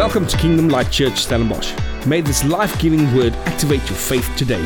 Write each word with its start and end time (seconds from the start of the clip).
Welcome 0.00 0.26
to 0.28 0.36
Kingdom 0.38 0.70
Light 0.70 0.90
Church 0.90 1.26
Stellenbosch. 1.26 1.74
May 2.06 2.22
this 2.22 2.42
life 2.42 2.78
giving 2.78 3.14
word 3.14 3.34
activate 3.44 3.86
your 3.86 3.98
faith 3.98 4.34
today. 4.34 4.64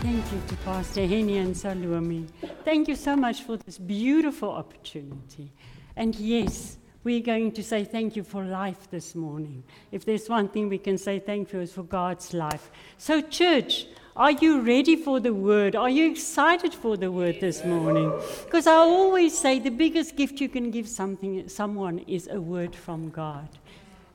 Thank 0.00 0.32
you 0.32 0.42
to 0.48 0.56
Pastor 0.64 1.06
Henny 1.06 1.38
and 1.38 1.56
Salome. 1.56 2.26
Thank 2.64 2.88
you 2.88 2.96
so 2.96 3.14
much 3.14 3.42
for 3.42 3.56
this 3.56 3.78
beautiful 3.78 4.50
opportunity. 4.50 5.52
And 5.94 6.16
yes, 6.16 6.78
we're 7.04 7.20
going 7.20 7.52
to 7.52 7.62
say 7.62 7.84
thank 7.84 8.16
you 8.16 8.24
for 8.24 8.42
life 8.42 8.90
this 8.90 9.14
morning. 9.14 9.62
If 9.92 10.04
there's 10.04 10.28
one 10.28 10.48
thing 10.48 10.68
we 10.68 10.78
can 10.78 10.98
say 10.98 11.20
thank 11.20 11.52
you 11.52 11.60
is 11.60 11.72
for 11.72 11.84
God's 11.84 12.34
life. 12.34 12.68
So, 12.98 13.20
church, 13.20 13.86
are 14.16 14.30
you 14.30 14.60
ready 14.60 14.94
for 14.94 15.18
the 15.18 15.34
word? 15.34 15.74
Are 15.74 15.90
you 15.90 16.08
excited 16.08 16.72
for 16.72 16.96
the 16.96 17.10
word 17.10 17.40
this 17.40 17.64
morning? 17.64 18.12
Because 18.44 18.68
I 18.68 18.74
always 18.74 19.36
say 19.36 19.58
the 19.58 19.70
biggest 19.70 20.14
gift 20.14 20.40
you 20.40 20.48
can 20.48 20.70
give 20.70 20.88
something, 20.88 21.48
someone 21.48 21.98
is 22.06 22.28
a 22.28 22.40
word 22.40 22.76
from 22.76 23.10
God. 23.10 23.48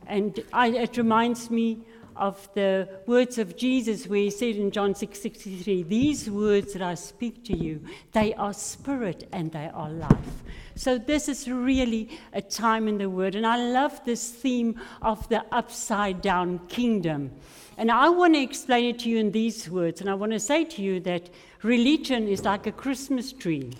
And 0.07 0.41
I, 0.53 0.67
it 0.69 0.95
reminds 0.95 1.51
me 1.51 1.79
of 2.15 2.47
the 2.53 2.87
words 3.07 3.37
of 3.37 3.57
Jesus 3.57 4.07
where 4.07 4.19
he 4.19 4.29
said 4.29 4.55
in 4.55 4.71
John 4.71 4.93
6:63, 4.93 5.83
"These 5.83 6.29
words 6.29 6.73
that 6.73 6.81
I 6.81 6.95
speak 6.95 7.43
to 7.45 7.57
you, 7.57 7.81
they 8.13 8.33
are 8.35 8.53
spirit 8.53 9.27
and 9.33 9.51
they 9.51 9.69
are 9.73 9.89
life." 9.89 10.43
So 10.75 10.97
this 10.97 11.27
is 11.27 11.49
really 11.49 12.09
a 12.33 12.41
time 12.41 12.87
in 12.87 12.97
the 12.99 13.09
word 13.09 13.35
and 13.35 13.45
I 13.45 13.57
love 13.57 13.99
this 14.05 14.31
theme 14.31 14.79
of 15.01 15.27
the 15.27 15.43
upside 15.51 16.21
down 16.21 16.59
kingdom. 16.69 17.31
And 17.79 17.89
I 17.89 18.09
want 18.09 18.33
to 18.33 18.41
explain 18.41 18.93
it 18.93 18.99
to 18.99 19.09
you 19.09 19.19
in 19.19 19.31
these 19.31 19.69
words. 19.69 20.01
And 20.01 20.09
I 20.09 20.13
want 20.13 20.33
to 20.33 20.39
say 20.39 20.65
to 20.65 20.81
you 20.81 20.99
that 20.99 21.29
religion 21.63 22.27
is 22.27 22.43
like 22.43 22.67
a 22.67 22.73
Christmas 22.73 23.31
tree. 23.31 23.71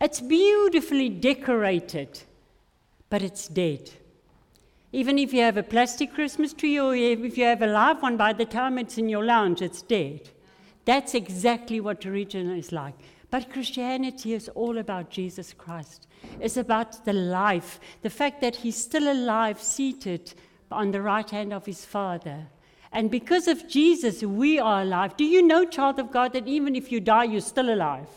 It's 0.00 0.20
beautifully 0.20 1.08
decorated, 1.08 2.20
but 3.10 3.22
it's 3.22 3.48
dead. 3.48 3.90
Even 4.92 5.18
if 5.18 5.32
you 5.32 5.40
have 5.40 5.56
a 5.56 5.64
plastic 5.64 6.14
Christmas 6.14 6.52
tree 6.52 6.78
or 6.78 6.94
if 6.94 7.36
you 7.36 7.44
have 7.46 7.62
a 7.62 7.66
live 7.66 8.00
one, 8.00 8.16
by 8.16 8.32
the 8.32 8.44
time 8.44 8.78
it's 8.78 8.96
in 8.96 9.08
your 9.08 9.24
lounge, 9.24 9.60
it's 9.60 9.82
dead. 9.82 10.30
That's 10.84 11.12
exactly 11.14 11.80
what 11.80 12.04
religion 12.04 12.56
is 12.56 12.70
like. 12.70 12.94
But 13.28 13.50
Christianity 13.52 14.34
is 14.34 14.48
all 14.50 14.78
about 14.78 15.10
Jesus 15.10 15.52
Christ. 15.52 16.06
It's 16.40 16.56
about 16.56 17.04
the 17.04 17.12
life, 17.12 17.80
the 18.02 18.10
fact 18.10 18.40
that 18.42 18.54
he's 18.54 18.76
still 18.76 19.12
alive, 19.12 19.60
seated 19.60 20.32
on 20.70 20.92
the 20.92 21.02
right 21.02 21.28
hand 21.28 21.52
of 21.52 21.66
his 21.66 21.84
Father. 21.84 22.46
And 22.92 23.10
because 23.10 23.48
of 23.48 23.68
Jesus, 23.68 24.22
we 24.22 24.58
are 24.58 24.82
alive. 24.82 25.16
Do 25.16 25.24
you 25.24 25.42
know, 25.42 25.64
child 25.64 25.98
of 25.98 26.10
God, 26.10 26.32
that 26.32 26.46
even 26.46 26.74
if 26.74 26.90
you 26.90 27.00
die, 27.00 27.24
you're 27.24 27.40
still 27.40 27.72
alive? 27.72 28.08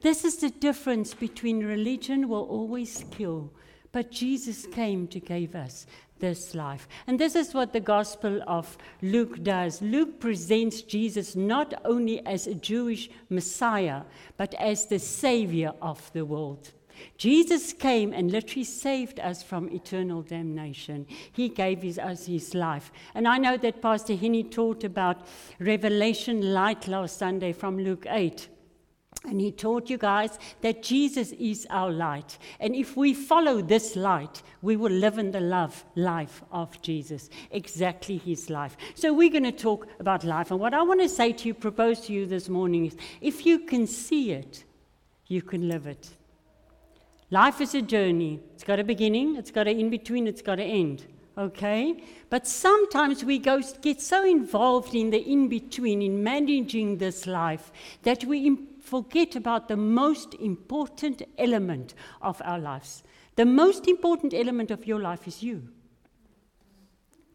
This 0.00 0.24
is 0.24 0.36
the 0.36 0.50
difference 0.50 1.14
between 1.14 1.64
religion 1.64 2.28
will 2.28 2.44
always 2.44 3.04
kill, 3.10 3.50
but 3.92 4.10
Jesus 4.10 4.66
came 4.66 5.08
to 5.08 5.18
give 5.18 5.54
us 5.54 5.86
this 6.18 6.54
life. 6.54 6.88
And 7.06 7.18
this 7.18 7.34
is 7.34 7.54
what 7.54 7.72
the 7.72 7.80
Gospel 7.80 8.42
of 8.46 8.76
Luke 9.02 9.42
does. 9.42 9.82
Luke 9.82 10.20
presents 10.20 10.82
Jesus 10.82 11.36
not 11.36 11.74
only 11.84 12.24
as 12.26 12.46
a 12.46 12.54
Jewish 12.54 13.10
Messiah, 13.28 14.02
but 14.36 14.54
as 14.54 14.86
the 14.86 14.98
Savior 14.98 15.72
of 15.82 16.10
the 16.12 16.24
world. 16.24 16.72
Jesus 17.16 17.72
came 17.72 18.12
and 18.12 18.30
literally 18.30 18.64
saved 18.64 19.20
us 19.20 19.42
from 19.42 19.68
eternal 19.70 20.22
damnation. 20.22 21.06
He 21.32 21.48
gave 21.48 21.82
his, 21.82 21.98
us 21.98 22.26
his 22.26 22.54
life. 22.54 22.92
And 23.14 23.26
I 23.26 23.38
know 23.38 23.56
that 23.56 23.82
Pastor 23.82 24.14
Henny 24.14 24.44
taught 24.44 24.84
about 24.84 25.26
Revelation 25.58 26.52
light 26.52 26.88
last 26.88 27.18
Sunday 27.18 27.52
from 27.52 27.78
Luke 27.78 28.06
8. 28.08 28.48
And 29.24 29.40
he 29.40 29.50
taught 29.50 29.90
you 29.90 29.98
guys 29.98 30.38
that 30.60 30.82
Jesus 30.82 31.32
is 31.32 31.66
our 31.70 31.90
light. 31.90 32.38
And 32.60 32.76
if 32.76 32.96
we 32.96 33.12
follow 33.12 33.60
this 33.60 33.96
light, 33.96 34.42
we 34.62 34.76
will 34.76 34.92
live 34.92 35.18
in 35.18 35.32
the 35.32 35.40
love 35.40 35.84
life 35.96 36.44
of 36.52 36.80
Jesus, 36.80 37.28
exactly 37.50 38.18
his 38.18 38.50
life. 38.50 38.76
So 38.94 39.12
we're 39.12 39.30
going 39.30 39.42
to 39.42 39.52
talk 39.52 39.88
about 39.98 40.22
life. 40.22 40.50
And 40.50 40.60
what 40.60 40.74
I 40.74 40.82
want 40.82 41.00
to 41.00 41.08
say 41.08 41.32
to 41.32 41.48
you, 41.48 41.54
propose 41.54 42.00
to 42.02 42.12
you 42.12 42.26
this 42.26 42.48
morning 42.48 42.86
is 42.86 42.96
if 43.20 43.44
you 43.44 43.60
can 43.60 43.86
see 43.86 44.30
it, 44.30 44.64
you 45.26 45.42
can 45.42 45.68
live 45.68 45.86
it. 45.86 46.10
Life 47.30 47.60
is 47.60 47.74
a 47.74 47.82
journey. 47.82 48.40
It's 48.54 48.62
got 48.62 48.78
a 48.78 48.84
beginning, 48.84 49.36
it's 49.36 49.50
got 49.50 49.66
an 49.66 49.78
in 49.78 49.90
between, 49.90 50.26
it's 50.26 50.42
got 50.42 50.60
an 50.60 50.66
end. 50.66 51.06
Okay? 51.36 52.02
But 52.30 52.46
sometimes 52.46 53.24
we 53.24 53.38
go, 53.38 53.60
get 53.82 54.00
so 54.00 54.24
involved 54.24 54.94
in 54.94 55.10
the 55.10 55.18
in 55.18 55.48
between, 55.48 56.02
in 56.02 56.22
managing 56.22 56.98
this 56.98 57.26
life, 57.26 57.72
that 58.04 58.24
we 58.24 58.56
forget 58.80 59.34
about 59.34 59.68
the 59.68 59.76
most 59.76 60.34
important 60.34 61.22
element 61.36 61.94
of 62.22 62.40
our 62.44 62.58
lives. 62.58 63.02
The 63.34 63.44
most 63.44 63.88
important 63.88 64.32
element 64.32 64.70
of 64.70 64.86
your 64.86 65.00
life 65.00 65.26
is 65.26 65.42
you. 65.42 65.68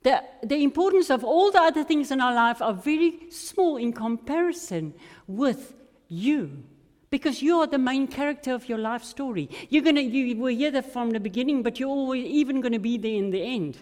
The, 0.04 0.24
the 0.42 0.64
importance 0.64 1.12
of 1.12 1.24
all 1.24 1.52
the 1.52 1.62
other 1.62 1.84
things 1.84 2.10
in 2.10 2.22
our 2.22 2.34
life 2.34 2.62
are 2.62 2.74
very 2.74 3.30
small 3.30 3.78
in 3.78 3.94
comparison 3.94 4.96
with 5.28 5.76
you 6.08 6.64
because 7.12 7.42
you 7.42 7.60
are 7.60 7.68
the 7.68 7.78
main 7.78 8.08
character 8.08 8.54
of 8.54 8.68
your 8.68 8.78
life 8.78 9.04
story. 9.04 9.50
You're 9.70 9.84
gonna, 9.84 10.02
you 10.02 10.38
were 10.38 10.50
here 10.50 10.82
from 10.82 11.12
the 11.12 11.20
beginning, 11.20 11.62
but 11.62 11.80
you're 11.80 11.90
always 11.90 12.26
even 12.26 12.62
going 12.62 12.72
to 12.72 12.80
be 12.80 12.98
there 12.98 13.12
in 13.12 13.30
the 13.30 13.44
end. 13.44 13.78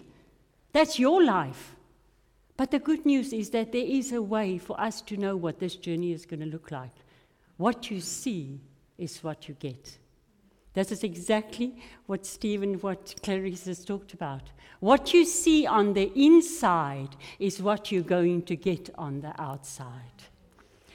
That's 0.72 0.98
your 0.98 1.24
life. 1.24 1.76
But 2.56 2.72
the 2.72 2.78
good 2.78 3.06
news 3.06 3.32
is 3.32 3.50
that 3.50 3.72
there 3.72 3.86
is 3.86 4.12
a 4.12 4.20
way 4.20 4.58
for 4.58 4.78
us 4.78 5.00
to 5.02 5.16
know 5.16 5.36
what 5.36 5.60
this 5.60 5.76
journey 5.76 6.12
is 6.12 6.26
going 6.26 6.40
to 6.40 6.46
look 6.46 6.70
like. 6.70 6.92
What 7.56 7.90
you 7.90 8.00
see 8.00 8.60
is 8.98 9.24
what 9.24 9.48
you 9.48 9.54
get. 9.54 9.96
This 10.74 10.92
is 10.92 11.02
exactly 11.02 11.74
what 12.06 12.26
Stephen, 12.26 12.74
what 12.74 13.14
Clarice 13.22 13.64
has 13.64 13.84
talked 13.84 14.12
about. 14.12 14.42
What 14.80 15.14
you 15.14 15.24
see 15.24 15.66
on 15.66 15.94
the 15.94 16.12
inside 16.14 17.16
is 17.38 17.62
what 17.62 17.90
you're 17.90 18.02
going 18.02 18.42
to 18.42 18.56
get 18.56 18.90
on 18.96 19.20
the 19.20 19.40
outside. 19.40 20.19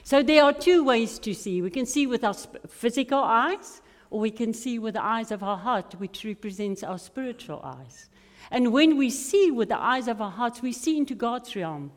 So 0.06 0.22
there 0.22 0.44
are 0.44 0.52
two 0.52 0.84
ways 0.84 1.18
to 1.18 1.34
see. 1.34 1.60
We 1.60 1.70
can 1.70 1.84
see 1.84 2.06
with 2.06 2.22
our 2.22 2.32
physical 2.32 3.18
eyes, 3.18 3.82
or 4.08 4.20
we 4.20 4.30
can 4.30 4.54
see 4.54 4.78
with 4.78 4.94
the 4.94 5.04
eyes 5.04 5.32
of 5.32 5.42
our 5.42 5.56
heart, 5.56 5.96
which 5.98 6.24
represents 6.24 6.84
our 6.84 6.96
spiritual 6.96 7.60
eyes. 7.64 8.08
And 8.52 8.72
when 8.72 8.96
we 8.96 9.10
see 9.10 9.50
with 9.50 9.68
the 9.68 9.82
eyes 9.82 10.06
of 10.06 10.22
our 10.22 10.30
hearts, 10.30 10.62
we 10.62 10.70
see 10.70 10.96
into 10.96 11.16
God's 11.16 11.56
realm. 11.56 11.90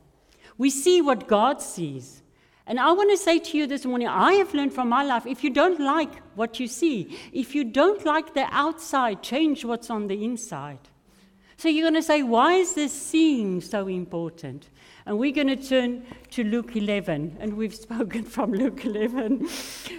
We 0.58 0.72
see 0.72 1.04
what 1.04 1.28
God 1.28 1.62
sees. 1.62 2.24
And 2.66 2.80
I 2.80 2.92
want 2.94 3.12
to 3.12 3.18
say 3.18 3.38
to 3.38 3.58
you 3.60 3.68
this 3.68 3.86
morning, 3.86 4.08
I 4.08 4.34
have 4.34 4.56
learned 4.56 4.74
from 4.74 4.90
my 4.90 5.04
life 5.04 5.28
if 5.28 5.44
you 5.44 5.52
don't 5.52 5.80
like 5.80 6.16
what 6.34 6.60
you 6.60 6.66
see, 6.66 7.16
if 7.32 7.54
you 7.54 7.64
don't 7.64 8.04
like 8.08 8.34
the 8.34 8.48
outside, 8.50 9.22
change 9.22 9.64
what's 9.64 9.92
on 9.92 10.08
the 10.08 10.24
inside. 10.24 10.80
So 11.58 11.70
you're 11.70 11.84
going 11.84 11.94
to 11.94 12.02
say, 12.02 12.24
why 12.24 12.54
is 12.54 12.74
this 12.74 12.92
seeing 12.92 13.62
so 13.62 13.86
important? 13.86 14.68
And 15.10 15.18
we're 15.18 15.34
going 15.34 15.48
to 15.48 15.56
turn 15.56 16.04
to 16.30 16.44
Luke 16.44 16.76
11. 16.76 17.38
And 17.40 17.58
we've 17.58 17.74
spoken 17.88 18.24
from 18.24 18.54
Luke 18.54 18.86
11. 18.86 19.50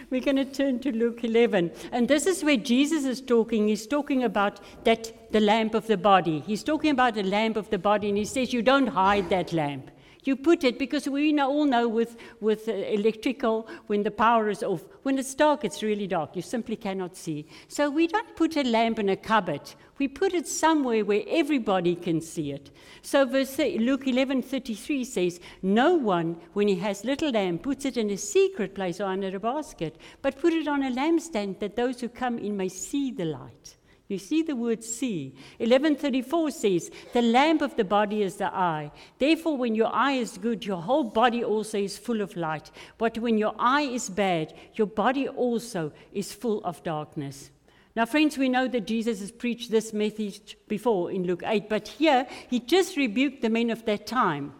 we're 0.08 0.20
going 0.20 0.36
to 0.36 0.44
turn 0.44 0.78
to 0.78 0.92
Luke 0.92 1.24
11. 1.24 1.72
And 1.90 2.06
this 2.06 2.26
is 2.26 2.44
where 2.44 2.56
Jesus 2.56 3.04
is 3.04 3.20
talking. 3.20 3.66
He's 3.66 3.88
talking 3.88 4.22
about 4.22 4.60
that 4.84 5.32
the 5.32 5.40
lamp 5.40 5.74
of 5.74 5.88
the 5.88 5.96
body. 5.96 6.44
He's 6.46 6.62
talking 6.62 6.92
about 6.92 7.14
the 7.14 7.24
lamp 7.24 7.56
of 7.56 7.68
the 7.70 7.78
body. 7.78 8.08
And 8.08 8.16
he 8.16 8.24
says, 8.24 8.52
You 8.52 8.62
don't 8.62 8.86
hide 8.86 9.28
that 9.30 9.52
lamp. 9.52 9.90
You 10.24 10.36
put 10.36 10.64
it 10.64 10.78
because 10.78 11.08
we 11.08 11.38
all 11.40 11.64
know 11.64 11.88
with, 11.88 12.16
with 12.40 12.68
uh, 12.68 12.72
electrical, 12.72 13.66
when 13.86 14.02
the 14.02 14.10
power 14.10 14.50
is 14.50 14.62
off, 14.62 14.84
when 15.02 15.18
it's 15.18 15.34
dark, 15.34 15.64
it's 15.64 15.82
really 15.82 16.06
dark. 16.06 16.36
You 16.36 16.42
simply 16.42 16.76
cannot 16.76 17.16
see. 17.16 17.46
So 17.68 17.88
we 17.90 18.06
don't 18.06 18.36
put 18.36 18.56
a 18.56 18.62
lamp 18.62 18.98
in 18.98 19.08
a 19.08 19.16
cupboard. 19.16 19.62
We 19.98 20.08
put 20.08 20.34
it 20.34 20.46
somewhere 20.46 21.04
where 21.04 21.22
everybody 21.28 21.94
can 21.94 22.20
see 22.20 22.52
it. 22.52 22.70
So 23.02 23.24
verse 23.24 23.58
Luke 23.58 24.06
11:33 24.06 25.04
says, 25.04 25.40
"No 25.62 25.94
one, 25.94 26.36
when 26.52 26.68
he 26.68 26.76
has 26.76 27.04
little 27.04 27.30
lamp, 27.30 27.62
puts 27.62 27.84
it 27.84 27.96
in 27.96 28.10
a 28.10 28.16
secret 28.16 28.74
place 28.74 29.00
or 29.00 29.04
under 29.04 29.34
a 29.34 29.40
basket, 29.40 29.96
but 30.22 30.38
put 30.38 30.52
it 30.52 30.68
on 30.68 30.82
a 30.82 30.90
lampstand 30.90 31.58
that 31.60 31.76
those 31.76 32.00
who 32.00 32.08
come 32.08 32.38
in 32.38 32.56
may 32.56 32.68
see 32.68 33.10
the 33.10 33.24
light." 33.24 33.76
You 34.10 34.18
see 34.18 34.42
the 34.42 34.56
word 34.56 34.82
see. 34.82 35.36
1134 35.58 36.50
says, 36.50 36.90
The 37.12 37.22
lamp 37.22 37.62
of 37.62 37.76
the 37.76 37.84
body 37.84 38.22
is 38.22 38.36
the 38.36 38.52
eye. 38.52 38.90
Therefore, 39.18 39.56
when 39.56 39.76
your 39.76 39.94
eye 39.94 40.14
is 40.14 40.36
good, 40.36 40.66
your 40.66 40.82
whole 40.82 41.04
body 41.04 41.44
also 41.44 41.78
is 41.78 41.96
full 41.96 42.20
of 42.20 42.36
light. 42.36 42.72
But 42.98 43.18
when 43.18 43.38
your 43.38 43.54
eye 43.56 43.82
is 43.82 44.10
bad, 44.10 44.52
your 44.74 44.88
body 44.88 45.28
also 45.28 45.92
is 46.12 46.32
full 46.32 46.60
of 46.64 46.82
darkness. 46.82 47.52
Now, 47.94 48.04
friends, 48.04 48.36
we 48.36 48.48
know 48.48 48.66
that 48.66 48.88
Jesus 48.88 49.20
has 49.20 49.30
preached 49.30 49.70
this 49.70 49.92
message 49.92 50.56
before 50.66 51.12
in 51.12 51.24
Luke 51.24 51.44
8, 51.46 51.68
but 51.68 51.86
here 51.86 52.26
he 52.48 52.58
just 52.58 52.96
rebuked 52.96 53.42
the 53.42 53.50
men 53.50 53.70
of 53.70 53.84
that 53.84 54.08
time 54.08 54.54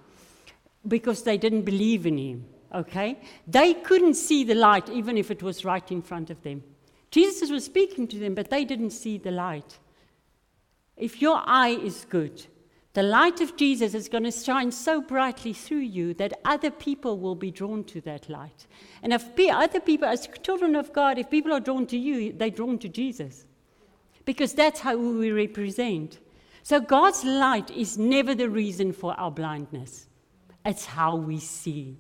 because 0.87 1.25
they 1.25 1.39
didn't 1.39 1.63
believe 1.63 2.07
in 2.07 2.19
him. 2.19 2.45
Okay? 2.73 3.19
They 3.49 3.75
couldn't 3.75 4.15
see 4.15 4.45
the 4.45 4.55
light 4.55 4.89
even 4.89 5.19
if 5.19 5.33
it 5.33 5.43
was 5.43 5.65
right 5.65 5.91
in 5.91 6.03
front 6.03 6.31
of 6.31 6.41
them. 6.43 6.63
Jesus 7.11 7.51
was 7.51 7.65
speaking 7.65 8.07
to 8.09 8.19
them, 8.19 8.35
but 8.35 8.51
they 8.51 8.65
didn't 8.65 8.91
see 8.91 9.19
the 9.19 9.31
light. 9.31 9.79
If 10.97 11.21
your 11.21 11.43
eye 11.45 11.79
is 11.83 12.07
good, 12.09 12.47
the 12.93 13.03
light 13.03 13.41
of 13.41 13.57
Jesus 13.57 13.95
is 13.95 14.09
going 14.09 14.25
to 14.25 14.33
shine 14.33 14.73
so 14.73 15.01
brightly 15.01 15.53
through 15.53 15.79
you 15.79 16.13
that 16.15 16.41
other 16.45 16.71
people 16.71 17.19
will 17.19 17.37
be 17.37 17.51
drawn 17.51 17.85
to 17.85 18.01
that 18.03 18.29
light. 18.29 18.67
And 19.03 19.13
if 19.13 19.29
other 19.51 19.81
people, 19.81 20.09
as 20.09 20.29
children 20.43 20.75
of 20.75 20.93
God, 20.93 21.19
if 21.19 21.31
people 21.31 21.53
are 21.53 21.61
drawn 21.61 21.87
to 21.87 21.97
you, 21.97 22.33
they're 22.33 22.51
drawn 22.51 22.79
to 22.81 22.89
Jesus. 22.89 23.47
Because 24.25 24.53
that's 24.53 24.81
how 24.81 24.97
we 24.97 25.31
represent. 25.31 26.19
So 26.63 26.81
God's 26.81 27.25
light 27.25 27.71
is 27.71 27.97
never 27.97 28.35
the 28.35 28.51
reason 28.51 28.93
for 28.93 29.19
our 29.19 29.31
blindness, 29.31 30.07
it's 30.65 30.85
how 30.85 31.17
we 31.17 31.39
see 31.39 31.97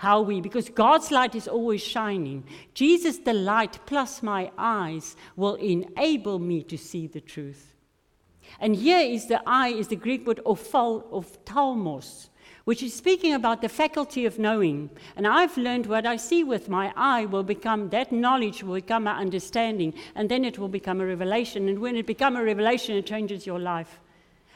how 0.00 0.22
we, 0.22 0.40
because 0.40 0.70
God's 0.70 1.10
light 1.10 1.34
is 1.34 1.46
always 1.46 1.82
shining. 1.82 2.42
Jesus, 2.72 3.18
the 3.18 3.34
light, 3.34 3.78
plus 3.84 4.22
my 4.22 4.50
eyes, 4.56 5.14
will 5.36 5.56
enable 5.56 6.38
me 6.38 6.62
to 6.62 6.78
see 6.78 7.06
the 7.06 7.20
truth. 7.20 7.74
And 8.60 8.74
here 8.74 9.00
is 9.00 9.26
the 9.26 9.42
eye, 9.46 9.68
is 9.68 9.88
the 9.88 9.96
Greek 9.96 10.26
word 10.26 10.40
ophal, 10.46 11.04
of 11.12 11.44
talmos, 11.44 12.30
which 12.64 12.82
is 12.82 12.94
speaking 12.94 13.34
about 13.34 13.60
the 13.60 13.68
faculty 13.68 14.24
of 14.24 14.38
knowing. 14.38 14.88
And 15.16 15.26
I've 15.26 15.58
learned 15.58 15.84
what 15.84 16.06
I 16.06 16.16
see 16.16 16.44
with 16.44 16.70
my 16.70 16.94
eye 16.96 17.26
will 17.26 17.42
become, 17.42 17.90
that 17.90 18.10
knowledge 18.10 18.62
will 18.62 18.76
become 18.76 19.04
my 19.04 19.18
understanding, 19.18 19.92
and 20.14 20.30
then 20.30 20.46
it 20.46 20.58
will 20.58 20.68
become 20.68 21.02
a 21.02 21.06
revelation. 21.06 21.68
And 21.68 21.78
when 21.78 21.94
it 21.94 22.06
becomes 22.06 22.38
a 22.38 22.42
revelation, 22.42 22.96
it 22.96 23.04
changes 23.04 23.44
your 23.44 23.58
life. 23.58 24.00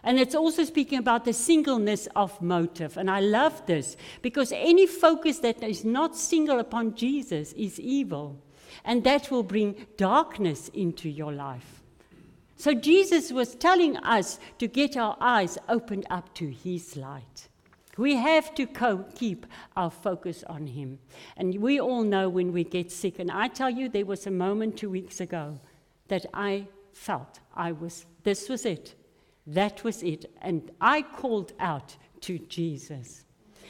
And 0.04 0.20
it's 0.20 0.34
also 0.34 0.64
speaking 0.64 0.98
about 0.98 1.24
the 1.24 1.32
singleness 1.32 2.06
of 2.14 2.40
motive. 2.40 2.96
And 2.98 3.10
I 3.10 3.20
love 3.20 3.64
this 3.66 3.96
because 4.20 4.52
any 4.54 4.86
focus 4.86 5.38
that 5.38 5.62
is 5.62 5.84
not 5.84 6.14
single 6.14 6.60
upon 6.60 6.94
Jesus 6.94 7.52
is 7.54 7.80
evil. 7.80 8.38
And 8.84 9.02
that 9.04 9.30
will 9.30 9.42
bring 9.42 9.86
darkness 9.96 10.68
into 10.74 11.08
your 11.08 11.32
life. 11.32 11.82
So 12.56 12.74
Jesus 12.74 13.32
was 13.32 13.54
telling 13.54 13.96
us 13.98 14.38
to 14.58 14.68
get 14.68 14.96
our 14.96 15.16
eyes 15.20 15.58
opened 15.68 16.06
up 16.10 16.34
to 16.34 16.50
his 16.50 16.96
light. 16.96 17.48
We 17.96 18.16
have 18.16 18.54
to 18.56 18.66
co- 18.66 19.04
keep 19.14 19.46
our 19.76 19.90
focus 19.90 20.44
on 20.48 20.66
him. 20.66 20.98
And 21.36 21.60
we 21.60 21.80
all 21.80 22.02
know 22.02 22.28
when 22.28 22.52
we 22.52 22.64
get 22.64 22.90
sick. 22.92 23.18
And 23.18 23.30
I 23.30 23.48
tell 23.48 23.70
you, 23.70 23.88
there 23.88 24.06
was 24.06 24.26
a 24.26 24.30
moment 24.30 24.76
two 24.76 24.90
weeks 24.90 25.20
ago 25.20 25.60
that 26.08 26.26
I 26.34 26.66
felt 26.92 27.40
I 27.54 27.72
was, 27.72 28.04
this 28.22 28.48
was 28.48 28.66
it. 28.66 28.94
That 29.46 29.84
was 29.84 30.02
it. 30.02 30.30
And 30.40 30.70
I 30.80 31.02
called 31.02 31.52
out 31.58 31.96
to 32.22 32.38
Jesus. 32.38 33.24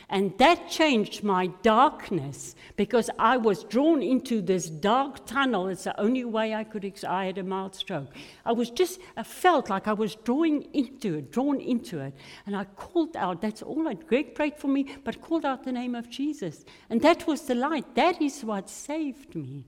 And 0.08 0.36
that 0.38 0.68
changed 0.68 1.24
my 1.24 1.46
darkness 1.62 2.54
because 2.76 3.08
I 3.18 3.36
was 3.36 3.64
drawn 3.64 4.02
into 4.02 4.42
this 4.42 4.68
dark 4.68 5.26
tunnel. 5.26 5.68
It's 5.68 5.84
the 5.84 5.98
only 5.98 6.24
way 6.24 6.54
I 6.54 6.62
could. 6.64 6.84
Ex- 6.84 7.04
I 7.04 7.26
had 7.26 7.38
a 7.38 7.42
mild 7.42 7.74
stroke. 7.74 8.12
I 8.44 8.52
was 8.52 8.70
just, 8.70 9.00
I 9.16 9.22
felt 9.22 9.70
like 9.70 9.88
I 9.88 9.94
was 9.94 10.14
drawing 10.16 10.68
into 10.74 11.14
it, 11.14 11.32
drawn 11.32 11.60
into 11.60 12.00
it. 12.00 12.14
And 12.46 12.54
I 12.54 12.64
called 12.64 13.16
out. 13.16 13.40
That's 13.40 13.62
all 13.62 13.88
I, 13.88 13.94
Greg 13.94 14.34
prayed 14.34 14.58
for 14.58 14.68
me, 14.68 14.94
but 15.04 15.22
called 15.22 15.44
out 15.44 15.64
the 15.64 15.72
name 15.72 15.94
of 15.94 16.10
Jesus. 16.10 16.64
And 16.90 17.00
that 17.00 17.26
was 17.26 17.42
the 17.42 17.54
light. 17.54 17.94
That 17.94 18.20
is 18.20 18.44
what 18.44 18.68
saved 18.68 19.34
me. 19.34 19.66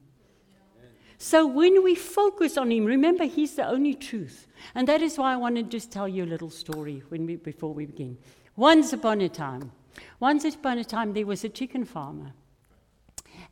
So 1.19 1.47
when 1.47 1.83
we 1.83 1.95
focus 1.95 2.57
on 2.57 2.71
Him, 2.71 2.85
remember 2.85 3.25
He's 3.25 3.55
the 3.55 3.67
only 3.67 3.95
truth. 3.95 4.47
And 4.75 4.87
that 4.89 5.03
is 5.03 5.19
why 5.19 5.33
I 5.33 5.37
want 5.37 5.57
to 5.57 5.63
just 5.63 5.91
tell 5.91 6.09
you 6.09 6.25
a 6.25 6.27
little 6.27 6.51
story 6.51 7.03
when 7.09 7.27
we, 7.27 7.37
before 7.37 7.73
we 7.73 7.87
begin. 7.87 8.19
Once 8.57 8.93
upon 8.93 9.21
a 9.21 9.29
time, 9.29 9.73
once 10.21 10.45
upon 10.45 10.79
a 10.79 10.85
time, 10.85 11.13
there 11.13 11.27
was 11.27 11.45
a 11.45 11.49
chicken 11.49 11.85
farmer. 11.85 12.33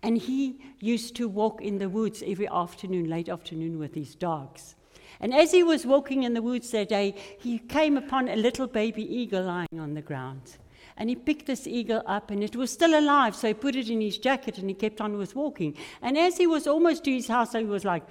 And 0.03 0.19
he 0.19 0.61
used 0.81 1.17
to 1.17 1.29
walk 1.29 1.63
in 1.63 1.79
the 1.79 1.89
woods 1.89 2.23
every 2.27 2.49
afternoon, 2.49 3.09
late 3.09 3.29
afternoon, 3.29 3.79
with 3.79 3.95
his 3.95 4.15
dogs. 4.15 4.75
And 5.21 5.33
as 5.33 5.53
he 5.53 5.63
was 5.63 5.87
walking 5.87 6.25
in 6.25 6.35
the 6.35 6.43
woods 6.43 6.71
that 6.73 6.89
day, 6.89 7.15
he 7.39 7.59
came 7.59 7.97
upon 7.97 8.29
a 8.29 8.37
little 8.37 8.67
baby 8.67 9.03
eagle 9.03 9.45
lying 9.45 9.79
on 9.79 9.95
the 9.95 10.03
ground. 10.03 10.57
And 10.97 11.09
he 11.09 11.17
picked 11.17 11.47
this 11.47 11.67
eagle 11.67 12.03
up, 12.07 12.31
and 12.31 12.43
it 12.43 12.55
was 12.55 12.71
still 12.71 12.99
alive, 12.99 13.35
so 13.35 13.49
he 13.49 13.55
put 13.55 13.75
it 13.75 13.91
in 13.91 14.01
his 14.01 14.17
jacket 14.19 14.59
and 14.59 14.69
he 14.69 14.75
kept 14.75 15.01
on 15.01 15.17
with 15.19 15.35
walking. 15.35 15.77
And 16.01 16.17
as 16.17 16.37
he 16.37 16.47
was 16.47 16.67
almost 16.67 17.05
to 17.05 17.13
his 17.13 17.27
house, 17.27 17.53
he 17.53 17.65
was 17.65 17.85
like, 17.85 18.05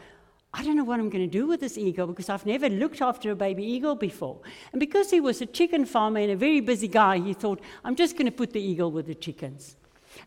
I 0.53 0.63
don't 0.63 0.75
know 0.75 0.83
what 0.83 0.99
I'm 0.99 1.09
going 1.09 1.23
to 1.23 1.39
do 1.39 1.47
with 1.47 1.61
this 1.61 1.77
eagle 1.77 2.05
because 2.07 2.29
I've 2.29 2.45
never 2.45 2.69
looked 2.69 3.01
after 3.01 3.31
a 3.31 3.35
baby 3.35 3.63
eagle 3.63 3.95
before. 3.95 4.39
And 4.71 4.79
because 4.79 5.09
he 5.09 5.19
was 5.19 5.41
a 5.41 5.47
chicken 5.47 5.85
farmer 5.85 6.19
and 6.19 6.31
a 6.31 6.35
very 6.35 6.59
busy 6.59 6.87
guy, 6.87 7.17
he 7.17 7.33
thought, 7.33 7.59
I'm 7.83 7.95
just 7.95 8.15
going 8.15 8.27
to 8.27 8.31
put 8.31 8.53
the 8.53 8.61
eagle 8.61 8.91
with 8.91 9.07
the 9.07 9.15
chickens. 9.15 9.75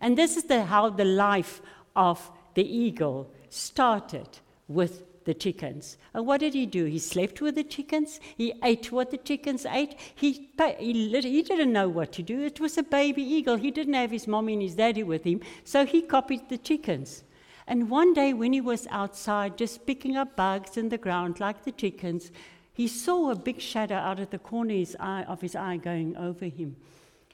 And 0.00 0.18
this 0.18 0.36
is 0.36 0.44
the, 0.44 0.64
how 0.64 0.90
the 0.90 1.04
life 1.04 1.62
of 1.94 2.30
the 2.54 2.64
eagle 2.64 3.32
started 3.50 4.26
with 4.66 5.04
the 5.26 5.34
chickens. 5.34 5.98
And 6.14 6.26
what 6.26 6.40
did 6.40 6.54
he 6.54 6.64
do? 6.64 6.86
He 6.86 6.98
slept 6.98 7.42
with 7.42 7.56
the 7.56 7.64
chickens. 7.64 8.18
He 8.36 8.54
ate 8.64 8.90
what 8.90 9.10
the 9.10 9.18
chickens 9.18 9.66
ate. 9.66 9.96
He, 10.14 10.48
he, 10.78 11.20
he 11.20 11.42
didn't 11.42 11.72
know 11.72 11.88
what 11.88 12.12
to 12.12 12.22
do. 12.22 12.40
It 12.40 12.58
was 12.58 12.78
a 12.78 12.82
baby 12.82 13.22
eagle. 13.22 13.56
He 13.56 13.70
didn't 13.70 13.94
have 13.94 14.10
his 14.10 14.26
mommy 14.26 14.54
and 14.54 14.62
his 14.62 14.76
daddy 14.76 15.02
with 15.02 15.24
him, 15.24 15.40
so 15.64 15.84
he 15.84 16.00
copied 16.00 16.48
the 16.48 16.56
chickens. 16.56 17.24
And 17.66 17.90
one 17.90 18.14
day, 18.14 18.32
when 18.32 18.52
he 18.52 18.60
was 18.60 18.86
outside 18.90 19.58
just 19.58 19.86
picking 19.86 20.16
up 20.16 20.36
bugs 20.36 20.76
in 20.76 20.88
the 20.88 20.98
ground 20.98 21.40
like 21.40 21.64
the 21.64 21.72
chickens, 21.72 22.30
he 22.72 22.86
saw 22.86 23.30
a 23.30 23.36
big 23.36 23.60
shadow 23.60 23.96
out 23.96 24.20
of 24.20 24.30
the 24.30 24.38
corner 24.38 24.74
of 24.74 24.78
his 24.78 24.96
eye, 25.00 25.24
of 25.24 25.40
his 25.40 25.56
eye 25.56 25.76
going 25.76 26.16
over 26.16 26.44
him. 26.44 26.76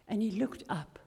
And 0.09 0.23
he 0.23 0.31
looked 0.31 0.65
up 0.69 0.99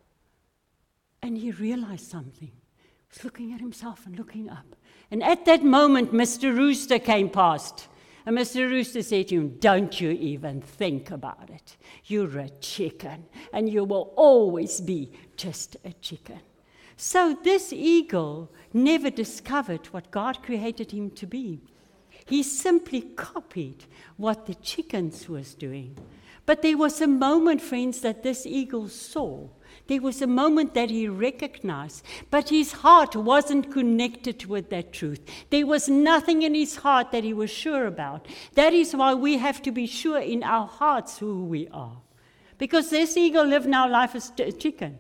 and 1.22 1.38
he 1.38 1.52
realized 1.52 2.08
something. 2.08 2.52
He 2.52 3.08
was 3.10 3.24
looking 3.24 3.54
at 3.54 3.62
himself 3.62 4.06
and 4.06 4.16
looking 4.16 4.50
up. 4.50 4.76
And 5.12 5.24
at 5.24 5.46
that 5.46 5.64
moment, 5.64 6.14
Mr. 6.14 6.56
Rooster 6.56 7.00
came 7.00 7.30
past. 7.30 7.88
And 8.26 8.36
Mr. 8.38 8.70
Rooster 8.70 9.04
said 9.04 9.28
to 9.28 9.36
him, 9.36 9.58
Don't 9.60 10.02
you 10.02 10.10
even 10.12 10.62
think 10.62 11.12
about 11.12 11.50
it. 11.50 11.78
You're 12.06 12.40
a 12.40 12.50
chicken, 12.60 13.26
and 13.54 13.70
you 13.70 13.84
will 13.84 14.14
always 14.16 14.82
be 14.82 15.12
just 15.38 15.78
a 15.86 15.94
chicken. 15.94 16.40
So 16.98 17.38
this 17.44 17.72
eagle 17.72 18.52
never 18.74 19.10
discovered 19.10 19.88
what 19.88 20.12
God 20.12 20.42
created 20.42 20.92
him 20.92 21.12
to 21.12 21.28
be. 21.28 21.62
He 22.26 22.42
simply 22.42 23.02
copied 23.02 23.86
what 24.18 24.48
the 24.48 24.56
chickens 24.56 25.30
was 25.30 25.54
doing. 25.54 25.96
But 26.48 26.62
there 26.62 26.78
was 26.78 27.02
a 27.02 27.08
moment, 27.08 27.62
friends, 27.62 28.02
that 28.02 28.24
this 28.24 28.46
eagle 28.46 28.88
saw 28.88 29.50
there 29.88 30.02
was 30.02 30.22
a 30.22 30.28
moment 30.28 30.74
that 30.74 30.90
he 30.90 31.08
recognized, 31.08 32.04
but 32.32 32.50
his 32.50 32.72
heart 32.72 33.16
wasn't 33.16 33.72
connected 33.72 34.46
with 34.46 34.70
that 34.72 34.94
truth. 34.94 35.22
There 35.52 35.68
was 35.68 35.88
nothing 35.88 36.42
in 36.42 36.56
his 36.56 36.78
heart 36.78 37.12
that 37.12 37.24
he 37.24 37.34
was 37.34 37.52
sure 37.52 37.86
about. 37.86 38.28
That 38.56 38.74
is 38.74 38.96
why 38.96 39.14
we 39.14 39.38
have 39.38 39.62
to 39.62 39.72
be 39.72 39.86
sure 39.86 40.20
in 40.20 40.44
our 40.44 40.68
hearts 40.68 41.20
who 41.20 41.46
we 41.46 41.68
are. 41.70 41.98
Because 42.58 42.90
this 42.90 43.16
eagle 43.16 43.46
lived 43.46 43.68
now 43.68 43.88
life 43.88 44.16
as 44.16 44.32
a 44.40 44.52
chicken. 44.52 44.98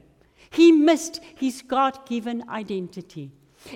He 0.52 0.72
missed 0.72 1.20
his 1.36 1.62
God 1.62 2.06
given 2.06 2.48
identity. 2.50 3.32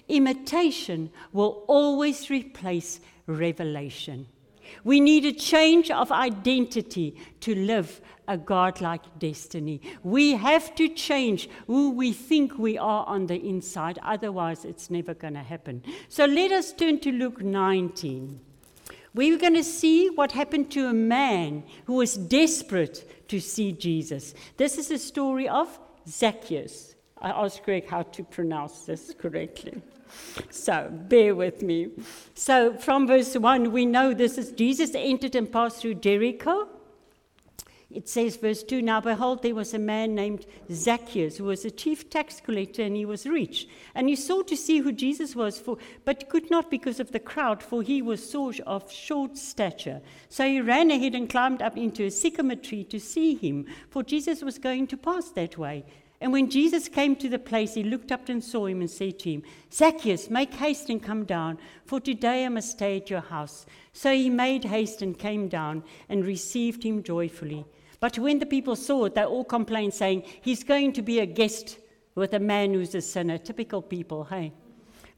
Imitation 0.08 1.10
will 1.34 1.64
always 1.68 2.30
replace 2.30 3.00
revelation. 3.26 4.28
We 4.84 5.00
need 5.00 5.26
a 5.26 5.34
change 5.34 5.90
of 5.90 6.12
identity 6.12 7.16
to 7.42 7.56
live 7.56 8.02
a 8.30 8.38
godlike 8.38 9.02
destiny. 9.18 9.82
We 10.04 10.34
have 10.34 10.76
to 10.76 10.88
change 10.88 11.50
who 11.68 11.90
we 11.92 12.14
think 12.14 12.58
we 12.58 12.78
are 12.78 13.06
on 13.06 13.26
the 13.26 13.36
inside, 13.36 14.00
otherwise, 14.04 14.64
it's 14.64 14.90
never 14.90 15.14
going 15.16 15.34
to 15.34 15.44
happen. 15.44 15.84
So 16.08 16.26
let 16.26 16.52
us 16.52 16.72
turn 16.72 17.00
to 17.00 17.12
Luke 17.12 17.42
19. 17.42 18.40
We're 19.16 19.40
going 19.40 19.56
to 19.56 19.64
see 19.64 20.10
what 20.10 20.32
happened 20.32 20.70
to 20.72 20.88
a 20.88 20.94
man 20.94 21.64
who 21.86 21.96
was 21.96 22.16
desperate 22.16 23.28
to 23.30 23.42
see 23.42 23.72
Jesus. 23.72 24.36
This 24.58 24.78
is 24.78 24.92
a 24.92 25.00
story 25.00 25.50
of 25.50 25.80
Zacchaeus. 26.08 26.96
I 27.20 27.32
asked 27.32 27.64
Greg 27.64 27.90
how 27.90 28.04
to 28.04 28.24
pronounce 28.24 28.82
this 28.82 29.14
correctly. 29.18 29.82
So 30.52 30.90
bear 30.92 31.34
with 31.34 31.64
me. 31.64 31.90
So 32.36 32.76
from 32.78 33.08
verse 33.08 33.36
1, 33.36 33.72
we 33.72 33.88
know 33.88 34.14
this 34.14 34.38
is 34.38 34.52
Jesus 34.52 34.92
entered 34.94 35.36
and 35.36 35.52
passed 35.52 35.82
through 35.82 35.96
Jericho. 35.96 36.68
It 37.92 38.08
says, 38.08 38.38
verse 38.38 38.62
2 38.62 38.84
Now 38.84 39.02
behold, 39.02 39.42
there 39.42 39.56
was 39.56 39.74
a 39.74 39.80
man 39.80 40.14
named 40.14 40.46
Zacchaeus 40.72 41.38
who 41.38 41.46
was 41.46 41.66
a 41.66 41.72
chief 41.72 42.08
tax 42.08 42.40
collector, 42.40 42.84
and 42.84 42.96
he 42.96 43.04
was 43.04 43.26
rich. 43.26 43.68
And 43.96 44.08
he 44.08 44.16
sought 44.16 44.48
to 44.50 44.58
see 44.58 44.78
who 44.78 44.92
Jesus 44.92 45.36
was, 45.36 45.58
for, 45.58 45.78
but 46.06 46.30
could 46.30 46.52
not 46.52 46.70
because 46.70 47.00
of 47.00 47.12
the 47.12 47.20
crowd, 47.20 47.64
for 47.64 47.82
he 47.82 48.04
was 48.04 48.36
of 48.68 48.92
short 48.92 49.38
stature. 49.38 50.02
So 50.30 50.48
he 50.48 50.62
ran 50.62 50.92
ahead 50.92 51.16
and 51.16 51.28
climbed 51.28 51.64
up 51.64 51.78
into 51.78 52.06
a 52.06 52.12
sycamore 52.12 52.58
tree 52.58 52.84
to 52.86 53.00
see 53.00 53.34
him, 53.34 53.66
for 53.90 54.04
Jesus 54.04 54.44
was 54.44 54.60
going 54.60 54.86
to 54.88 54.98
pass 54.98 55.32
that 55.32 55.58
way. 55.58 55.84
And 56.22 56.32
when 56.32 56.50
Jesus 56.50 56.90
came 56.90 57.16
to 57.16 57.30
the 57.30 57.40
place, 57.40 57.74
he 57.74 57.84
looked 57.84 58.12
up 58.12 58.30
and 58.30 58.44
saw 58.44 58.68
him 58.68 58.82
and 58.82 58.90
said 58.90 59.20
to 59.20 59.32
him, 59.32 59.44
Zacchaeus, 59.74 60.30
make 60.30 60.54
haste 60.54 60.90
and 60.90 61.02
come 61.02 61.24
down, 61.24 61.58
for 61.86 62.00
today 62.00 62.46
I 62.46 62.50
must 62.50 62.72
stay 62.72 62.98
at 62.98 63.10
your 63.10 63.22
house. 63.22 63.66
So 63.94 64.14
he 64.14 64.30
made 64.30 64.66
haste 64.66 65.02
and 65.02 65.18
came 65.18 65.48
down 65.48 65.84
and 66.08 66.26
received 66.26 66.84
him 66.84 67.02
joyfully. 67.04 67.66
But 68.00 68.18
when 68.18 68.40
the 68.40 68.46
people 68.46 68.76
saw 68.76 69.06
it, 69.06 69.16
they 69.16 69.26
all 69.26 69.44
complained, 69.44 69.94
saying, 69.94 70.24
He's 70.42 70.64
going 70.64 70.94
to 70.94 71.02
be 71.02 71.20
a 71.20 71.26
guest 71.26 71.78
with 72.16 72.34
a 72.34 72.40
man 72.40 72.74
who's 72.74 72.96
a 72.96 73.02
sinner. 73.02 73.38
Typical 73.38 73.82
people, 73.82 74.24
hey? 74.26 74.54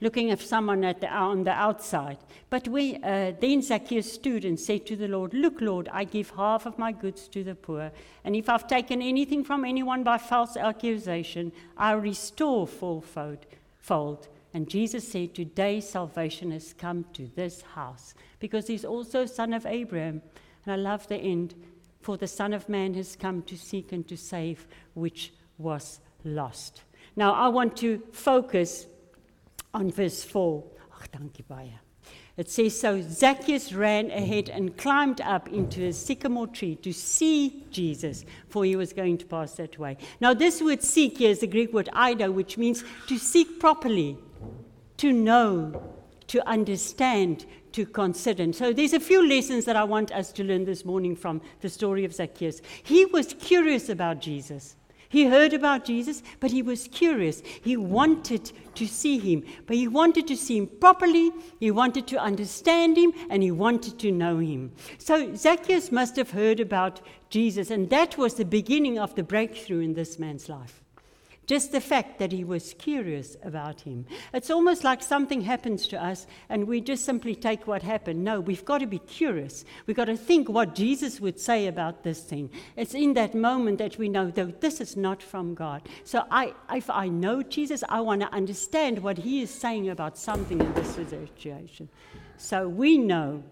looking 0.01 0.31
at 0.31 0.39
someone 0.39 0.83
at 0.83 0.99
the, 0.99 1.07
on 1.07 1.43
the 1.43 1.51
outside. 1.51 2.17
But 2.49 2.67
we, 2.67 2.95
uh, 2.95 3.33
then 3.39 3.61
Zacchaeus 3.61 4.11
stood 4.11 4.43
and 4.43 4.59
said 4.59 4.85
to 4.87 4.95
the 4.95 5.07
Lord, 5.07 5.33
Look, 5.33 5.61
Lord, 5.61 5.87
I 5.93 6.03
give 6.03 6.31
half 6.31 6.65
of 6.65 6.77
my 6.77 6.91
goods 6.91 7.27
to 7.29 7.43
the 7.43 7.55
poor, 7.55 7.91
and 8.25 8.35
if 8.35 8.49
I've 8.49 8.67
taken 8.67 9.01
anything 9.01 9.43
from 9.43 9.63
anyone 9.63 10.03
by 10.03 10.17
false 10.17 10.57
accusation, 10.57 11.51
I 11.77 11.91
restore 11.93 12.67
fourfold. 12.67 13.45
Fold. 13.77 14.27
And 14.53 14.67
Jesus 14.67 15.07
said, 15.07 15.33
Today 15.33 15.79
salvation 15.79 16.51
has 16.51 16.73
come 16.73 17.05
to 17.13 17.29
this 17.35 17.61
house, 17.61 18.13
because 18.39 18.67
he's 18.67 18.83
also 18.83 19.21
a 19.21 19.27
son 19.27 19.53
of 19.53 19.65
Abraham. 19.65 20.21
And 20.65 20.73
I 20.73 20.75
love 20.75 21.07
the 21.07 21.15
end. 21.15 21.55
For 22.01 22.17
the 22.17 22.27
Son 22.27 22.53
of 22.53 22.67
Man 22.67 22.93
has 22.95 23.15
come 23.15 23.43
to 23.43 23.57
seek 23.57 23.91
and 23.91 24.07
to 24.07 24.17
save 24.17 24.67
which 24.93 25.33
was 25.57 25.99
lost. 26.23 26.81
Now, 27.15 27.33
I 27.33 27.47
want 27.49 27.77
to 27.77 28.01
focus 28.11 28.87
on 29.73 29.91
verse 29.91 30.23
4. 30.23 30.63
Ach, 30.99 31.07
dankie 31.11 31.43
baie. 31.47 31.79
It 32.37 32.49
says, 32.49 32.79
So 32.79 33.01
Zacchaeus 33.01 33.73
ran 33.73 34.09
ahead 34.09 34.49
and 34.49 34.75
climbed 34.77 35.21
up 35.21 35.49
into 35.49 35.85
a 35.85 35.93
sycamore 35.93 36.47
tree 36.47 36.75
to 36.77 36.93
see 36.93 37.65
Jesus, 37.69 38.25
for 38.47 38.63
he 38.65 38.75
was 38.75 38.93
going 38.93 39.17
to 39.19 39.25
pass 39.25 39.53
that 39.55 39.77
way. 39.77 39.97
Now, 40.19 40.33
this 40.33 40.61
word 40.61 40.81
seek 40.81 41.17
here 41.17 41.31
is 41.31 41.39
the 41.39 41.47
Greek 41.47 41.73
word 41.73 41.89
eido, 41.93 42.33
which 42.33 42.57
means 42.57 42.83
to 43.07 43.17
seek 43.17 43.59
properly, 43.59 44.17
to 44.97 45.11
know, 45.11 45.93
to 46.27 46.47
understand, 46.47 47.45
to 47.73 47.85
consider. 47.85 48.43
And 48.43 48.55
so 48.55 48.73
there's 48.73 48.93
a 48.93 48.99
few 48.99 49.27
lessons 49.27 49.65
that 49.65 49.75
I 49.75 49.83
want 49.83 50.11
us 50.11 50.31
to 50.33 50.43
learn 50.43 50.65
this 50.65 50.85
morning 50.85 51.15
from 51.15 51.41
the 51.61 51.69
story 51.69 52.05
of 52.05 52.13
Zacchaeus. 52.13 52.61
He 52.83 53.05
was 53.05 53.33
curious 53.33 53.89
about 53.89 54.19
Jesus. 54.19 54.75
He 55.11 55.25
heard 55.25 55.51
about 55.51 55.83
Jesus, 55.83 56.23
but 56.39 56.51
he 56.51 56.61
was 56.61 56.87
curious. 56.87 57.43
He 57.61 57.75
wanted 57.75 58.49
to 58.75 58.87
see 58.87 59.19
him, 59.19 59.43
but 59.67 59.75
he 59.75 59.89
wanted 59.89 60.25
to 60.27 60.37
see 60.37 60.59
him 60.59 60.67
properly, 60.67 61.31
he 61.59 61.69
wanted 61.69 62.07
to 62.07 62.17
understand 62.17 62.95
him, 62.95 63.11
and 63.29 63.43
he 63.43 63.51
wanted 63.51 63.99
to 63.99 64.11
know 64.11 64.37
him. 64.37 64.71
So 64.99 65.35
Zacchaeus 65.35 65.91
must 65.91 66.15
have 66.15 66.31
heard 66.31 66.61
about 66.61 67.01
Jesus, 67.29 67.71
and 67.71 67.89
that 67.89 68.17
was 68.17 68.35
the 68.35 68.45
beginning 68.45 68.99
of 68.99 69.13
the 69.15 69.23
breakthrough 69.23 69.81
in 69.81 69.95
this 69.95 70.17
man's 70.17 70.47
life. 70.47 70.80
Just 71.47 71.71
the 71.71 71.81
fact 71.81 72.19
that 72.19 72.31
he 72.31 72.43
was 72.43 72.73
curious 72.75 73.35
about 73.43 73.81
him. 73.81 74.05
It's 74.33 74.49
almost 74.49 74.83
like 74.83 75.01
something 75.01 75.41
happens 75.41 75.87
to 75.87 76.01
us 76.01 76.27
and 76.49 76.67
we 76.67 76.81
just 76.81 77.03
simply 77.03 77.35
take 77.35 77.67
what 77.67 77.81
happened. 77.81 78.23
No, 78.23 78.39
we've 78.39 78.63
got 78.63 78.77
to 78.77 78.87
be 78.87 78.99
curious. 78.99 79.65
We've 79.85 79.97
got 79.97 80.05
to 80.05 80.15
think 80.15 80.47
what 80.49 80.75
Jesus 80.75 81.19
would 81.19 81.39
say 81.39 81.67
about 81.67 82.03
this 82.03 82.21
thing. 82.21 82.51
It's 82.77 82.93
in 82.93 83.15
that 83.15 83.33
moment 83.33 83.79
that 83.79 83.97
we 83.97 84.07
know, 84.07 84.29
that 84.31 84.61
this 84.61 84.79
is 84.79 84.95
not 84.95 85.21
from 85.21 85.55
God. 85.55 85.89
So 86.03 86.23
I, 86.29 86.53
if 86.71 86.89
I 86.89 87.09
know 87.09 87.41
Jesus, 87.41 87.83
I 87.89 88.01
want 88.01 88.21
to 88.21 88.31
understand 88.31 88.99
what 88.99 89.17
he 89.17 89.41
is 89.41 89.49
saying 89.49 89.89
about 89.89 90.17
something 90.17 90.59
in 90.59 90.73
this 90.73 90.95
situation. 90.95 91.89
So 92.37 92.69
we 92.69 92.97
know. 92.97 93.43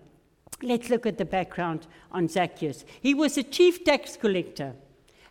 Let's 0.62 0.89
look 0.89 1.05
at 1.05 1.17
the 1.17 1.25
background 1.25 1.88
on 2.12 2.27
Zacchaeus. 2.27 2.84
He 3.01 3.13
was 3.13 3.38
a 3.38 3.43
chief 3.43 3.84
tax 3.84 4.17
collector. 4.17 4.75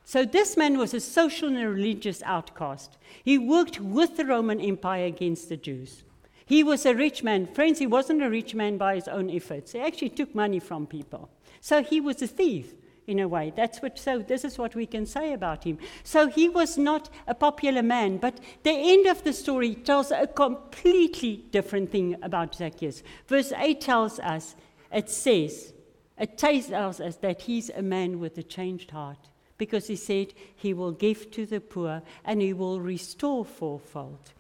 So 0.08 0.24
this 0.24 0.56
man 0.56 0.78
was 0.78 0.94
a 0.94 1.00
social 1.00 1.48
and 1.48 1.58
religious 1.58 2.22
outcast. 2.24 2.96
He 3.22 3.36
worked 3.36 3.78
with 3.78 4.16
the 4.16 4.24
Roman 4.24 4.58
Empire 4.58 5.04
against 5.04 5.50
the 5.50 5.56
Jews. 5.58 6.02
He 6.46 6.64
was 6.64 6.86
a 6.86 6.94
rich 6.94 7.22
man. 7.22 7.46
Friends, 7.46 7.78
he 7.78 7.86
wasn't 7.86 8.22
a 8.22 8.30
rich 8.30 8.54
man 8.54 8.78
by 8.78 8.94
his 8.94 9.06
own 9.06 9.28
efforts. 9.28 9.72
He 9.72 9.80
actually 9.80 10.08
took 10.08 10.34
money 10.34 10.60
from 10.60 10.86
people. 10.86 11.28
So 11.60 11.82
he 11.82 12.00
was 12.00 12.22
a 12.22 12.26
thief 12.26 12.72
in 13.06 13.18
a 13.18 13.28
way. 13.28 13.52
That's 13.54 13.82
what 13.82 13.98
so 13.98 14.20
this 14.20 14.44
is 14.44 14.56
what 14.56 14.74
we 14.74 14.86
can 14.86 15.04
say 15.04 15.34
about 15.34 15.64
him. 15.64 15.76
So 16.04 16.28
he 16.28 16.48
was 16.48 16.78
not 16.78 17.10
a 17.26 17.34
popular 17.34 17.82
man, 17.82 18.16
but 18.16 18.40
the 18.62 18.72
end 18.72 19.06
of 19.08 19.22
the 19.24 19.34
story 19.34 19.74
tells 19.74 20.10
a 20.10 20.26
completely 20.26 21.44
different 21.50 21.92
thing 21.92 22.16
about 22.22 22.54
Zacchaeus. 22.54 23.02
Verse 23.26 23.52
8 23.54 23.78
tells 23.82 24.18
us, 24.20 24.56
it 24.90 25.10
says, 25.10 25.74
it 26.16 26.38
tells 26.38 26.98
us 26.98 27.16
that 27.16 27.42
he's 27.42 27.68
a 27.68 27.82
man 27.82 28.20
with 28.20 28.38
a 28.38 28.42
changed 28.42 28.92
heart 28.92 29.28
because 29.58 29.88
he 29.88 29.96
said 29.96 30.32
he 30.56 30.72
will 30.72 30.92
give 30.92 31.30
to 31.32 31.44
the 31.44 31.60
poor 31.60 32.02
and 32.24 32.40
he 32.40 32.52
will 32.52 32.80
restore 32.80 33.44
fourfold. 33.44 34.32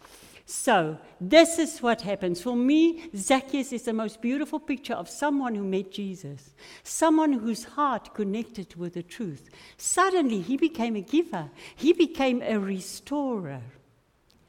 So, 0.50 0.96
this 1.20 1.58
is 1.58 1.82
what 1.82 2.00
happens. 2.00 2.40
For 2.40 2.56
me, 2.56 3.10
Zacchaeus 3.14 3.70
is 3.70 3.82
the 3.82 3.92
most 3.92 4.22
beautiful 4.22 4.58
picture 4.58 4.94
of 4.94 5.10
someone 5.10 5.54
who 5.54 5.62
met 5.62 5.92
Jesus, 5.92 6.54
someone 6.82 7.34
whose 7.34 7.64
heart 7.64 8.14
connected 8.14 8.74
with 8.74 8.94
the 8.94 9.02
truth. 9.02 9.50
Suddenly, 9.76 10.40
he 10.40 10.56
became 10.56 10.96
a 10.96 11.02
giver, 11.02 11.50
he 11.76 11.92
became 11.92 12.40
a 12.40 12.58
restorer. 12.58 13.60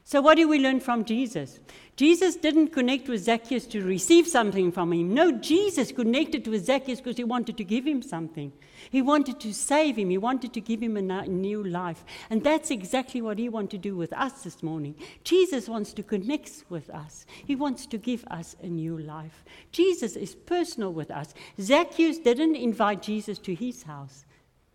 So, 0.09 0.21
what 0.21 0.37
do 0.37 0.47
we 0.47 0.57
learn 0.57 0.79
from 0.79 1.05
Jesus? 1.05 1.59
Jesus 1.95 2.35
didn't 2.35 2.69
connect 2.69 3.07
with 3.07 3.25
Zacchaeus 3.25 3.67
to 3.67 3.83
receive 3.83 4.27
something 4.27 4.71
from 4.71 4.91
him. 4.91 5.13
No, 5.13 5.31
Jesus 5.31 5.91
connected 5.91 6.47
with 6.47 6.65
Zacchaeus 6.65 6.99
because 6.99 7.17
he 7.17 7.23
wanted 7.23 7.57
to 7.57 7.63
give 7.63 7.85
him 7.85 8.01
something. 8.01 8.51
He 8.89 9.03
wanted 9.03 9.39
to 9.41 9.53
save 9.53 9.97
him, 9.99 10.09
he 10.09 10.17
wanted 10.17 10.51
to 10.53 10.61
give 10.61 10.81
him 10.81 10.97
a 10.97 11.27
new 11.27 11.63
life. 11.63 12.03
And 12.31 12.43
that's 12.43 12.71
exactly 12.71 13.21
what 13.21 13.37
he 13.37 13.49
wants 13.49 13.69
to 13.69 13.77
do 13.77 13.95
with 13.95 14.11
us 14.13 14.41
this 14.41 14.63
morning. 14.63 14.95
Jesus 15.23 15.69
wants 15.69 15.93
to 15.93 16.01
connect 16.01 16.63
with 16.69 16.89
us, 16.89 17.27
he 17.45 17.55
wants 17.55 17.85
to 17.85 17.99
give 17.99 18.25
us 18.31 18.55
a 18.63 18.67
new 18.67 18.97
life. 18.97 19.45
Jesus 19.71 20.15
is 20.15 20.33
personal 20.33 20.91
with 20.91 21.11
us. 21.11 21.35
Zacchaeus 21.61 22.17
didn't 22.17 22.55
invite 22.55 23.03
Jesus 23.03 23.37
to 23.37 23.53
his 23.53 23.83
house, 23.83 24.25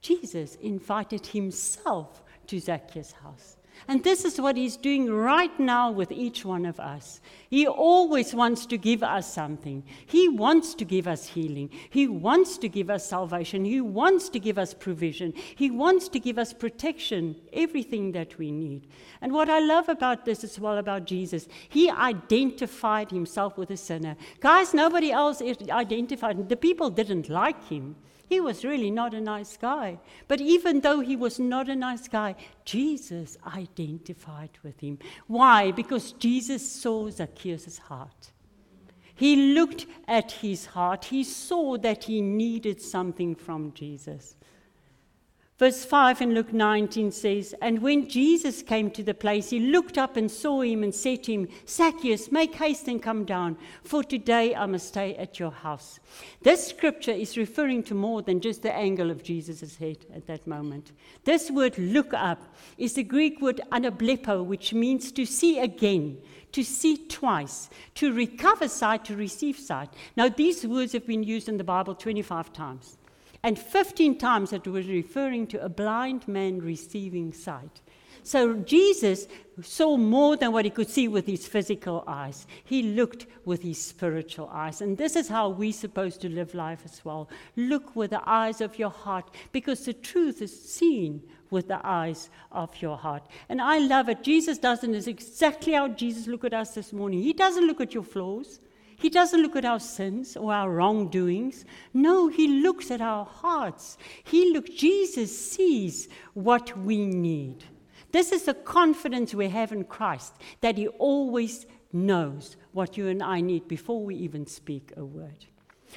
Jesus 0.00 0.54
invited 0.62 1.26
himself 1.26 2.22
to 2.46 2.60
Zacchaeus' 2.60 3.10
house. 3.10 3.56
And 3.86 4.02
this 4.02 4.24
is 4.24 4.40
what 4.40 4.56
he's 4.56 4.76
doing 4.76 5.10
right 5.12 5.58
now 5.60 5.90
with 5.90 6.10
each 6.10 6.44
one 6.44 6.64
of 6.64 6.80
us. 6.80 7.20
He 7.50 7.66
always 7.66 8.34
wants 8.34 8.64
to 8.66 8.78
give 8.78 9.02
us 9.02 9.32
something. 9.32 9.84
He 10.06 10.28
wants 10.28 10.74
to 10.76 10.84
give 10.84 11.06
us 11.06 11.28
healing. 11.28 11.70
He 11.90 12.08
wants 12.08 12.56
to 12.58 12.68
give 12.68 12.88
us 12.88 13.06
salvation. 13.06 13.64
He 13.64 13.80
wants 13.80 14.28
to 14.30 14.40
give 14.40 14.58
us 14.58 14.72
provision. 14.72 15.34
He 15.54 15.70
wants 15.70 16.08
to 16.08 16.18
give 16.18 16.38
us 16.38 16.52
protection, 16.52 17.36
everything 17.52 18.12
that 18.12 18.38
we 18.38 18.50
need. 18.50 18.88
And 19.20 19.32
what 19.32 19.50
I 19.50 19.58
love 19.58 19.88
about 19.88 20.24
this 20.24 20.44
as 20.44 20.58
well 20.58 20.78
about 20.78 21.04
Jesus, 21.04 21.46
he 21.68 21.90
identified 21.90 23.10
himself 23.10 23.58
with 23.58 23.70
a 23.70 23.76
sinner. 23.76 24.16
Guys, 24.40 24.72
nobody 24.72 25.12
else 25.12 25.42
identified. 25.42 26.48
The 26.48 26.56
people 26.56 26.90
didn't 26.90 27.28
like 27.28 27.68
him. 27.68 27.96
He 28.28 28.40
was 28.40 28.64
really 28.64 28.90
not 28.90 29.14
a 29.14 29.20
nice 29.20 29.56
guy. 29.56 29.98
But 30.28 30.40
even 30.40 30.80
though 30.80 31.00
he 31.00 31.16
was 31.16 31.38
not 31.38 31.68
a 31.68 31.76
nice 31.76 32.08
guy, 32.08 32.34
Jesus 32.64 33.36
identified 33.46 34.50
with 34.62 34.80
him. 34.80 34.98
Why? 35.26 35.70
Because 35.72 36.12
Jesus 36.12 36.66
saw 36.68 37.10
Zacchaeus' 37.10 37.78
heart. 37.78 38.32
He 39.14 39.54
looked 39.54 39.86
at 40.08 40.32
his 40.32 40.66
heart. 40.66 41.04
He 41.06 41.22
saw 41.22 41.76
that 41.78 42.04
he 42.04 42.20
needed 42.20 42.80
something 42.80 43.34
from 43.34 43.72
Jesus. 43.72 44.36
Verse 45.56 45.84
5 45.84 46.20
in 46.20 46.34
Luke 46.34 46.52
19 46.52 47.12
says, 47.12 47.54
And 47.62 47.80
when 47.80 48.08
Jesus 48.08 48.60
came 48.60 48.90
to 48.90 49.04
the 49.04 49.14
place, 49.14 49.50
he 49.50 49.60
looked 49.60 49.96
up 49.96 50.16
and 50.16 50.28
saw 50.28 50.62
him 50.62 50.82
and 50.82 50.92
said 50.92 51.22
to 51.24 51.32
him, 51.32 51.48
Zacchaeus, 51.68 52.32
make 52.32 52.56
haste 52.56 52.88
and 52.88 53.00
come 53.00 53.24
down, 53.24 53.56
for 53.84 54.02
today 54.02 54.52
I 54.56 54.66
must 54.66 54.88
stay 54.88 55.14
at 55.14 55.38
your 55.38 55.52
house. 55.52 56.00
This 56.42 56.66
scripture 56.66 57.12
is 57.12 57.36
referring 57.36 57.84
to 57.84 57.94
more 57.94 58.20
than 58.20 58.40
just 58.40 58.62
the 58.62 58.74
angle 58.74 59.12
of 59.12 59.22
Jesus' 59.22 59.76
head 59.76 59.98
at 60.12 60.26
that 60.26 60.44
moment. 60.44 60.90
This 61.22 61.52
word 61.52 61.78
look 61.78 62.12
up 62.12 62.42
is 62.76 62.94
the 62.94 63.04
Greek 63.04 63.40
word 63.40 63.60
anablepo, 63.70 64.44
which 64.44 64.74
means 64.74 65.12
to 65.12 65.24
see 65.24 65.60
again, 65.60 66.18
to 66.50 66.64
see 66.64 66.96
twice, 66.96 67.70
to 67.94 68.12
recover 68.12 68.66
sight, 68.66 69.04
to 69.04 69.14
receive 69.14 69.56
sight. 69.56 69.90
Now, 70.16 70.28
these 70.28 70.66
words 70.66 70.94
have 70.94 71.06
been 71.06 71.22
used 71.22 71.48
in 71.48 71.58
the 71.58 71.64
Bible 71.64 71.94
25 71.94 72.52
times. 72.52 72.96
And 73.44 73.58
15 73.58 74.16
times 74.16 74.54
it 74.54 74.66
was 74.66 74.88
referring 74.88 75.46
to 75.48 75.62
a 75.62 75.68
blind 75.68 76.26
man 76.26 76.62
receiving 76.62 77.30
sight. 77.32 77.82
So 78.22 78.54
Jesus 78.54 79.28
saw 79.62 79.98
more 79.98 80.34
than 80.38 80.50
what 80.50 80.64
he 80.64 80.70
could 80.70 80.88
see 80.88 81.08
with 81.08 81.26
his 81.26 81.46
physical 81.46 82.04
eyes. 82.06 82.46
He 82.64 82.82
looked 82.82 83.26
with 83.44 83.62
his 83.62 83.78
spiritual 83.78 84.48
eyes. 84.50 84.80
And 84.80 84.96
this 84.96 85.14
is 85.14 85.28
how 85.28 85.50
we're 85.50 85.74
supposed 85.74 86.22
to 86.22 86.30
live 86.30 86.54
life 86.54 86.80
as 86.86 87.04
well. 87.04 87.28
Look 87.54 87.94
with 87.94 88.12
the 88.12 88.22
eyes 88.26 88.62
of 88.62 88.78
your 88.78 88.88
heart, 88.88 89.30
because 89.52 89.84
the 89.84 89.92
truth 89.92 90.40
is 90.40 90.58
seen 90.58 91.22
with 91.50 91.68
the 91.68 91.80
eyes 91.84 92.30
of 92.50 92.80
your 92.80 92.96
heart. 92.96 93.24
And 93.50 93.60
I 93.60 93.76
love 93.76 94.08
it. 94.08 94.22
Jesus 94.22 94.56
doesn't, 94.56 94.94
is 94.94 95.06
exactly 95.06 95.74
how 95.74 95.88
Jesus 95.88 96.26
looked 96.26 96.46
at 96.46 96.54
us 96.54 96.74
this 96.74 96.94
morning. 96.94 97.22
He 97.22 97.34
doesn't 97.34 97.66
look 97.66 97.82
at 97.82 97.92
your 97.92 98.04
flaws. 98.04 98.58
He 98.96 99.10
doesn't 99.10 99.42
look 99.42 99.56
at 99.56 99.64
our 99.64 99.80
sins 99.80 100.36
or 100.36 100.52
our 100.52 100.70
wrongdoings. 100.70 101.64
No, 101.92 102.28
he 102.28 102.46
looks 102.46 102.90
at 102.90 103.00
our 103.00 103.24
hearts. 103.24 103.98
He 104.24 104.52
look 104.52 104.66
Jesus 104.66 105.50
sees 105.52 106.08
what 106.34 106.76
we 106.78 107.04
need. 107.06 107.64
This 108.12 108.30
is 108.30 108.44
the 108.44 108.54
confidence 108.54 109.34
we 109.34 109.48
have 109.48 109.72
in 109.72 109.84
Christ 109.84 110.34
that 110.60 110.78
he 110.78 110.88
always 110.88 111.66
knows 111.92 112.56
what 112.72 112.96
you 112.96 113.08
and 113.08 113.22
I 113.22 113.40
need 113.40 113.66
before 113.66 114.04
we 114.04 114.14
even 114.16 114.46
speak 114.46 114.92
a 114.96 115.04
word. 115.04 115.46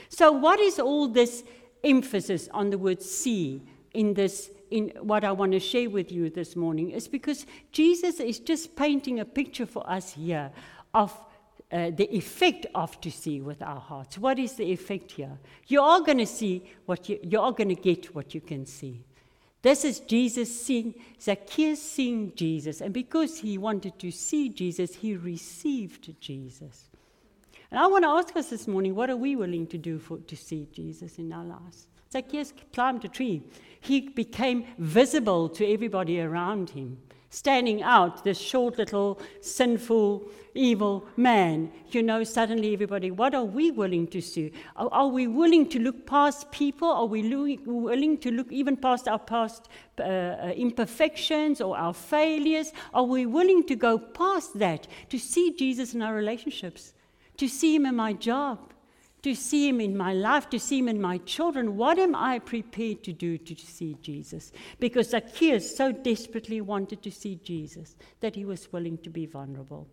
So 0.09 0.31
what 0.31 0.59
is 0.59 0.79
all 0.79 1.07
this 1.07 1.43
emphasis 1.83 2.49
on 2.51 2.69
the 2.69 2.77
word 2.77 3.01
see 3.01 3.63
in 3.93 4.13
this 4.13 4.51
in 4.69 4.91
what 5.01 5.23
I 5.23 5.31
want 5.31 5.53
to 5.53 5.59
share 5.59 5.89
with 5.89 6.11
you 6.11 6.29
this 6.29 6.55
morning 6.55 6.91
is 6.91 7.07
because 7.07 7.45
Jesus 7.71 8.19
is 8.19 8.39
just 8.39 8.75
painting 8.75 9.19
a 9.19 9.25
picture 9.25 9.65
for 9.65 9.89
us 9.89 10.13
here 10.13 10.51
of 10.93 11.17
uh, 11.71 11.91
the 11.91 12.15
effect 12.15 12.65
of 12.73 12.99
to 13.01 13.11
see 13.11 13.41
with 13.41 13.61
our 13.61 13.79
hearts. 13.79 14.17
What 14.17 14.39
is 14.39 14.53
the 14.53 14.71
effect 14.71 15.11
here? 15.11 15.37
You 15.67 15.81
are 15.81 15.99
going 16.01 16.19
to 16.19 16.25
see 16.25 16.63
what 16.85 17.09
you, 17.09 17.19
you 17.21 17.41
are 17.41 17.51
going 17.51 17.69
to 17.69 17.75
get 17.75 18.15
what 18.15 18.33
you 18.33 18.41
can 18.41 18.65
see. 18.65 19.03
This 19.61 19.83
is 19.83 19.99
Jesus 19.99 20.61
seeing, 20.65 20.93
Zacchaeus 21.19 21.81
seeing 21.81 22.33
Jesus. 22.35 22.79
And 22.79 22.93
because 22.93 23.39
he 23.39 23.57
wanted 23.57 23.99
to 23.99 24.11
see 24.11 24.49
Jesus, 24.49 24.95
he 24.95 25.15
received 25.15 26.15
Jesus. 26.21 26.85
And 27.69 27.79
I 27.79 27.87
want 27.87 28.05
to 28.05 28.09
ask 28.09 28.35
us 28.37 28.49
this 28.49 28.67
morning 28.67 28.95
what 28.95 29.09
are 29.09 29.17
we 29.17 29.35
willing 29.35 29.67
to 29.67 29.77
do 29.77 29.99
for, 29.99 30.19
to 30.19 30.35
see 30.37 30.69
Jesus 30.71 31.17
in 31.17 31.33
our 31.33 31.43
lives? 31.43 31.87
Zacchaeus 32.13 32.53
climbed 32.71 33.03
a 33.03 33.09
tree. 33.09 33.43
He 33.81 34.01
became 34.01 34.65
visible 34.77 35.49
to 35.49 35.67
everybody 35.67 36.21
around 36.21 36.69
him 36.69 36.97
standing 37.37 37.83
out, 37.83 38.23
this 38.23 38.39
short 38.39 38.79
little 38.79 39.19
sinful, 39.41 40.27
evil 40.55 41.05
man. 41.17 41.71
You 41.91 42.01
know, 42.01 42.23
suddenly 42.23 42.73
everybody, 42.73 43.11
what 43.11 43.35
are 43.35 43.45
we 43.45 43.69
willing 43.69 44.07
to 44.07 44.21
see? 44.21 44.51
Are, 44.75 44.89
are 44.91 45.07
we 45.07 45.27
willing 45.27 45.69
to 45.69 45.79
look 45.79 46.07
past 46.07 46.51
people? 46.51 46.89
Are 46.89 47.05
we 47.05 47.21
lo- 47.21 47.57
willing 47.65 48.17
to 48.19 48.31
look 48.31 48.51
even 48.51 48.75
past 48.75 49.07
our 49.07 49.19
past 49.19 49.69
uh, 49.99 50.03
uh, 50.03 50.53
imperfections 50.55 51.61
or 51.61 51.77
our 51.77 51.93
failures? 51.93 52.71
Are 52.91 53.03
we 53.03 53.27
willing 53.27 53.63
to 53.67 53.75
go 53.75 53.99
past 53.99 54.57
that 54.57 54.87
to 55.09 55.19
see 55.19 55.53
Jesus 55.55 55.93
in 55.93 56.01
our 56.01 56.15
relationships, 56.15 56.93
to 57.37 57.47
see 57.47 57.75
him 57.75 57.85
in 57.85 57.95
my 57.95 58.13
job? 58.13 58.73
To 59.23 59.33
see 59.33 59.67
him 59.67 59.81
in 59.81 59.97
my 59.97 60.13
life, 60.13 60.49
to 60.49 60.59
see 60.59 60.79
him 60.79 60.87
in 60.87 61.01
my 61.01 61.17
children. 61.19 61.75
What 61.75 61.97
am 61.99 62.15
I 62.15 62.39
prepared 62.39 63.03
to 63.03 63.13
do 63.13 63.37
to 63.37 63.55
see 63.55 63.97
Jesus? 64.01 64.51
Because 64.79 65.09
Zacchaeus 65.09 65.75
so 65.75 65.91
desperately 65.91 66.61
wanted 66.61 67.01
to 67.03 67.11
see 67.11 67.39
Jesus 67.43 67.95
that 68.19 68.35
he 68.35 68.45
was 68.45 68.71
willing 68.71 68.97
to 68.99 69.09
be 69.09 69.25
vulnerable. 69.25 69.87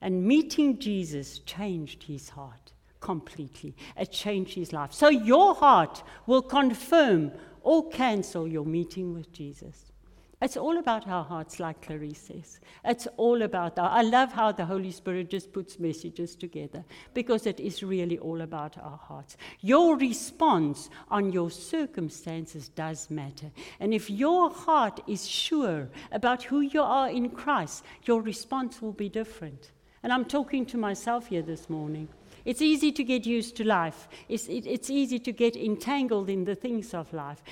And 0.00 0.24
meeting 0.24 0.78
Jesus 0.78 1.38
changed 1.40 2.02
his 2.02 2.30
heart 2.30 2.72
completely. 3.00 3.76
It 3.96 4.10
changed 4.10 4.54
his 4.54 4.72
life. 4.72 4.92
So 4.92 5.08
your 5.08 5.54
heart 5.54 6.02
will 6.26 6.42
confirm 6.42 7.32
or 7.60 7.88
cancel 7.90 8.48
your 8.48 8.64
meeting 8.64 9.12
with 9.12 9.32
Jesus. 9.32 9.91
It's 10.42 10.56
all 10.56 10.78
about 10.78 11.06
our 11.06 11.22
hearts, 11.22 11.60
like 11.60 11.82
Clarice 11.82 12.18
says. 12.18 12.58
It's 12.84 13.06
all 13.16 13.42
about 13.42 13.78
our. 13.78 13.88
I 13.88 14.02
love 14.02 14.32
how 14.32 14.50
the 14.50 14.64
Holy 14.64 14.90
Spirit 14.90 15.30
just 15.30 15.52
puts 15.52 15.78
messages 15.78 16.34
together 16.34 16.84
because 17.14 17.46
it 17.46 17.60
is 17.60 17.84
really 17.84 18.18
all 18.18 18.40
about 18.40 18.76
our 18.76 18.96
hearts. 18.96 19.36
Your 19.60 19.96
response 19.96 20.90
on 21.08 21.30
your 21.30 21.48
circumstances 21.48 22.68
does 22.68 23.08
matter. 23.08 23.52
And 23.78 23.94
if 23.94 24.10
your 24.10 24.50
heart 24.50 24.98
is 25.06 25.28
sure 25.28 25.88
about 26.10 26.42
who 26.42 26.60
you 26.60 26.82
are 26.82 27.08
in 27.08 27.30
Christ, 27.30 27.84
your 28.04 28.20
response 28.20 28.82
will 28.82 28.92
be 28.92 29.08
different. 29.08 29.70
And 30.02 30.12
I'm 30.12 30.24
talking 30.24 30.66
to 30.66 30.76
myself 30.76 31.28
here 31.28 31.42
this 31.42 31.70
morning. 31.70 32.08
It's 32.44 32.62
easy 32.62 32.92
to 32.92 33.04
get 33.04 33.26
used 33.26 33.56
to 33.56 33.64
life. 33.64 34.08
It's, 34.28 34.48
it, 34.48 34.66
it's 34.66 34.90
easy 34.90 35.18
to 35.20 35.32
get 35.32 35.56
entangled 35.56 36.28
in 36.28 36.44
the 36.44 36.54
things 36.54 36.94
of 36.94 37.12
life. 37.12 37.42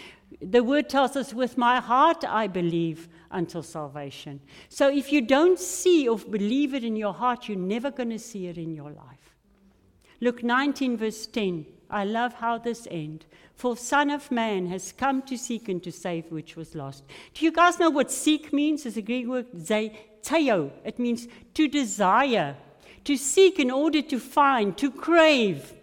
The 0.42 0.62
word 0.62 0.88
tells 0.88 1.16
us, 1.16 1.34
with 1.34 1.58
my 1.58 1.80
heart 1.80 2.24
I 2.24 2.46
believe 2.46 3.08
until 3.30 3.62
salvation. 3.62 4.40
So 4.68 4.88
if 4.88 5.12
you 5.12 5.20
don't 5.20 5.58
see 5.58 6.08
or 6.08 6.18
believe 6.18 6.74
it 6.74 6.84
in 6.84 6.96
your 6.96 7.14
heart, 7.14 7.48
you're 7.48 7.58
never 7.58 7.90
going 7.90 8.10
to 8.10 8.18
see 8.18 8.46
it 8.46 8.58
in 8.58 8.74
your 8.74 8.90
life. 8.90 9.36
Luke 10.20 10.42
19, 10.42 10.96
verse 10.96 11.26
10. 11.26 11.66
I 11.90 12.04
love 12.04 12.34
how 12.34 12.58
this 12.58 12.86
ends. 12.90 13.26
For 13.54 13.76
Son 13.76 14.10
of 14.10 14.30
Man 14.30 14.66
has 14.68 14.92
come 14.92 15.22
to 15.22 15.36
seek 15.36 15.68
and 15.68 15.82
to 15.82 15.92
save 15.92 16.30
which 16.30 16.56
was 16.56 16.74
lost. 16.74 17.04
Do 17.34 17.44
you 17.44 17.52
guys 17.52 17.78
know 17.78 17.90
what 17.90 18.10
seek 18.10 18.52
means? 18.52 18.86
It's 18.86 18.96
a 18.96 19.02
Greek 19.02 19.26
word, 19.26 19.50
zeteo. 19.52 20.70
It 20.84 20.98
means 20.98 21.28
to 21.54 21.68
desire, 21.68 22.56
to 23.04 23.16
seek 23.16 23.58
in 23.58 23.70
order 23.70 24.02
to 24.02 24.18
find, 24.18 24.76
to 24.78 24.90
crave. 24.90 25.74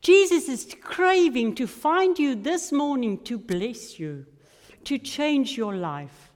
Jesus 0.00 0.48
is 0.48 0.74
craving 0.82 1.54
to 1.56 1.66
find 1.66 2.18
you 2.18 2.34
this 2.34 2.72
morning 2.72 3.18
to 3.24 3.38
bless 3.38 3.98
you, 3.98 4.26
to 4.84 4.98
change 4.98 5.56
your 5.56 5.76
life. 5.76 6.32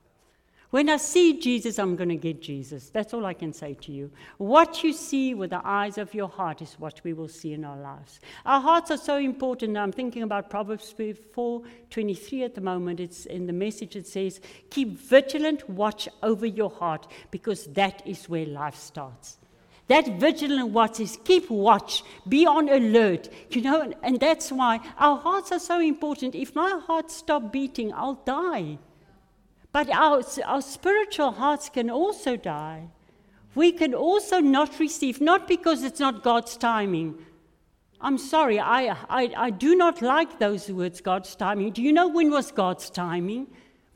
When 0.71 0.89
I 0.91 0.97
see 0.97 1.41
Jesus, 1.41 1.79
I'm 1.79 1.97
going 1.97 2.09
to 2.09 2.17
get 2.17 2.43
Jesus. 2.43 2.91
That's 2.91 3.15
all 3.15 3.25
I 3.25 3.35
can 3.35 3.53
say 3.53 3.75
to 3.75 3.93
you. 3.93 4.11
What 4.39 4.83
you 4.83 4.93
see 4.93 5.33
with 5.33 5.51
the 5.51 5.61
eyes 5.65 5.97
of 5.97 6.13
your 6.13 6.29
heart 6.29 6.61
is 6.61 6.75
what 6.75 7.01
we 7.05 7.13
will 7.13 7.29
see 7.29 7.53
in 7.53 7.65
our 7.65 7.79
lives. 7.79 8.21
Our 8.45 8.61
hearts 8.61 8.91
are 8.91 8.99
so 8.99 9.17
important. 9.17 9.77
I'm 9.77 9.93
thinking 9.93 10.23
about 10.23 10.51
Proverbs 10.51 10.93
4 11.35 11.63
23 11.91 12.43
at 12.43 12.55
the 12.55 12.61
moment. 12.61 13.01
It's 13.01 13.27
in 13.27 13.47
the 13.47 13.53
message, 13.53 13.97
it 13.97 14.07
says, 14.07 14.41
Keep 14.71 14.99
vigilant 14.99 15.69
watch 15.71 16.09
over 16.23 16.47
your 16.47 16.71
heart 16.71 17.07
because 17.31 17.67
that 17.69 18.03
is 18.05 18.29
where 18.29 18.45
life 18.47 18.77
starts. 18.77 19.39
That 19.89 20.19
vigilant 20.19 20.71
watch 20.71 20.99
is 20.99 21.19
keep 21.25 21.49
watch, 21.49 22.03
be 22.29 22.45
on 22.45 22.69
alert, 22.69 23.29
you 23.51 23.63
know, 23.63 23.81
and, 23.83 23.95
and 24.03 24.19
that's 24.19 24.51
why 24.51 24.81
our 24.99 25.17
hearts 25.19 25.53
are 25.53 25.61
so 25.61 25.81
important. 25.81 26.35
If 26.35 26.57
my 26.57 26.81
heart 26.87 27.11
stops 27.11 27.51
beating, 27.53 27.93
I'll 27.93 28.21
die. 28.25 28.79
But 29.71 29.89
our, 29.91 30.23
our 30.45 30.63
spiritual 30.63 31.33
hearts 31.33 31.69
can 31.69 31.89
also 31.89 32.37
die. 32.37 32.89
We 33.55 33.73
can 33.73 33.95
also 33.95 34.41
not 34.41 34.81
receive, 34.81 35.21
not 35.21 35.47
because 35.47 35.85
it's 35.85 36.01
not 36.01 36.25
God's 36.25 36.57
timing. 36.57 37.25
I'm 38.01 38.19
sorry, 38.19 38.59
I, 38.59 38.89
I, 39.09 39.33
I 39.37 39.51
do 39.51 39.77
not 39.77 40.03
like 40.03 40.39
those 40.39 40.69
words, 40.71 41.01
God's 41.01 41.35
timing. 41.37 41.73
Do 41.73 41.83
you 41.83 41.93
know 41.93 42.09
when 42.09 42.31
was 42.31 42.51
God's 42.51 42.91
timing? 42.91 43.47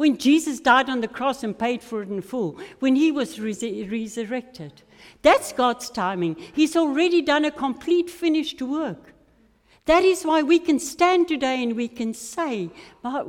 When 0.00 0.16
Jesus 0.16 0.60
died 0.60 0.88
on 0.88 1.02
the 1.02 1.08
cross 1.08 1.44
and 1.44 1.58
paid 1.58 1.82
for 1.82 2.00
it 2.00 2.08
in 2.08 2.22
full, 2.22 2.58
when 2.78 2.96
he 2.96 3.12
was 3.12 3.38
res- 3.38 3.62
resurrected. 3.62 4.82
That's 5.20 5.52
God's 5.52 5.90
timing. 5.90 6.36
He's 6.54 6.74
already 6.74 7.20
done 7.20 7.44
a 7.44 7.50
complete, 7.50 8.08
finished 8.08 8.62
work. 8.62 9.12
That 9.84 10.02
is 10.02 10.24
why 10.24 10.40
we 10.40 10.58
can 10.58 10.78
stand 10.78 11.28
today 11.28 11.62
and 11.62 11.76
we 11.76 11.86
can 11.86 12.14
say, 12.14 12.70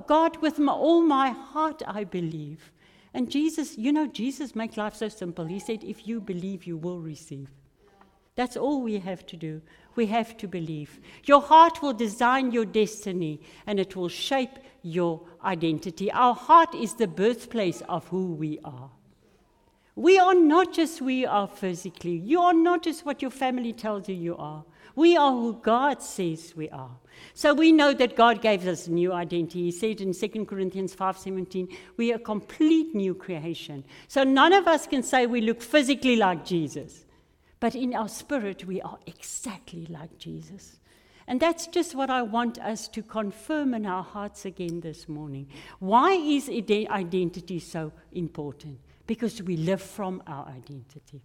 God, 0.07 0.37
with 0.37 0.59
my, 0.59 0.71
all 0.71 1.01
my 1.01 1.31
heart, 1.31 1.81
I 1.85 2.05
believe. 2.05 2.71
And 3.13 3.29
Jesus, 3.29 3.77
you 3.77 3.91
know, 3.91 4.07
Jesus 4.07 4.55
made 4.55 4.77
life 4.77 4.95
so 4.95 5.09
simple. 5.09 5.43
He 5.43 5.59
said, 5.59 5.83
if 5.83 6.07
you 6.07 6.21
believe, 6.21 6.65
you 6.65 6.77
will 6.77 7.01
receive. 7.01 7.49
That's 8.35 8.55
all 8.55 8.81
we 8.81 8.97
have 8.99 9.25
to 9.25 9.35
do. 9.35 9.61
We 9.95 10.05
have 10.07 10.37
to 10.37 10.47
believe. 10.47 10.99
Your 11.25 11.41
heart 11.41 11.81
will 11.81 11.93
design 11.93 12.51
your 12.51 12.65
destiny 12.65 13.41
and 13.67 13.79
it 13.79 13.95
will 13.95 14.09
shape 14.09 14.57
your 14.83 15.21
identity. 15.43 16.11
Our 16.11 16.33
heart 16.33 16.73
is 16.73 16.93
the 16.93 17.07
birthplace 17.07 17.81
of 17.89 18.07
who 18.07 18.33
we 18.33 18.59
are. 18.63 18.89
We 19.95 20.17
are 20.17 20.33
not 20.33 20.73
just 20.73 21.01
we 21.01 21.25
are 21.25 21.47
physically. 21.47 22.15
You 22.15 22.41
are 22.41 22.53
not 22.53 22.83
just 22.83 23.05
what 23.05 23.21
your 23.21 23.31
family 23.31 23.73
tells 23.73 24.07
you 24.07 24.15
you 24.15 24.37
are. 24.37 24.63
We 24.95 25.17
are 25.17 25.31
who 25.31 25.53
God 25.61 26.01
says 26.01 26.53
we 26.55 26.69
are. 26.69 26.97
So 27.33 27.53
we 27.53 27.71
know 27.71 27.93
that 27.93 28.15
God 28.15 28.41
gave 28.41 28.65
us 28.67 28.87
a 28.87 28.91
new 28.91 29.13
identity. 29.13 29.63
He 29.63 29.71
said 29.71 30.01
in 30.01 30.13
2 30.13 30.45
Corinthians 30.45 30.95
5:17, 30.95 31.67
we 31.97 32.11
are 32.11 32.15
a 32.15 32.19
complete 32.19 32.95
new 32.95 33.13
creation. 33.13 33.83
So 34.07 34.23
none 34.23 34.53
of 34.53 34.67
us 34.67 34.87
can 34.87 35.03
say 35.03 35.27
we 35.27 35.41
look 35.41 35.61
physically 35.61 36.15
like 36.15 36.45
Jesus. 36.45 37.05
But 37.61 37.75
in 37.75 37.93
our 37.93 38.09
spirit, 38.09 38.65
we 38.65 38.81
are 38.81 38.97
exactly 39.05 39.85
like 39.85 40.17
Jesus. 40.17 40.79
And 41.27 41.39
that's 41.39 41.67
just 41.67 41.95
what 41.95 42.09
I 42.09 42.23
want 42.23 42.59
us 42.59 42.87
to 42.89 43.03
confirm 43.03 43.75
in 43.75 43.85
our 43.85 44.03
hearts 44.03 44.45
again 44.45 44.81
this 44.81 45.07
morning. 45.07 45.47
Why 45.79 46.13
is 46.13 46.49
identity 46.89 47.59
so 47.59 47.93
important? 48.11 48.79
Because 49.05 49.41
we 49.43 49.57
live 49.57 49.81
from 49.81 50.23
our 50.25 50.47
identity. 50.47 51.21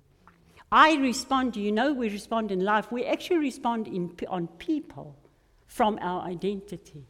I 0.70 0.96
respond, 0.96 1.57
you 1.57 1.72
know, 1.72 1.94
we 1.94 2.11
respond 2.11 2.53
in 2.53 2.61
life. 2.61 2.92
We 2.92 3.07
actually 3.07 3.38
respond 3.38 3.88
in, 3.88 4.14
on 4.29 4.49
people 4.49 5.16
from 5.66 5.99
our 6.03 6.22
identity. 6.22 7.07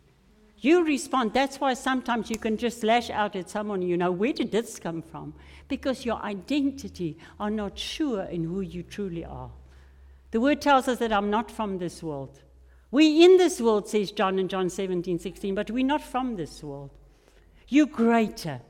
You 0.58 0.84
respond. 0.84 1.34
That's 1.34 1.60
why 1.60 1.74
sometimes 1.74 2.30
you 2.30 2.38
can 2.38 2.56
just 2.56 2.82
lash 2.82 3.10
out 3.10 3.36
at 3.36 3.50
someone, 3.50 3.82
you 3.82 3.96
know, 3.96 4.10
where 4.10 4.32
did 4.32 4.50
this 4.50 4.78
come 4.78 5.02
from? 5.02 5.34
Because 5.68 6.04
your 6.04 6.16
identity 6.22 7.18
are 7.38 7.50
not 7.50 7.78
sure 7.78 8.22
in 8.22 8.44
who 8.44 8.62
you 8.62 8.82
truly 8.82 9.24
are. 9.24 9.50
The 10.30 10.40
word 10.40 10.60
tells 10.60 10.88
us 10.88 10.98
that 10.98 11.12
I'm 11.12 11.30
not 11.30 11.50
from 11.50 11.78
this 11.78 12.02
world. 12.02 12.40
We 12.90 13.24
in 13.24 13.36
this 13.36 13.60
world, 13.60 13.88
says 13.88 14.12
John 14.12 14.38
in 14.38 14.48
John 14.48 14.70
17, 14.70 15.18
16, 15.18 15.54
but 15.54 15.70
we're 15.70 15.84
not 15.84 16.02
from 16.02 16.36
this 16.36 16.62
world. 16.62 16.90
You're 17.68 17.86
greater. 17.86 18.60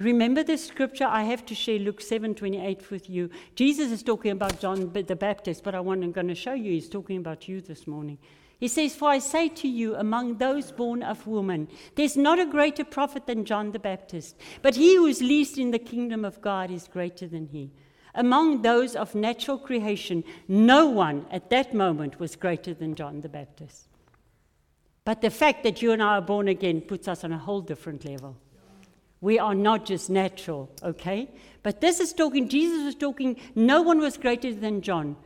Remember 0.00 0.44
the 0.44 0.56
scripture 0.56 1.06
I 1.06 1.24
have 1.24 1.44
to 1.46 1.54
share 1.54 1.78
Luke 1.78 2.00
7 2.00 2.34
28 2.34 2.90
with 2.90 3.10
you. 3.10 3.30
Jesus 3.56 3.90
is 3.90 4.02
talking 4.02 4.30
about 4.30 4.60
John 4.60 4.92
the 4.92 5.16
Baptist, 5.16 5.64
but 5.64 5.74
I 5.74 5.80
want, 5.80 6.04
I'm 6.04 6.12
going 6.12 6.28
to 6.28 6.34
show 6.34 6.54
you, 6.54 6.72
he's 6.72 6.88
talking 6.88 7.16
about 7.16 7.48
you 7.48 7.60
this 7.60 7.86
morning. 7.86 8.18
He 8.58 8.66
says, 8.66 8.94
For 8.94 9.08
I 9.08 9.20
say 9.20 9.48
to 9.48 9.68
you, 9.68 9.94
among 9.94 10.38
those 10.38 10.72
born 10.72 11.02
of 11.02 11.26
woman, 11.26 11.68
there's 11.94 12.16
not 12.16 12.40
a 12.40 12.46
greater 12.46 12.84
prophet 12.84 13.26
than 13.26 13.44
John 13.44 13.70
the 13.70 13.78
Baptist, 13.78 14.36
but 14.62 14.74
he 14.74 14.96
who 14.96 15.06
is 15.06 15.20
least 15.20 15.58
in 15.58 15.70
the 15.70 15.78
kingdom 15.78 16.24
of 16.24 16.40
God 16.40 16.70
is 16.70 16.88
greater 16.88 17.28
than 17.28 17.46
he. 17.46 17.70
Among 18.16 18.62
those 18.62 18.96
of 18.96 19.14
natural 19.14 19.58
creation, 19.58 20.24
no 20.48 20.86
one 20.86 21.26
at 21.30 21.50
that 21.50 21.72
moment 21.72 22.18
was 22.18 22.34
greater 22.34 22.74
than 22.74 22.96
John 22.96 23.20
the 23.20 23.28
Baptist. 23.28 23.86
But 25.04 25.20
the 25.20 25.30
fact 25.30 25.62
that 25.62 25.80
you 25.80 25.92
and 25.92 26.02
I 26.02 26.16
are 26.16 26.20
born 26.20 26.48
again 26.48 26.80
puts 26.80 27.06
us 27.06 27.22
on 27.22 27.32
a 27.32 27.38
whole 27.38 27.60
different 27.60 28.04
level. 28.04 28.36
We 29.20 29.38
are 29.38 29.54
not 29.54 29.86
just 29.86 30.10
natural, 30.10 30.68
okay? 30.82 31.30
But 31.62 31.80
this 31.80 32.00
is 32.00 32.12
talking, 32.12 32.48
Jesus 32.48 32.84
was 32.84 32.94
talking, 32.96 33.36
no 33.54 33.82
one 33.82 33.98
was 33.98 34.16
greater 34.16 34.52
than 34.52 34.82
John. 34.82 35.16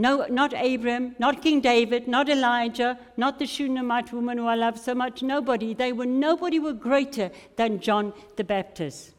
No, 0.00 0.24
not 0.30 0.54
Abraham, 0.54 1.16
not 1.18 1.42
King 1.42 1.60
David, 1.60 2.06
not 2.06 2.28
Elijah, 2.28 2.96
not 3.16 3.40
the 3.40 3.46
Shunammite 3.46 4.12
woman 4.12 4.38
who 4.38 4.46
I 4.46 4.54
love 4.54 4.78
so 4.78 4.94
much. 4.94 5.24
Nobody. 5.24 5.74
They 5.74 5.92
were 5.92 6.06
nobody 6.06 6.60
were 6.60 6.72
greater 6.72 7.32
than 7.56 7.80
John 7.80 8.12
the 8.36 8.44
Baptist. 8.44 9.10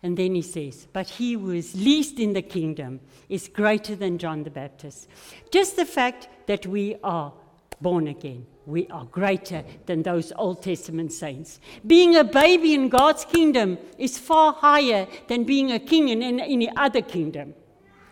And 0.00 0.16
then 0.16 0.36
he 0.36 0.42
says, 0.42 0.86
But 0.92 1.08
he 1.08 1.32
who 1.32 1.50
is 1.50 1.74
least 1.74 2.20
in 2.20 2.32
the 2.32 2.42
kingdom 2.42 3.00
is 3.28 3.48
greater 3.48 3.96
than 3.96 4.18
John 4.18 4.44
the 4.44 4.50
Baptist. 4.50 5.08
Just 5.50 5.74
the 5.74 5.84
fact 5.84 6.28
that 6.46 6.64
we 6.64 6.94
are 7.02 7.32
born 7.80 8.06
again, 8.06 8.46
we 8.66 8.86
are 8.86 9.06
greater 9.06 9.64
than 9.86 10.04
those 10.04 10.32
Old 10.36 10.62
Testament 10.62 11.12
saints. 11.12 11.58
Being 11.84 12.14
a 12.14 12.22
baby 12.22 12.74
in 12.74 12.88
God's 12.88 13.24
kingdom 13.24 13.78
is 13.98 14.16
far 14.16 14.52
higher 14.52 15.08
than 15.26 15.42
being 15.42 15.72
a 15.72 15.80
king 15.80 16.08
in 16.08 16.22
any 16.38 16.70
other 16.76 17.02
kingdom. 17.02 17.54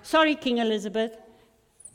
Sorry, 0.03 0.35
King 0.35 0.59
Elizabeth. 0.59 1.17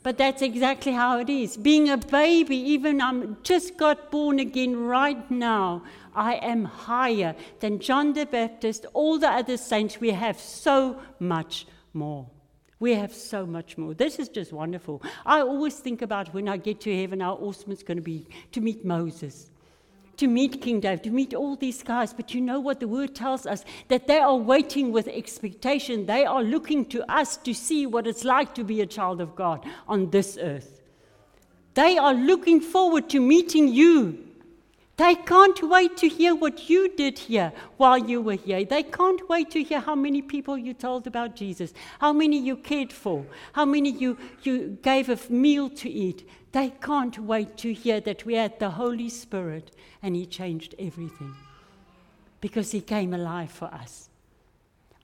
But 0.06 0.18
that's 0.18 0.40
exactly 0.40 0.92
how 0.92 1.18
it 1.18 1.28
is. 1.28 1.56
Being 1.56 1.88
a 1.88 1.96
baby, 1.96 2.56
even 2.56 3.00
I'm 3.00 3.38
just 3.42 3.76
got 3.76 4.12
born 4.12 4.38
again 4.38 4.76
right 4.76 5.28
now, 5.28 5.82
I 6.14 6.34
am 6.34 6.64
higher 6.64 7.34
than 7.58 7.80
John 7.80 8.12
the 8.12 8.24
Baptist, 8.24 8.86
all 8.92 9.18
the 9.18 9.28
other 9.28 9.56
saints. 9.56 10.00
We 10.00 10.10
have 10.10 10.38
so 10.38 11.00
much 11.18 11.66
more. 11.92 12.30
We 12.78 12.94
have 12.94 13.12
so 13.12 13.46
much 13.46 13.76
more. 13.76 13.94
This 13.94 14.20
is 14.20 14.28
just 14.28 14.52
wonderful. 14.52 15.02
I 15.24 15.40
always 15.40 15.74
think 15.80 16.02
about 16.02 16.32
when 16.32 16.48
I 16.48 16.56
get 16.56 16.80
to 16.82 16.96
heaven 16.96 17.18
how 17.18 17.34
awesome 17.34 17.72
it's 17.72 17.82
going 17.82 17.98
to 17.98 18.00
be 18.00 18.28
to 18.52 18.60
meet 18.60 18.84
Moses 18.84 19.50
to 20.16 20.26
meet 20.28 20.60
King 20.62 20.80
David, 20.80 21.04
to 21.04 21.10
meet 21.10 21.34
all 21.34 21.56
these 21.56 21.82
guys. 21.82 22.12
But 22.12 22.34
you 22.34 22.40
know 22.40 22.60
what 22.60 22.80
the 22.80 22.88
word 22.88 23.14
tells 23.14 23.46
us? 23.46 23.64
That 23.88 24.06
they 24.06 24.18
are 24.18 24.36
waiting 24.36 24.92
with 24.92 25.08
expectation. 25.08 26.06
They 26.06 26.24
are 26.24 26.42
looking 26.42 26.84
to 26.86 27.10
us 27.12 27.36
to 27.38 27.54
see 27.54 27.86
what 27.86 28.06
it's 28.06 28.24
like 28.24 28.54
to 28.54 28.64
be 28.64 28.80
a 28.80 28.86
child 28.86 29.20
of 29.20 29.36
God 29.36 29.64
on 29.86 30.10
this 30.10 30.38
earth. 30.40 30.82
They 31.74 31.98
are 31.98 32.14
looking 32.14 32.60
forward 32.60 33.10
to 33.10 33.20
meeting 33.20 33.68
you. 33.68 34.26
They 34.96 35.14
can't 35.14 35.62
wait 35.62 35.98
to 35.98 36.08
hear 36.08 36.34
what 36.34 36.70
you 36.70 36.88
did 36.88 37.18
here 37.18 37.52
while 37.76 37.98
you 37.98 38.22
were 38.22 38.36
here. 38.36 38.64
They 38.64 38.82
can't 38.82 39.28
wait 39.28 39.50
to 39.50 39.62
hear 39.62 39.80
how 39.80 39.94
many 39.94 40.22
people 40.22 40.56
you 40.56 40.72
told 40.72 41.06
about 41.06 41.36
Jesus, 41.36 41.74
how 41.98 42.14
many 42.14 42.38
you 42.38 42.56
cared 42.56 42.94
for, 42.94 43.26
how 43.52 43.66
many 43.66 43.90
you, 43.90 44.16
you 44.42 44.78
gave 44.80 45.10
a 45.10 45.18
meal 45.28 45.68
to 45.68 45.90
eat. 45.90 46.26
They 46.56 46.70
can't 46.70 47.18
wait 47.18 47.58
to 47.58 47.74
hear 47.74 48.00
that 48.00 48.24
we 48.24 48.32
had 48.32 48.58
the 48.58 48.70
Holy 48.70 49.10
Spirit 49.10 49.72
and 50.02 50.16
He 50.16 50.24
changed 50.24 50.74
everything 50.78 51.34
because 52.40 52.70
He 52.70 52.80
came 52.80 53.12
alive 53.12 53.50
for 53.50 53.66
us. 53.66 54.08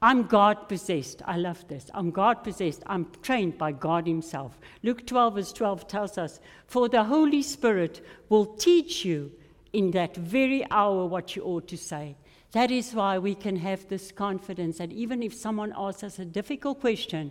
I'm 0.00 0.22
God 0.22 0.66
possessed. 0.66 1.20
I 1.26 1.36
love 1.36 1.68
this. 1.68 1.90
I'm 1.92 2.10
God 2.10 2.42
possessed. 2.42 2.82
I'm 2.86 3.06
trained 3.20 3.58
by 3.58 3.72
God 3.72 4.06
Himself. 4.06 4.58
Luke 4.82 5.06
12, 5.06 5.34
verse 5.34 5.52
12 5.52 5.86
tells 5.88 6.16
us, 6.16 6.40
For 6.68 6.88
the 6.88 7.04
Holy 7.04 7.42
Spirit 7.42 8.02
will 8.30 8.46
teach 8.46 9.04
you 9.04 9.30
in 9.74 9.90
that 9.90 10.16
very 10.16 10.64
hour 10.70 11.04
what 11.04 11.36
you 11.36 11.42
ought 11.42 11.68
to 11.68 11.76
say. 11.76 12.16
That 12.52 12.70
is 12.70 12.94
why 12.94 13.18
we 13.18 13.34
can 13.34 13.56
have 13.56 13.86
this 13.88 14.10
confidence 14.10 14.78
that 14.78 14.90
even 14.90 15.22
if 15.22 15.34
someone 15.34 15.74
asks 15.76 16.02
us 16.02 16.18
a 16.18 16.24
difficult 16.24 16.80
question, 16.80 17.30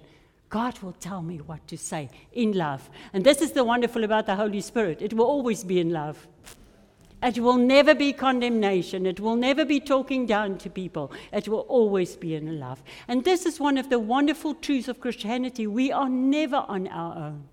God 0.51 0.77
will 0.79 0.91
tell 0.91 1.21
me 1.21 1.37
what 1.37 1.65
to 1.69 1.77
say 1.77 2.09
in 2.33 2.51
love. 2.51 2.89
And 3.13 3.23
this 3.23 3.41
is 3.41 3.53
the 3.53 3.63
wonderful 3.63 4.03
about 4.03 4.25
the 4.25 4.35
Holy 4.35 4.61
Spirit 4.61 5.01
it 5.01 5.13
will 5.13 5.25
always 5.25 5.63
be 5.63 5.79
in 5.79 5.91
love. 5.91 6.27
It 7.23 7.39
will 7.39 7.57
never 7.57 7.95
be 7.95 8.13
condemnation. 8.13 9.05
It 9.05 9.19
will 9.19 9.35
never 9.35 9.63
be 9.63 9.79
talking 9.79 10.25
down 10.25 10.57
to 10.57 10.69
people. 10.69 11.11
It 11.31 11.47
will 11.47 11.65
always 11.69 12.15
be 12.15 12.35
in 12.35 12.59
love. 12.59 12.83
And 13.07 13.23
this 13.23 13.45
is 13.45 13.59
one 13.59 13.77
of 13.77 13.89
the 13.89 13.99
wonderful 13.99 14.55
truths 14.55 14.87
of 14.87 14.99
Christianity. 14.99 15.67
We 15.67 15.91
are 15.91 16.09
never 16.09 16.65
on 16.67 16.87
our 16.87 17.15
own. 17.15 17.43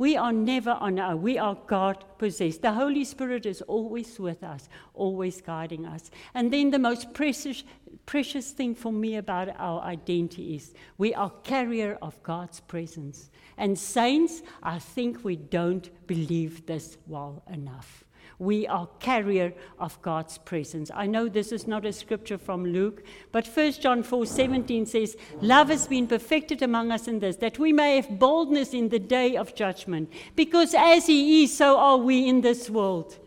We 0.00 0.16
are 0.16 0.32
never 0.32 0.70
on 0.70 0.98
our 0.98 1.12
own. 1.12 1.20
We 1.20 1.36
are 1.36 1.58
God 1.66 2.06
possessed. 2.16 2.62
The 2.62 2.72
Holy 2.72 3.04
Spirit 3.04 3.44
is 3.44 3.60
always 3.60 4.18
with 4.18 4.42
us, 4.42 4.66
always 4.94 5.42
guiding 5.42 5.84
us. 5.84 6.10
And 6.32 6.50
then 6.50 6.70
the 6.70 6.78
most 6.78 7.12
precious, 7.12 7.64
precious 8.06 8.52
thing 8.52 8.74
for 8.74 8.94
me 8.94 9.16
about 9.16 9.50
our 9.58 9.82
identity 9.82 10.54
is 10.54 10.72
we 10.96 11.12
are 11.12 11.28
carrier 11.42 11.98
of 12.00 12.22
God's 12.22 12.60
presence. 12.60 13.30
And 13.58 13.78
saints, 13.78 14.40
I 14.62 14.78
think 14.78 15.22
we 15.22 15.36
don't 15.36 15.90
believe 16.06 16.64
this 16.64 16.96
well 17.06 17.42
enough 17.52 18.06
we 18.40 18.66
are 18.66 18.88
carrier 18.98 19.52
of 19.78 20.00
God's 20.00 20.38
presence. 20.38 20.90
I 20.94 21.06
know 21.06 21.28
this 21.28 21.52
is 21.52 21.66
not 21.66 21.84
a 21.84 21.92
scripture 21.92 22.38
from 22.38 22.64
Luke, 22.64 23.04
but 23.32 23.46
1 23.46 23.72
John 23.72 24.02
4 24.02 24.24
17 24.24 24.86
says, 24.86 25.16
Love 25.42 25.68
has 25.68 25.86
been 25.86 26.06
perfected 26.06 26.62
among 26.62 26.90
us 26.90 27.06
in 27.06 27.18
this, 27.18 27.36
that 27.36 27.58
we 27.58 27.72
may 27.72 27.96
have 27.96 28.18
boldness 28.18 28.72
in 28.72 28.88
the 28.88 28.98
day 28.98 29.36
of 29.36 29.54
judgment. 29.54 30.10
Because 30.34 30.74
as 30.74 31.06
He 31.06 31.44
is, 31.44 31.56
so 31.56 31.76
are 31.78 31.98
we 31.98 32.26
in 32.26 32.40
this 32.40 32.70
world. 32.70 33.18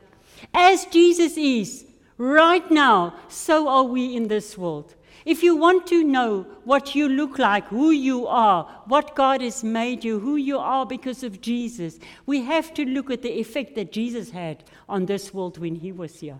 As 0.52 0.86
Jesus 0.86 1.38
is, 1.38 1.86
right 2.18 2.70
now, 2.72 3.16
so 3.30 3.68
are 3.68 3.84
we 3.84 4.16
in 4.16 4.28
this 4.28 4.58
world. 4.58 4.96
If 5.26 5.42
you 5.42 5.56
want 5.56 5.88
to 5.88 6.04
know 6.04 6.46
what 6.66 6.96
you 6.96 7.08
look 7.08 7.40
like, 7.40 7.68
who 7.68 7.92
you 7.92 8.28
are, 8.28 8.64
what 8.86 9.16
God 9.16 9.42
has 9.42 9.64
made 9.64 10.04
you, 10.04 10.20
who 10.20 10.36
you 10.36 10.58
are 10.58 10.86
because 10.86 11.24
of 11.24 11.40
Jesus, 11.40 12.00
we 12.26 12.42
have 12.42 12.74
to 12.74 12.86
look 12.86 13.10
at 13.10 13.22
the 13.22 13.40
effect 13.40 13.76
that 13.76 13.92
Jesus 13.92 14.32
had 14.32 14.64
on 14.90 15.06
this 15.06 15.34
world 15.34 15.58
when 15.58 15.76
he 15.76 15.92
was 15.92 16.20
here. 16.20 16.40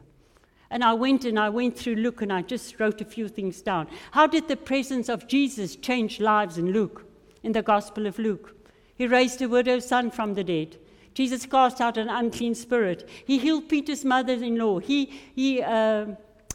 And 0.70 0.84
I 0.84 0.94
went 0.94 1.24
and 1.24 1.40
I 1.40 1.50
went 1.50 1.78
through 1.78 1.96
Luke 1.96 2.22
and 2.22 2.34
I 2.34 2.42
just 2.42 2.80
wrote 2.80 3.00
a 3.00 3.06
few 3.06 3.30
things 3.30 3.62
down. 3.62 3.88
How 4.12 4.28
did 4.28 4.48
the 4.48 4.58
presence 4.58 5.08
of 5.08 5.28
Jesus 5.28 5.76
change 5.76 6.20
lives 6.20 6.58
in 6.58 6.72
Luke, 6.74 7.06
in 7.44 7.52
the 7.52 7.62
Gospel 7.62 8.08
of 8.08 8.18
Luke? 8.18 8.56
He 8.96 9.08
raised 9.08 9.42
a 9.42 9.48
widow's 9.48 9.88
son 9.88 10.12
from 10.12 10.34
the 10.34 10.44
dead. 10.44 10.78
Jesus 11.14 11.46
cast 11.46 11.80
out 11.80 11.98
an 11.98 12.10
unclean 12.10 12.56
spirit. 12.56 13.08
He 13.26 13.38
healed 13.38 13.70
Peter's 13.70 14.04
mother 14.04 14.34
in 14.34 14.58
law. 14.58 14.80
He, 14.80 15.06
he 15.36 15.62
uh, 15.62 16.08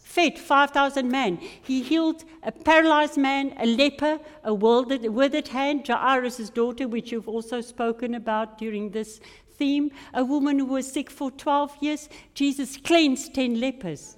fed 0.08 0.38
5,000 0.38 1.10
men. 1.10 1.36
He 1.36 1.82
healed 1.82 2.24
a 2.42 2.50
paralyzed 2.50 3.18
man, 3.18 3.54
a 3.58 3.66
leper, 3.66 4.18
a 4.42 4.54
withered 4.54 5.48
hand, 5.48 5.86
Jairus' 5.86 6.48
daughter, 6.48 6.88
which 6.88 7.12
you've 7.12 7.28
also 7.28 7.60
spoken 7.60 8.14
about 8.14 8.56
during 8.56 8.90
this 8.90 9.20
theme, 9.56 9.90
a 10.14 10.24
woman 10.24 10.58
who 10.58 10.64
was 10.64 10.90
sick 10.90 11.10
for 11.10 11.30
12 11.30 11.76
years. 11.82 12.08
Jesus 12.32 12.78
cleansed 12.78 13.34
10 13.34 13.60
lepers. 13.60 14.16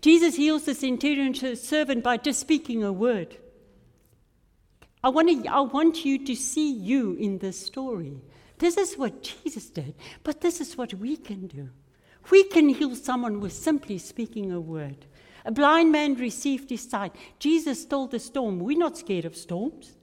Jesus 0.00 0.34
heals 0.34 0.64
the 0.64 0.74
centurion 0.74 1.32
servant 1.54 2.02
by 2.02 2.16
just 2.16 2.40
speaking 2.40 2.82
a 2.82 2.92
word. 2.92 3.36
I 5.04 5.10
want, 5.10 5.28
to, 5.28 5.48
I 5.48 5.60
want 5.60 6.04
you 6.04 6.26
to 6.26 6.34
see 6.34 6.72
you 6.72 7.14
in 7.14 7.38
this 7.38 7.64
story. 7.64 8.20
This 8.58 8.76
is 8.76 8.98
what 8.98 9.22
Jesus 9.22 9.70
did, 9.70 9.94
but 10.24 10.40
this 10.40 10.60
is 10.60 10.76
what 10.76 10.92
we 10.94 11.16
can 11.16 11.46
do. 11.46 11.70
We 12.30 12.44
can 12.44 12.68
heal 12.68 12.94
someone 12.96 13.40
with 13.40 13.52
simply 13.52 13.96
speaking 13.98 14.52
a 14.52 14.60
word. 14.60 15.06
A 15.44 15.52
blind 15.52 15.92
man 15.92 16.14
received 16.14 16.70
his 16.70 16.88
sight. 16.88 17.14
Jesus 17.38 17.84
told 17.84 18.10
the 18.10 18.18
storm, 18.18 18.58
We're 18.58 18.78
not 18.78 18.98
scared 18.98 19.24
of 19.24 19.36
storms. 19.36 19.96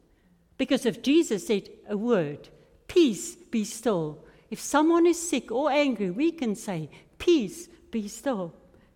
Because 0.57 0.85
if 0.85 1.01
Jesus 1.01 1.47
said 1.47 1.69
a 1.87 1.95
word, 1.95 2.49
peace 2.87 3.35
be 3.35 3.63
still. 3.63 4.25
If 4.49 4.59
someone 4.59 5.05
is 5.05 5.29
sick 5.29 5.51
or 5.51 5.69
angry, 5.69 6.09
we 6.09 6.31
can 6.31 6.55
say, 6.55 6.89
Peace 7.19 7.67
be 7.91 8.07
still. 8.07 8.53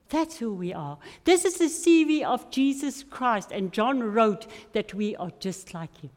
That's 0.09 0.39
who 0.39 0.53
we 0.53 0.73
are. 0.73 0.97
This 1.23 1.45
is 1.45 1.57
the 1.57 1.65
CV 1.65 2.23
of 2.23 2.51
Jesus 2.51 3.03
Christ, 3.03 3.51
and 3.51 3.71
John 3.71 4.03
wrote 4.03 4.45
that 4.73 4.93
we 4.93 5.15
are 5.15 5.31
just 5.39 5.73
like 5.73 5.95
him. 6.01 6.09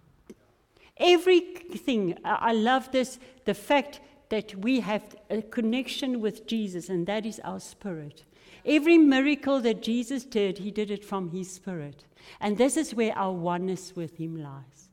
Everything, 0.97 2.19
I 2.25 2.53
love 2.53 2.91
this, 2.91 3.19
the 3.45 3.55
fact 3.55 4.01
that 4.31 4.55
we 4.57 4.81
have 4.81 5.15
a 5.31 5.43
connection 5.43 6.21
with 6.21 6.47
Jesus, 6.47 6.89
and 6.89 7.07
that 7.07 7.25
is 7.25 7.41
our 7.45 7.61
spirit. 7.61 8.25
Every 8.67 8.97
miracle 8.99 9.61
that 9.61 9.83
Jesus 9.83 10.25
did, 10.25 10.59
he 10.59 10.71
did 10.71 10.91
it 10.91 11.05
from 11.05 11.31
his 11.31 11.51
spirit. 11.51 12.05
And 12.41 12.57
this 12.57 12.77
is 12.77 12.95
where 12.95 13.17
our 13.17 13.33
oneness 13.33 13.95
with 13.95 14.17
him 14.17 14.37
lies. 14.37 14.89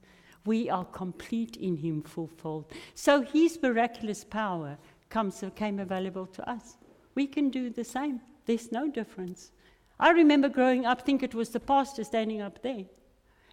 We 0.46 0.70
are 0.70 0.86
complete 0.86 1.56
in 1.58 1.78
him, 1.78 2.02
fulfilled. 2.02 2.66
So 2.96 3.22
his 3.22 3.60
miraculous 3.62 4.24
power 4.24 4.78
comes, 5.10 5.44
came 5.56 5.80
available 5.80 6.26
to 6.26 6.50
us. 6.50 6.78
We 7.16 7.28
can 7.28 7.50
do 7.50 7.70
the 7.70 7.84
same. 7.84 8.22
There's 8.46 8.72
no 8.72 8.90
difference. 8.90 9.52
I 10.00 10.12
remember 10.12 10.50
growing 10.50 10.86
up, 10.86 11.06
think 11.06 11.22
it 11.22 11.36
was 11.36 11.50
the 11.50 11.60
pastor 11.60 12.04
standing 12.04 12.42
up 12.42 12.64
there. 12.64 12.86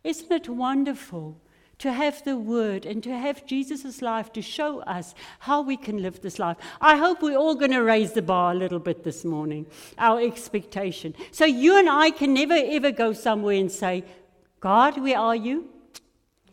Isn't 0.02 0.32
it 0.32 0.48
wonderful 0.48 1.40
to 1.78 1.92
have 1.92 2.24
the 2.24 2.36
word 2.36 2.84
and 2.84 3.02
to 3.04 3.16
have 3.16 3.46
Jesus' 3.46 4.02
life 4.02 4.32
to 4.32 4.42
show 4.42 4.80
us 4.80 5.14
how 5.40 5.62
we 5.62 5.76
can 5.76 6.02
live 6.02 6.20
this 6.20 6.38
life. 6.38 6.56
I 6.80 6.96
hope 6.96 7.22
we're 7.22 7.38
all 7.38 7.54
going 7.54 7.70
to 7.70 7.82
raise 7.82 8.12
the 8.12 8.22
bar 8.22 8.52
a 8.52 8.56
little 8.56 8.80
bit 8.80 9.04
this 9.04 9.24
morning, 9.24 9.66
our 9.96 10.20
expectation. 10.20 11.14
So 11.30 11.44
you 11.44 11.78
and 11.78 11.88
I 11.88 12.10
can 12.10 12.34
never 12.34 12.54
ever 12.54 12.90
go 12.90 13.12
somewhere 13.12 13.56
and 13.56 13.70
say, 13.70 14.04
God, 14.60 15.00
where 15.00 15.18
are 15.18 15.36
you? 15.36 15.68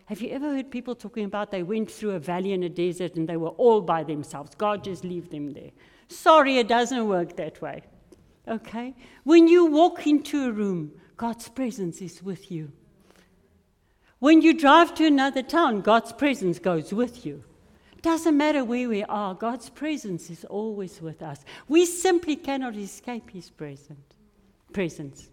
Have 0.06 0.22
you 0.22 0.30
ever 0.30 0.54
heard 0.54 0.70
people 0.70 0.94
talking 0.94 1.26
about 1.26 1.50
they 1.50 1.64
went 1.64 1.90
through 1.90 2.12
a 2.12 2.20
valley 2.20 2.54
in 2.54 2.62
a 2.62 2.70
desert 2.70 3.16
and 3.16 3.28
they 3.28 3.38
were 3.38 3.50
all 3.50 3.82
by 3.82 4.04
themselves? 4.04 4.54
God 4.56 4.84
just 4.84 5.04
leave 5.04 5.32
them 5.32 5.54
there. 5.54 5.72
Sorry, 6.08 6.60
it 6.60 6.68
doesn't 6.68 7.08
work 7.08 7.36
that 7.38 7.60
way. 7.62 7.82
Okay? 8.48 8.94
When 9.24 9.48
you 9.48 9.66
walk 9.66 10.06
into 10.06 10.46
a 10.46 10.52
room, 10.52 10.92
God's 11.18 11.50
presence 11.50 12.02
is 12.02 12.22
with 12.22 12.52
you. 12.52 12.72
When 14.26 14.42
you 14.42 14.56
drive 14.56 14.96
to 14.96 15.06
another 15.06 15.44
town, 15.44 15.82
God's 15.82 16.12
presence 16.12 16.58
goes 16.58 16.92
with 16.92 17.28
you. 17.28 17.44
Doesn't 18.02 18.36
matter 18.36 18.66
where 18.66 18.90
we 18.90 19.04
are, 19.04 19.36
God's 19.36 19.70
presence 19.70 20.32
is 20.32 20.44
always 20.46 21.00
with 21.00 21.22
us. 21.22 21.46
We 21.68 21.86
simply 21.86 22.36
cannot 22.36 22.76
escape 22.76 23.30
His 23.30 23.52
present, 23.52 24.16
presence. 24.74 25.30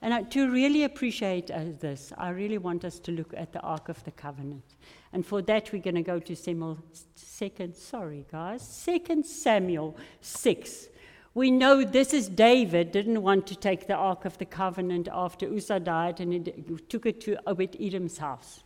And 0.00 0.28
to 0.32 0.50
really 0.50 0.82
appreciate 0.82 1.52
uh, 1.52 1.66
this, 1.78 2.12
I 2.18 2.30
really 2.30 2.58
want 2.58 2.84
us 2.84 2.98
to 2.98 3.12
look 3.12 3.32
at 3.36 3.52
the 3.52 3.60
Ark 3.60 3.88
of 3.88 4.02
the 4.02 4.10
Covenant. 4.10 4.64
And 5.12 5.24
for 5.24 5.40
that, 5.42 5.72
we're 5.72 5.80
going 5.80 5.94
to 5.94 6.02
go 6.02 6.18
to 6.18 6.34
Samuel, 6.34 6.80
second, 7.14 7.76
sorry 7.76 8.26
guys, 8.28 8.66
Second 8.66 9.24
Samuel 9.24 9.96
6. 10.20 10.88
We 11.34 11.50
know 11.50 11.82
this 11.82 12.12
is 12.12 12.28
David 12.28 12.92
didn't 12.92 13.22
want 13.22 13.46
to 13.46 13.56
take 13.56 13.86
the 13.86 13.94
Ark 13.94 14.26
of 14.26 14.36
the 14.36 14.44
Covenant 14.44 15.08
after 15.10 15.46
Uzzah 15.46 15.80
died 15.80 16.20
and 16.20 16.32
he 16.32 16.76
took 16.90 17.06
it 17.06 17.22
to 17.22 17.38
Obed 17.46 17.74
Edom's 17.80 18.18
house. 18.18 18.64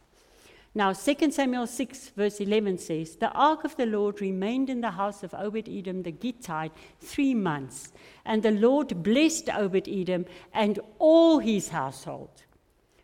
Now, 0.74 0.92
2 0.92 1.30
Samuel 1.30 1.66
6, 1.66 2.08
verse 2.10 2.38
11 2.38 2.78
says, 2.78 3.16
The 3.16 3.30
ark 3.30 3.64
of 3.64 3.76
the 3.76 3.86
Lord 3.86 4.20
remained 4.20 4.68
in 4.68 4.82
the 4.82 4.90
house 4.90 5.22
of 5.22 5.32
Obed 5.32 5.70
Edom 5.70 6.02
the 6.02 6.12
Gittite 6.12 6.72
three 7.00 7.34
months, 7.34 7.92
and 8.26 8.42
the 8.42 8.50
Lord 8.50 9.02
blessed 9.02 9.48
Obed 9.48 9.88
Edom 9.88 10.26
and 10.52 10.78
all 10.98 11.38
his 11.38 11.70
household. 11.70 12.42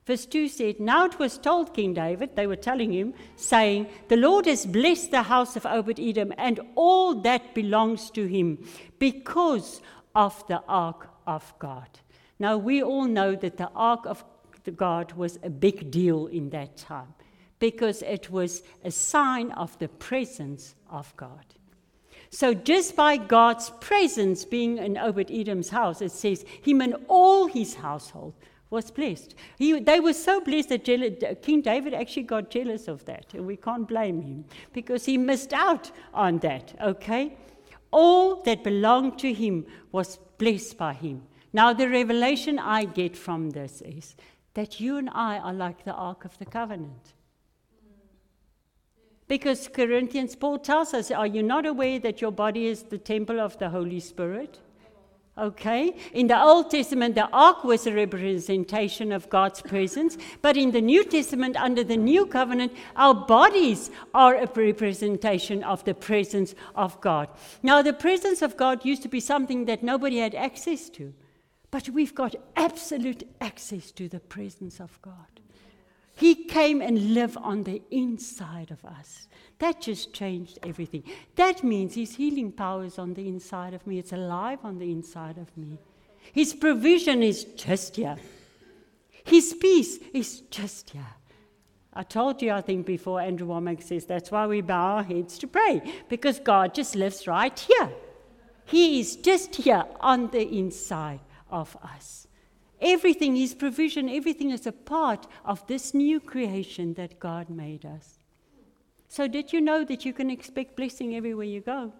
Verse 0.04 0.26
2 0.26 0.48
said, 0.48 0.80
Now 0.80 1.04
it 1.06 1.18
was 1.18 1.38
told 1.38 1.74
King 1.74 1.94
David, 1.94 2.34
they 2.34 2.46
were 2.46 2.56
telling 2.56 2.92
him, 2.92 3.14
saying, 3.36 3.86
The 4.08 4.16
Lord 4.16 4.46
has 4.46 4.66
blessed 4.66 5.12
the 5.12 5.22
house 5.22 5.54
of 5.54 5.64
Obed 5.64 6.00
Edom 6.00 6.32
and 6.36 6.58
all 6.74 7.14
that 7.22 7.54
belongs 7.54 8.10
to 8.12 8.26
him 8.26 8.64
because 8.98 9.80
of 10.14 10.44
the 10.48 10.62
ark 10.68 11.08
of 11.26 11.54
God. 11.58 11.88
Now 12.38 12.56
we 12.56 12.82
all 12.82 13.04
know 13.04 13.36
that 13.36 13.56
the 13.56 13.70
ark 13.76 14.06
of 14.06 14.24
God 14.76 15.12
was 15.12 15.38
a 15.42 15.50
big 15.50 15.90
deal 15.90 16.26
in 16.26 16.50
that 16.50 16.76
time 16.76 17.14
because 17.60 18.02
it 18.02 18.28
was 18.28 18.62
a 18.84 18.90
sign 18.90 19.52
of 19.52 19.78
the 19.78 19.88
presence 19.88 20.74
of 20.90 21.16
God. 21.16 21.44
So, 22.30 22.54
just 22.54 22.96
by 22.96 23.18
God's 23.18 23.70
presence 23.80 24.44
being 24.44 24.78
in 24.78 24.96
Obed 24.96 25.30
Edom's 25.30 25.68
house, 25.68 26.00
it 26.00 26.12
says, 26.12 26.44
him 26.62 26.80
and 26.80 26.96
all 27.06 27.46
his 27.46 27.74
household 27.74 28.34
was 28.72 28.90
blessed. 28.90 29.34
He, 29.58 29.78
they 29.78 30.00
were 30.00 30.14
so 30.14 30.40
blessed 30.40 30.70
that 30.70 31.42
King 31.42 31.60
David 31.60 31.94
actually 31.94 32.22
got 32.22 32.50
jealous 32.50 32.88
of 32.88 33.04
that, 33.04 33.26
and 33.34 33.46
we 33.46 33.56
can't 33.56 33.86
blame 33.86 34.22
him 34.22 34.46
because 34.72 35.04
he 35.04 35.18
missed 35.18 35.52
out 35.52 35.92
on 36.14 36.38
that, 36.38 36.74
okay? 36.82 37.36
All 37.90 38.42
that 38.42 38.64
belonged 38.64 39.18
to 39.18 39.32
him 39.32 39.66
was 39.92 40.18
blessed 40.38 40.78
by 40.78 40.94
him. 40.94 41.22
Now, 41.52 41.74
the 41.74 41.88
revelation 41.88 42.58
I 42.58 42.86
get 42.86 43.14
from 43.14 43.50
this 43.50 43.82
is 43.82 44.16
that 44.54 44.80
you 44.80 44.96
and 44.96 45.10
I 45.10 45.38
are 45.38 45.52
like 45.52 45.84
the 45.84 45.92
Ark 45.92 46.24
of 46.24 46.38
the 46.38 46.46
Covenant. 46.46 47.12
Because 49.28 49.68
Corinthians, 49.68 50.34
Paul 50.34 50.58
tells 50.58 50.94
us, 50.94 51.10
Are 51.10 51.26
you 51.26 51.42
not 51.42 51.66
aware 51.66 51.98
that 52.00 52.20
your 52.20 52.32
body 52.32 52.66
is 52.66 52.84
the 52.84 52.98
temple 52.98 53.38
of 53.38 53.58
the 53.58 53.68
Holy 53.68 54.00
Spirit? 54.00 54.60
Okay? 55.38 55.96
In 56.12 56.26
the 56.26 56.40
Old 56.40 56.70
Testament, 56.70 57.14
the 57.14 57.28
ark 57.28 57.64
was 57.64 57.86
a 57.86 57.94
representation 57.94 59.12
of 59.12 59.30
God's 59.30 59.62
presence, 59.62 60.18
but 60.42 60.58
in 60.58 60.72
the 60.72 60.82
New 60.82 61.04
Testament, 61.04 61.56
under 61.56 61.82
the 61.82 61.96
New 61.96 62.26
Covenant, 62.26 62.72
our 62.96 63.14
bodies 63.14 63.90
are 64.12 64.36
a 64.36 64.46
representation 64.54 65.64
of 65.64 65.84
the 65.84 65.94
presence 65.94 66.54
of 66.74 67.00
God. 67.00 67.28
Now, 67.62 67.80
the 67.80 67.94
presence 67.94 68.42
of 68.42 68.58
God 68.58 68.84
used 68.84 69.02
to 69.02 69.08
be 69.08 69.20
something 69.20 69.64
that 69.64 69.82
nobody 69.82 70.18
had 70.18 70.34
access 70.34 70.90
to, 70.90 71.14
but 71.70 71.88
we've 71.88 72.14
got 72.14 72.34
absolute 72.54 73.26
access 73.40 73.90
to 73.92 74.10
the 74.10 74.20
presence 74.20 74.80
of 74.80 75.00
God. 75.00 75.40
He 76.14 76.44
came 76.44 76.82
and 76.82 77.14
lived 77.14 77.38
on 77.38 77.62
the 77.62 77.80
inside 77.90 78.70
of 78.70 78.84
us. 78.84 79.28
That 79.62 79.80
just 79.80 80.12
changed 80.12 80.58
everything. 80.64 81.04
That 81.36 81.62
means 81.62 81.94
His 81.94 82.16
healing 82.16 82.50
power 82.50 82.82
is 82.84 82.98
on 82.98 83.14
the 83.14 83.28
inside 83.28 83.74
of 83.74 83.86
me, 83.86 84.00
it's 84.00 84.12
alive 84.12 84.58
on 84.64 84.80
the 84.80 84.90
inside 84.90 85.38
of 85.38 85.56
me. 85.56 85.78
His 86.32 86.52
provision 86.52 87.22
is 87.22 87.44
just 87.44 87.94
here. 87.94 88.16
His 89.22 89.54
peace 89.54 89.98
is 90.12 90.40
just 90.50 90.90
here. 90.90 91.14
I 91.94 92.02
told 92.02 92.42
you, 92.42 92.50
I 92.50 92.60
think, 92.60 92.86
before 92.86 93.20
Andrew 93.20 93.46
Wommack 93.46 93.84
says 93.84 94.04
that's 94.04 94.32
why 94.32 94.48
we 94.48 94.62
bow 94.62 94.96
our 94.96 95.04
heads 95.04 95.38
to 95.38 95.46
pray, 95.46 95.80
because 96.08 96.40
God 96.40 96.74
just 96.74 96.96
lives 96.96 97.28
right 97.28 97.56
here. 97.56 97.92
He 98.64 98.98
is 98.98 99.14
just 99.14 99.54
here 99.54 99.84
on 100.00 100.28
the 100.32 100.42
inside 100.58 101.20
of 101.52 101.76
us. 101.84 102.26
Everything, 102.80 103.36
His 103.36 103.54
provision, 103.54 104.08
everything 104.08 104.50
is 104.50 104.66
a 104.66 104.72
part 104.72 105.28
of 105.44 105.64
this 105.68 105.94
new 105.94 106.18
creation 106.18 106.94
that 106.94 107.20
God 107.20 107.48
made 107.48 107.86
us. 107.86 108.18
So, 109.12 109.28
did 109.28 109.52
you 109.52 109.60
know 109.60 109.84
that 109.84 110.06
you 110.06 110.14
can 110.14 110.30
expect 110.30 110.74
blessing 110.74 111.14
everywhere 111.14 111.44
you 111.44 111.60
go? 111.60 111.92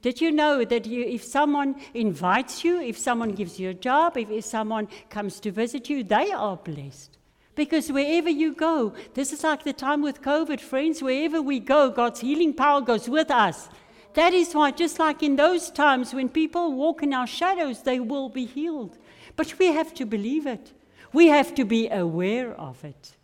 Did 0.00 0.22
you 0.22 0.32
know 0.32 0.64
that 0.64 0.86
you, 0.86 1.04
if 1.04 1.22
someone 1.22 1.78
invites 1.92 2.64
you, 2.64 2.80
if 2.80 2.96
someone 2.96 3.32
gives 3.32 3.60
you 3.60 3.68
a 3.68 3.74
job, 3.74 4.16
if, 4.16 4.30
if 4.30 4.46
someone 4.46 4.88
comes 5.10 5.38
to 5.40 5.50
visit 5.52 5.90
you, 5.90 6.02
they 6.02 6.32
are 6.32 6.56
blessed? 6.56 7.18
Because 7.54 7.92
wherever 7.92 8.30
you 8.30 8.54
go, 8.54 8.94
this 9.12 9.34
is 9.34 9.44
like 9.44 9.64
the 9.64 9.74
time 9.74 10.00
with 10.00 10.22
COVID, 10.22 10.60
friends, 10.60 11.02
wherever 11.02 11.42
we 11.42 11.60
go, 11.60 11.90
God's 11.90 12.20
healing 12.20 12.54
power 12.54 12.80
goes 12.80 13.06
with 13.06 13.30
us. 13.30 13.68
That 14.14 14.32
is 14.32 14.54
why, 14.54 14.70
just 14.70 14.98
like 14.98 15.22
in 15.22 15.36
those 15.36 15.70
times 15.70 16.14
when 16.14 16.30
people 16.30 16.72
walk 16.72 17.02
in 17.02 17.12
our 17.12 17.26
shadows, 17.26 17.82
they 17.82 18.00
will 18.00 18.30
be 18.30 18.46
healed. 18.46 18.96
But 19.36 19.58
we 19.58 19.66
have 19.66 19.92
to 19.92 20.06
believe 20.06 20.46
it, 20.46 20.72
we 21.12 21.26
have 21.26 21.54
to 21.56 21.66
be 21.66 21.90
aware 21.90 22.54
of 22.54 22.82
it. 22.82 23.14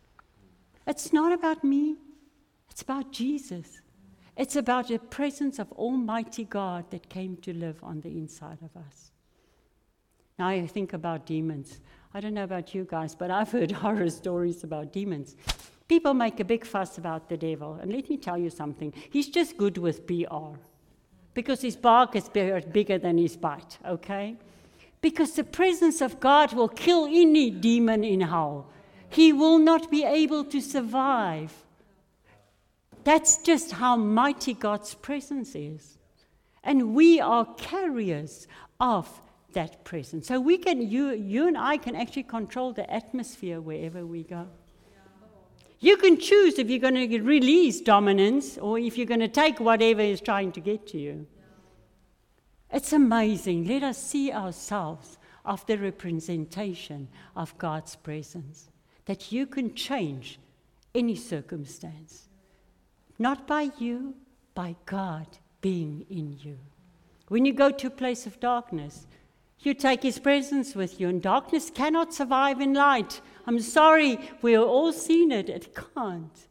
It's 0.87 1.15
not 1.15 1.33
about 1.33 1.65
me, 1.65 1.97
it's 2.77 2.83
about 2.83 3.11
Jesus. 3.11 3.81
It's 4.37 4.55
about 4.55 4.89
the 4.89 4.99
presence 4.99 5.59
of 5.59 5.73
Almighty 5.73 6.45
God 6.45 6.91
that 6.91 7.09
came 7.09 7.39
to 7.39 7.55
live 7.55 7.83
on 7.83 8.03
the 8.03 8.11
inside 8.11 8.59
of 8.61 8.77
us. 8.77 9.12
Now 10.39 10.49
I 10.49 10.67
think 10.67 10.93
about 10.93 11.25
demons. 11.25 11.81
I 12.12 12.21
don't 12.21 12.35
know 12.35 12.45
about 12.45 12.75
you 12.75 12.85
guys, 12.85 13.15
but 13.15 13.31
I've 13.31 13.51
heard 13.51 13.73
horror 13.83 14.11
stories 14.11 14.62
about 14.62 14.93
demons. 14.93 15.37
People 15.89 16.12
make 16.12 16.39
a 16.39 16.45
big 16.45 16.67
fuss 16.67 16.99
about 16.99 17.31
the 17.31 17.39
devil, 17.39 17.79
and 17.81 17.91
let 17.91 18.11
me 18.11 18.19
tell 18.19 18.37
you 18.37 18.51
something. 18.51 18.93
He's 19.09 19.29
just 19.31 19.57
good 19.57 19.79
with 19.79 20.07
PR 20.07 20.59
because 21.33 21.62
his 21.62 21.77
bark 21.77 22.15
is 22.15 22.29
bigger 22.29 22.99
than 22.99 23.17
his 23.17 23.39
bite, 23.39 23.79
okay? 23.87 24.37
Because 25.01 25.33
the 25.33 25.45
presence 25.45 26.03
of 26.03 26.21
God 26.21 26.53
will 26.53 26.69
kill 26.69 27.07
any 27.07 27.51
demon 27.51 28.05
in 28.05 28.21
hell. 28.21 28.69
He 29.09 29.33
will 29.33 29.59
not 29.59 29.91
be 29.91 30.05
able 30.05 30.45
to 30.45 30.61
survive. 30.61 31.55
That's 33.07 33.37
just 33.37 33.71
how 33.71 33.95
mighty 33.95 34.53
God's 34.53 34.95
presence 34.95 35.55
is. 35.55 35.97
And 36.64 36.92
we 36.92 37.21
are 37.21 37.45
carriers 37.57 38.49
of 38.81 39.09
that 39.53 39.85
presence. 39.85 40.27
So 40.27 40.40
we 40.40 40.59
can, 40.59 40.83
you, 40.83 41.12
you 41.12 41.47
and 41.47 41.57
I 41.57 41.77
can 41.77 41.95
actually 41.95 42.25
control 42.25 42.73
the 42.73 42.92
atmosphere 42.92 43.61
wherever 43.61 44.05
we 44.05 44.25
go. 44.25 44.49
You 45.79 45.97
can 45.99 46.19
choose 46.19 46.59
if 46.59 46.69
you're 46.69 46.81
going 46.81 47.09
to 47.09 47.23
release 47.23 47.81
dominance 47.81 48.59
or 48.59 48.77
if 48.77 48.99
you're 48.99 49.07
going 49.07 49.21
to 49.21 49.29
take 49.29 49.61
whatever 49.61 50.01
is 50.01 50.21
trying 50.21 50.51
to 50.51 50.61
get 50.61 50.88
to 50.88 50.99
you. 50.99 51.29
It's 52.73 52.92
amazing. 52.92 53.69
Let 53.69 53.85
us 53.85 53.99
see 54.03 54.33
ourselves 54.33 55.16
of 55.45 55.64
the 55.66 55.79
representation 55.79 57.07
of 57.37 57.57
God's 57.57 57.95
presence, 57.95 58.69
that 59.05 59.31
you 59.31 59.47
can 59.47 59.77
change 59.77 60.40
any 60.92 61.14
circumstance. 61.14 62.26
Not 63.19 63.47
by 63.47 63.71
you, 63.79 64.15
by 64.55 64.77
God 64.87 65.27
being 65.61 66.07
in 66.11 66.37
you. 66.39 66.59
When 67.29 67.45
you 67.45 67.53
go 67.53 67.71
to 67.71 67.87
a 67.89 67.91
place 67.91 68.27
of 68.27 68.41
darkness, 68.41 69.07
you 69.61 69.75
take 69.75 70.03
His 70.03 70.19
presence 70.19 70.75
with 70.75 71.01
you, 71.01 71.09
and 71.09 71.21
darkness 71.21 71.71
cannot 71.71 72.15
survive 72.15 72.61
in 72.61 72.75
light. 72.75 73.21
I'm 73.47 73.61
sorry, 73.61 74.19
we 74.43 74.53
have 74.53 74.63
all 74.63 74.93
seen 74.93 75.33
it. 75.33 75.49
It 75.49 75.75
can't. 75.75 76.49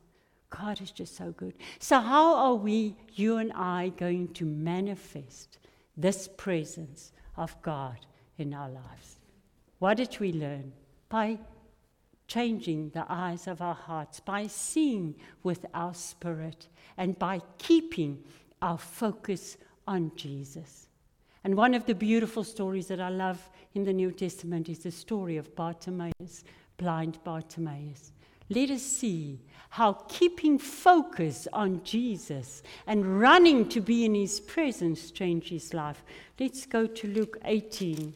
God 0.49 0.82
is 0.82 0.91
just 0.91 1.15
so 1.15 1.32
good. 1.32 1.54
So, 1.80 1.99
how 1.99 2.36
are 2.36 2.56
we, 2.56 2.95
you 3.13 3.38
and 3.38 3.51
I, 3.54 3.89
going 3.97 4.30
to 4.34 4.45
manifest 4.45 5.60
this 5.97 6.28
presence 6.28 7.12
of 7.38 7.60
God 7.62 7.97
in 8.38 8.54
our 8.54 8.69
lives. 8.69 9.19
What 9.80 9.97
did 9.97 10.19
we 10.19 10.34
learn? 10.34 10.73
By 11.10 11.39
changing 12.27 12.89
the 12.89 13.05
eyes 13.07 13.47
of 13.47 13.61
our 13.61 13.75
hearts, 13.75 14.19
by 14.19 14.47
seeing 14.47 15.15
with 15.43 15.65
our 15.73 15.93
spirit, 15.93 16.67
and 16.97 17.17
by 17.19 17.41
keeping 17.57 18.23
our 18.61 18.77
focus 18.77 19.57
on 19.88 20.11
Jesus. 20.15 20.88
And 21.43 21.55
one 21.55 21.73
of 21.75 21.85
the 21.85 21.93
beautiful 21.93 22.43
stories 22.43 22.88
that 22.88 22.99
I 22.99 23.09
love 23.09 23.49
in 23.75 23.83
the 23.83 23.93
New 23.93 24.11
Testament 24.11 24.67
is 24.67 24.79
the 24.79 24.91
story 24.91 25.38
of 25.38 25.55
Bartimaeus, 25.55 26.43
blind 26.77 27.19
Bartimaeus. 27.23 28.11
Let 28.49 28.69
us 28.69 28.81
see 28.81 29.39
how 29.69 29.93
keeping 30.07 30.57
focus 30.59 31.47
on 31.51 31.83
Jesus 31.83 32.63
and 32.88 33.19
running 33.19 33.67
to 33.69 33.81
be 33.81 34.05
in 34.05 34.15
his 34.15 34.39
presence 34.39 35.11
changed 35.11 35.49
his 35.49 35.73
life. 35.73 36.03
Let's 36.39 36.65
go 36.65 36.88
to 36.88 37.07
Luke 37.07 37.38
18 37.43 38.13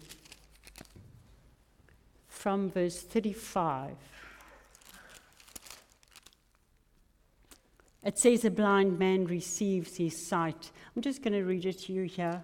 from 2.39 2.71
verse 2.71 3.02
35. 3.02 3.97
it 8.02 8.17
says 8.17 8.45
a 8.45 8.49
blind 8.49 8.97
man 8.97 9.25
receives 9.25 9.97
his 9.97 10.25
sight. 10.25 10.71
I'm 10.95 11.02
just 11.02 11.21
going 11.21 11.34
to 11.34 11.43
read 11.43 11.65
it 11.65 11.80
to 11.80 11.93
you 11.93 12.04
here. 12.04 12.41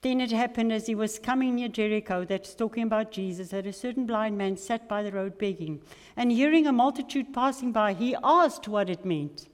Then 0.00 0.22
it 0.22 0.32
happened 0.32 0.72
as 0.72 0.86
he 0.86 0.94
was 0.94 1.18
coming 1.18 1.56
near 1.56 1.68
Jericho, 1.68 2.24
that's 2.24 2.54
talking 2.54 2.84
about 2.84 3.12
Jesus, 3.12 3.50
that 3.50 3.66
a 3.66 3.74
certain 3.74 4.06
blind 4.06 4.38
man 4.38 4.56
sat 4.56 4.88
by 4.88 5.02
the 5.02 5.12
road 5.12 5.36
begging. 5.36 5.82
And 6.16 6.32
hearing 6.32 6.66
a 6.66 6.72
multitude 6.72 7.34
passing 7.34 7.72
by, 7.72 7.92
he 7.92 8.16
asked 8.24 8.68
what 8.68 8.88
it 8.88 9.04
meant. 9.04 9.48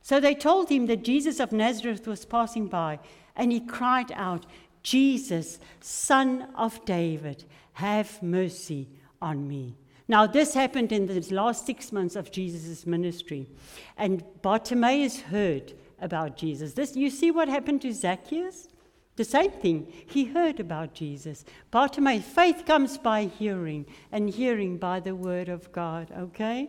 So 0.00 0.20
they 0.20 0.36
told 0.36 0.68
him 0.68 0.86
that 0.86 1.02
Jesus 1.02 1.40
of 1.40 1.50
Nazareth 1.50 2.06
was 2.06 2.24
passing 2.24 2.68
by, 2.68 3.00
and 3.34 3.50
he 3.50 3.58
cried 3.58 4.12
out, 4.14 4.46
Jesus, 4.84 5.58
son 5.80 6.48
of 6.54 6.84
David, 6.84 7.44
have 7.80 8.22
mercy 8.22 8.88
on 9.20 9.48
me. 9.48 9.76
Now, 10.06 10.26
this 10.26 10.54
happened 10.54 10.92
in 10.92 11.06
the 11.06 11.20
last 11.34 11.66
six 11.66 11.92
months 11.92 12.16
of 12.16 12.30
Jesus' 12.30 12.86
ministry. 12.86 13.48
And 13.96 14.24
Bartimaeus 14.42 15.20
heard 15.20 15.72
about 16.00 16.36
Jesus. 16.36 16.74
This, 16.74 16.96
you 16.96 17.10
see 17.10 17.30
what 17.30 17.48
happened 17.48 17.82
to 17.82 17.92
Zacchaeus? 17.92 18.68
The 19.16 19.24
same 19.24 19.50
thing. 19.50 19.92
He 20.06 20.24
heard 20.24 20.60
about 20.60 20.94
Jesus. 20.94 21.44
Bartimaeus, 21.70 22.24
faith 22.24 22.64
comes 22.66 22.98
by 22.98 23.24
hearing, 23.24 23.86
and 24.12 24.28
hearing 24.28 24.78
by 24.78 25.00
the 25.00 25.14
word 25.14 25.48
of 25.48 25.70
God, 25.72 26.10
okay? 26.18 26.68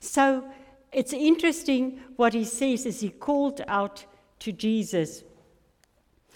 So 0.00 0.48
it's 0.92 1.12
interesting 1.12 2.00
what 2.16 2.32
he 2.34 2.44
says 2.44 2.86
as 2.86 3.00
he 3.00 3.10
called 3.10 3.60
out 3.68 4.06
to 4.40 4.52
Jesus, 4.52 5.24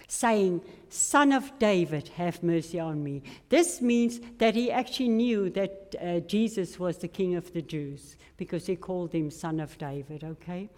saying, 0.07 0.61
Son 0.92 1.33
of 1.33 1.59
David, 1.59 2.09
have 2.09 2.42
mercy 2.42 2.78
on 2.78 3.02
me. 3.02 3.22
This 3.48 3.81
means 3.81 4.20
that 4.37 4.55
he 4.55 4.70
actually 4.70 5.09
knew 5.09 5.48
that 5.50 5.94
uh, 6.00 6.20
Jesus 6.20 6.78
was 6.78 6.98
the 6.98 7.09
King 7.09 7.35
of 7.35 7.50
the 7.55 7.62
Jews 7.62 8.16
because 8.37 8.66
he 8.66 8.76
called 8.76 9.12
him 9.12 9.31
Son 9.31 9.59
of 9.59 9.78
David, 9.78 10.22
okay? 10.22 10.68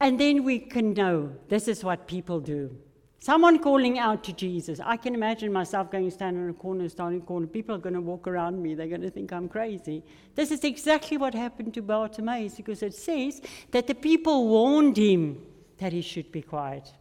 And 0.00 0.18
then 0.18 0.42
we 0.42 0.58
can 0.58 0.92
know 0.92 1.32
this 1.48 1.68
is 1.68 1.84
what 1.84 2.08
people 2.08 2.40
do. 2.40 2.76
Someone 3.20 3.60
calling 3.60 3.98
out 3.98 4.24
to 4.24 4.32
Jesus. 4.32 4.80
I 4.84 4.96
can 4.96 5.14
imagine 5.14 5.52
myself 5.52 5.90
going 5.92 6.10
stand 6.10 6.36
in 6.36 6.50
a 6.50 6.52
corner, 6.52 6.88
standing 6.88 7.20
corner. 7.22 7.46
People 7.46 7.76
are 7.76 7.78
going 7.86 7.94
to 7.94 8.00
walk 8.00 8.26
around 8.26 8.60
me. 8.60 8.74
They're 8.74 8.88
going 8.88 9.02
to 9.02 9.10
think 9.10 9.32
I'm 9.32 9.48
crazy. 9.48 10.02
This 10.34 10.50
is 10.50 10.64
exactly 10.64 11.16
what 11.16 11.32
happened 11.32 11.74
to 11.74 11.82
Bartimaeus 11.82 12.56
because 12.56 12.82
it 12.82 12.94
says 12.94 13.40
that 13.70 13.86
the 13.86 13.94
people 13.94 14.48
warned 14.48 14.96
him 14.96 15.42
that 15.78 15.92
he 15.92 16.00
should 16.00 16.32
be 16.32 16.42
quiet. 16.42 16.92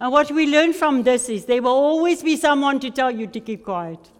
And 0.00 0.12
what 0.12 0.30
we 0.30 0.46
learn 0.46 0.72
from 0.72 1.02
this 1.02 1.28
is 1.28 1.44
there 1.44 1.62
will 1.62 1.70
always 1.70 2.22
be 2.22 2.36
someone 2.36 2.80
to 2.80 2.90
tell 2.90 3.10
you 3.10 3.26
to 3.28 3.40
keep 3.40 3.64
quiet. 3.64 4.10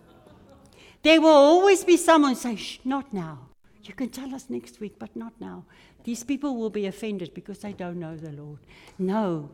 There 1.02 1.20
will 1.20 1.28
always 1.28 1.84
be 1.84 1.96
someone 1.96 2.36
say, 2.36 2.56
Shh, 2.56 2.78
not 2.84 3.12
now. 3.12 3.38
You 3.82 3.94
can 3.94 4.10
tell 4.10 4.32
us 4.34 4.48
next 4.48 4.80
week, 4.80 4.94
but 4.98 5.14
not 5.16 5.32
now. 5.40 5.64
These 6.04 6.24
people 6.24 6.56
will 6.56 6.70
be 6.70 6.86
offended 6.86 7.34
because 7.34 7.58
they 7.58 7.72
don't 7.72 7.98
know 7.98 8.16
the 8.16 8.30
Lord. 8.30 8.58
No. 8.98 9.50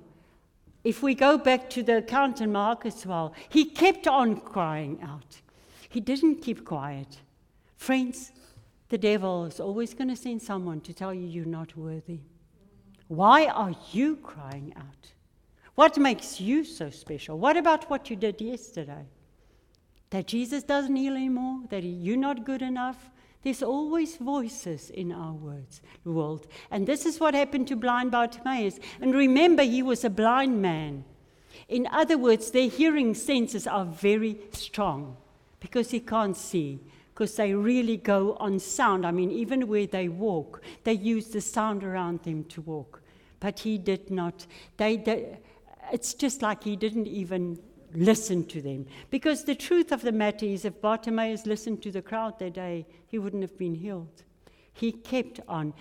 If 0.85 1.03
we 1.03 1.15
go 1.15 1.39
back 1.39 1.69
to 1.71 1.83
the 1.83 1.99
account 1.99 2.41
in 2.41 2.53
Mark 2.53 2.87
as 2.87 3.05
well, 3.05 3.35
he 3.49 3.65
kept 3.65 4.07
on 4.07 4.41
crying 4.41 4.99
out. 5.03 5.41
He 5.89 6.01
didn't 6.01 6.43
keep 6.43 6.65
quiet. 6.65 7.19
Friends, 7.77 8.33
the 8.89 8.99
devil 8.99 9.47
is 9.47 9.61
always 9.61 9.95
going 9.95 10.09
to 10.09 10.17
send 10.17 10.43
someone 10.43 10.81
to 10.83 10.93
tell 10.93 11.13
you 11.13 11.27
you're 11.27 11.45
not 11.45 11.77
worthy. 11.77 12.21
Why 13.09 13.47
are 13.47 13.75
you 13.93 14.17
crying 14.17 14.75
out? 14.77 15.13
What 15.79 15.97
makes 15.97 16.41
you 16.41 16.65
so 16.65 16.91
special? 16.91 17.39
What 17.39 17.57
about 17.57 17.89
what 17.89 18.11
you 18.11 18.17
did 18.17 18.41
yesterday? 18.41 19.05
That 20.11 20.27
Jesus 20.27 20.65
doesn't 20.65 20.97
heal 20.97 21.15
anymore? 21.15 21.61
That 21.71 21.85
you're 21.85 22.17
not 22.17 22.45
good 22.45 22.63
enough? 22.63 23.11
There's 23.45 23.63
always 23.63 24.17
voices 24.17 24.91
in 24.91 25.13
our 25.13 25.35
words, 25.35 25.81
world. 26.05 26.49
And 26.73 26.85
this 26.85 27.07
is 27.07 27.21
what 27.21 27.35
happened 27.35 27.69
to 27.69 27.77
blind 27.77 28.11
Bartimaeus. 28.11 28.81
And 29.01 29.15
remember, 29.15 29.63
he 29.63 29.85
was 29.85 30.03
a 30.03 30.11
blind 30.11 30.61
man. 30.61 31.05
In 31.69 31.87
other 31.93 32.19
words, 32.19 32.51
their 32.51 32.69
hearing 32.69 33.15
senses 33.15 33.69
are 33.69 33.85
very 33.85 34.41
strong 34.51 35.17
because 35.61 35.93
he 35.93 36.01
can't 36.01 36.37
see, 36.37 36.81
because 37.15 37.37
they 37.37 37.55
really 37.55 37.99
go 37.99 38.37
on 38.41 38.59
sound. 38.59 39.07
I 39.07 39.13
mean, 39.13 39.31
even 39.31 39.69
where 39.69 39.87
they 39.87 40.09
walk, 40.09 40.61
they 40.83 40.95
use 40.95 41.29
the 41.29 41.41
sound 41.41 41.85
around 41.85 42.25
them 42.25 42.43
to 42.47 42.63
walk. 42.63 43.01
But 43.39 43.61
he 43.61 43.79
did 43.79 44.11
not. 44.11 44.45
They, 44.77 44.97
they 44.97 45.39
it's 45.93 46.15
just 46.15 46.43
like 46.43 46.65
he 46.65 46.77
didn't 46.77 47.07
even 47.07 47.59
listen 47.95 48.45
to 48.47 48.61
them. 48.61 48.87
Because 49.11 49.45
the 49.45 49.55
truth 49.55 49.93
of 49.93 50.03
the 50.03 50.13
matter 50.13 50.47
is, 50.47 50.65
if 50.65 50.81
Bartimaeus 50.81 51.47
listened 51.47 51.83
to 51.83 51.91
the 51.91 52.03
crowd 52.03 52.39
that 52.39 52.55
day, 52.55 52.87
he 53.07 53.19
wouldn't 53.19 53.43
have 53.43 53.57
been 53.57 53.75
healed. 53.75 54.25
He 54.73 54.93
kept 54.93 55.41
on 55.49 55.75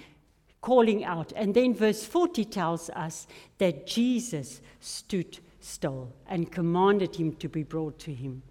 calling 0.62 1.04
out. 1.04 1.32
And 1.36 1.54
then 1.54 1.74
verse 1.74 2.04
40 2.04 2.46
tells 2.46 2.90
us 2.92 3.28
that 3.58 3.88
Jesus 3.88 4.62
stood 4.80 5.40
still 5.60 6.14
and 6.28 6.52
commanded 6.52 7.16
him 7.16 7.34
to 7.34 7.50
be 7.50 7.64
brought 7.64 8.00
to 8.00 8.14
him. 8.14 8.42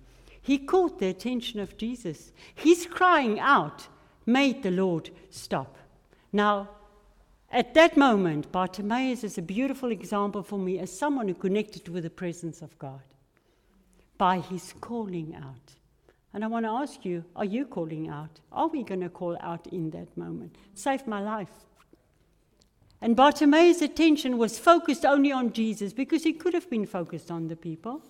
He 0.40 0.59
caught 0.59 0.99
the 0.99 1.09
attention 1.09 1.61
of 1.61 1.77
Jesus. 1.77 2.33
His 2.55 2.87
crying 2.87 3.40
out 3.40 3.88
made 4.25 4.62
the 4.62 4.71
Lord 4.71 5.11
stop. 5.31 5.77
Now, 6.33 6.69
at 7.50 7.74
that 7.74 7.96
moment, 7.96 8.50
Bartimaeus 8.50 9.22
is 9.22 9.38
a 9.38 9.42
beautiful 9.42 9.90
example 9.90 10.42
for 10.42 10.59
me 10.59 10.78
as 10.78 10.96
someone 10.96 11.28
who 11.28 11.35
connected 11.35 11.88
with 11.88 12.02
the 12.02 12.11
presence 12.11 12.61
of 12.61 12.78
God 12.78 13.02
by 14.18 14.40
his 14.40 14.74
calling 14.80 15.35
out. 15.35 15.74
And 16.35 16.44
I 16.44 16.48
want 16.48 16.66
to 16.66 16.70
ask 16.70 17.04
you 17.04 17.24
are 17.35 17.44
you 17.44 17.64
calling 17.66 18.09
out? 18.09 18.40
Are 18.52 18.68
we 18.68 18.82
going 18.82 19.00
to 19.00 19.09
call 19.09 19.38
out 19.40 19.66
in 19.68 19.90
that 19.90 20.16
moment? 20.16 20.56
Save 20.74 21.06
my 21.06 21.20
life. 21.20 21.50
And 23.00 23.14
Bartimaeus' 23.14 23.82
attention 23.82 24.38
was 24.38 24.59
focused 24.59 25.04
only 25.04 25.30
on 25.30 25.52
Jesus 25.52 25.92
because 25.92 26.24
he 26.24 26.32
could 26.32 26.54
have 26.54 26.68
been 26.68 26.87
focused 26.87 27.30
on 27.30 27.48
the 27.48 27.56
people. 27.56 28.02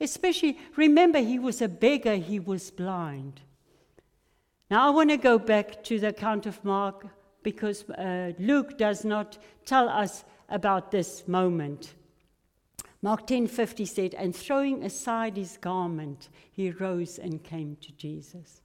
Especially, 0.00 0.58
remember, 0.76 1.20
he 1.20 1.38
was 1.38 1.62
a 1.62 1.68
beggar, 1.68 2.16
he 2.16 2.40
was 2.40 2.70
blind. 2.70 3.40
Now, 4.70 4.88
I 4.88 4.90
want 4.90 5.10
to 5.10 5.16
go 5.16 5.38
back 5.38 5.84
to 5.84 6.00
the 6.00 6.08
account 6.08 6.46
of 6.46 6.62
Mark 6.64 7.06
because 7.44 7.88
uh, 7.90 8.32
Luke 8.40 8.76
does 8.76 9.04
not 9.04 9.38
tell 9.64 9.88
us 9.88 10.24
about 10.48 10.90
this 10.90 11.28
moment. 11.28 11.94
Mark 13.02 13.26
10:50 13.26 13.86
said, 13.86 14.14
"And 14.14 14.34
throwing 14.34 14.82
aside 14.82 15.36
his 15.36 15.58
garment, 15.58 16.28
he 16.50 16.70
rose 16.70 17.18
and 17.18 17.44
came 17.44 17.76
to 17.82 17.92
Jesus." 17.92 18.62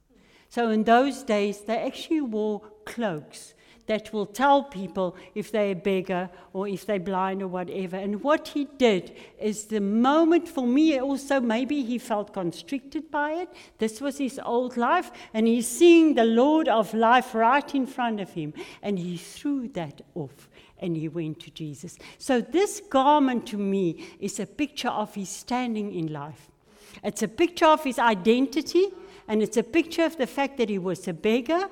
So 0.48 0.70
in 0.70 0.82
those 0.82 1.22
days, 1.22 1.60
they 1.60 1.76
actually 1.76 2.22
wore 2.22 2.60
cloaks 2.84 3.54
that 3.90 4.12
will 4.12 4.24
tell 4.24 4.62
people 4.62 5.16
if 5.34 5.50
they're 5.50 5.72
a 5.72 5.74
beggar 5.74 6.30
or 6.52 6.68
if 6.68 6.86
they're 6.86 7.00
blind 7.00 7.42
or 7.42 7.48
whatever. 7.48 7.96
And 7.96 8.22
what 8.22 8.46
he 8.46 8.68
did 8.78 9.16
is 9.36 9.64
the 9.64 9.80
moment 9.80 10.48
for 10.48 10.64
me 10.64 11.00
also, 11.00 11.40
maybe 11.40 11.82
he 11.82 11.98
felt 11.98 12.32
constricted 12.32 13.10
by 13.10 13.32
it. 13.32 13.48
This 13.78 14.00
was 14.00 14.18
his 14.18 14.38
old 14.44 14.76
life, 14.76 15.10
and 15.34 15.48
he's 15.48 15.66
seeing 15.66 16.14
the 16.14 16.24
Lord 16.24 16.68
of 16.68 16.94
life 16.94 17.34
right 17.34 17.74
in 17.74 17.84
front 17.84 18.20
of 18.20 18.30
him, 18.30 18.54
and 18.80 18.96
he 18.96 19.16
threw 19.16 19.66
that 19.70 20.02
off 20.14 20.48
and 20.78 20.96
he 20.96 21.08
went 21.08 21.40
to 21.40 21.50
Jesus. 21.50 21.98
So, 22.16 22.40
this 22.40 22.80
garment 22.88 23.48
to 23.48 23.58
me 23.58 24.06
is 24.20 24.38
a 24.38 24.46
picture 24.46 24.88
of 24.88 25.16
his 25.16 25.28
standing 25.28 25.92
in 25.92 26.12
life. 26.12 26.48
It's 27.02 27.24
a 27.24 27.28
picture 27.28 27.66
of 27.66 27.82
his 27.82 27.98
identity, 27.98 28.86
and 29.26 29.42
it's 29.42 29.56
a 29.56 29.64
picture 29.64 30.04
of 30.04 30.16
the 30.16 30.28
fact 30.28 30.58
that 30.58 30.68
he 30.68 30.78
was 30.78 31.08
a 31.08 31.12
beggar, 31.12 31.68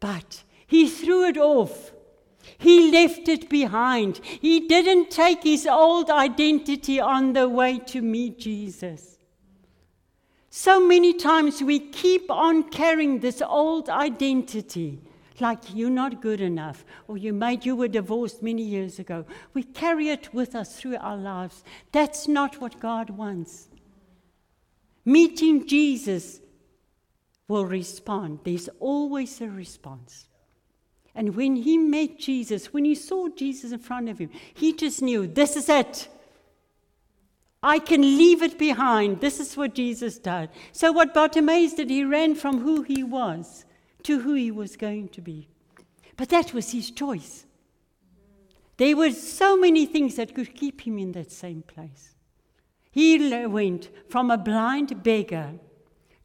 but 0.00 0.42
he 0.70 0.88
threw 0.88 1.26
it 1.26 1.36
off. 1.36 1.90
He 2.56 2.92
left 2.92 3.26
it 3.26 3.50
behind. 3.50 4.20
He 4.22 4.68
didn't 4.68 5.10
take 5.10 5.42
his 5.42 5.66
old 5.66 6.10
identity 6.10 7.00
on 7.00 7.32
the 7.32 7.48
way 7.48 7.80
to 7.86 8.00
meet 8.00 8.38
Jesus. 8.38 9.18
So 10.48 10.86
many 10.86 11.12
times 11.12 11.60
we 11.60 11.80
keep 11.80 12.30
on 12.30 12.70
carrying 12.70 13.18
this 13.18 13.42
old 13.42 13.88
identity 13.88 15.00
like 15.40 15.74
you're 15.74 15.90
not 15.90 16.22
good 16.22 16.40
enough 16.40 16.84
or 17.08 17.16
you 17.16 17.32
made 17.32 17.66
you 17.66 17.74
were 17.74 17.88
divorced 17.88 18.40
many 18.40 18.62
years 18.62 19.00
ago. 19.00 19.24
We 19.52 19.64
carry 19.64 20.10
it 20.10 20.32
with 20.32 20.54
us 20.54 20.78
through 20.78 20.98
our 20.98 21.16
lives. 21.16 21.64
That's 21.90 22.28
not 22.28 22.60
what 22.60 22.78
God 22.78 23.10
wants. 23.10 23.68
Meeting 25.04 25.66
Jesus 25.66 26.40
will 27.48 27.66
respond. 27.66 28.38
There's 28.44 28.68
always 28.78 29.40
a 29.40 29.48
response. 29.48 30.28
And 31.14 31.34
when 31.34 31.56
he 31.56 31.76
met 31.76 32.18
Jesus, 32.18 32.72
when 32.72 32.84
he 32.84 32.94
saw 32.94 33.28
Jesus 33.28 33.72
in 33.72 33.78
front 33.80 34.08
of 34.08 34.18
him, 34.18 34.30
he 34.54 34.72
just 34.72 35.02
knew 35.02 35.26
this 35.26 35.56
is 35.56 35.68
it. 35.68 36.08
I 37.62 37.78
can 37.78 38.00
leave 38.00 38.42
it 38.42 38.58
behind. 38.58 39.20
This 39.20 39.38
is 39.38 39.56
what 39.56 39.74
Jesus 39.74 40.18
did. 40.18 40.48
So, 40.72 40.92
what 40.92 41.12
Bartimaeus 41.12 41.74
did, 41.74 41.90
he 41.90 42.04
ran 42.04 42.34
from 42.34 42.60
who 42.60 42.82
he 42.82 43.02
was 43.02 43.64
to 44.04 44.20
who 44.20 44.34
he 44.34 44.50
was 44.50 44.76
going 44.76 45.08
to 45.10 45.20
be. 45.20 45.48
But 46.16 46.30
that 46.30 46.54
was 46.54 46.72
his 46.72 46.90
choice. 46.90 47.44
There 48.78 48.96
were 48.96 49.10
so 49.10 49.58
many 49.58 49.84
things 49.84 50.16
that 50.16 50.34
could 50.34 50.54
keep 50.54 50.86
him 50.86 50.98
in 50.98 51.12
that 51.12 51.30
same 51.30 51.62
place. 51.62 52.14
He 52.90 53.46
went 53.46 53.90
from 54.08 54.30
a 54.30 54.38
blind 54.38 55.02
beggar 55.02 55.52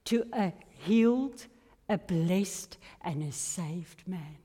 to 0.05 0.25
a 0.31 0.53
healed, 0.69 1.47
a 1.89 1.97
blessed, 1.97 2.77
and 3.01 3.23
a 3.23 3.31
saved 3.31 4.07
man. 4.07 4.37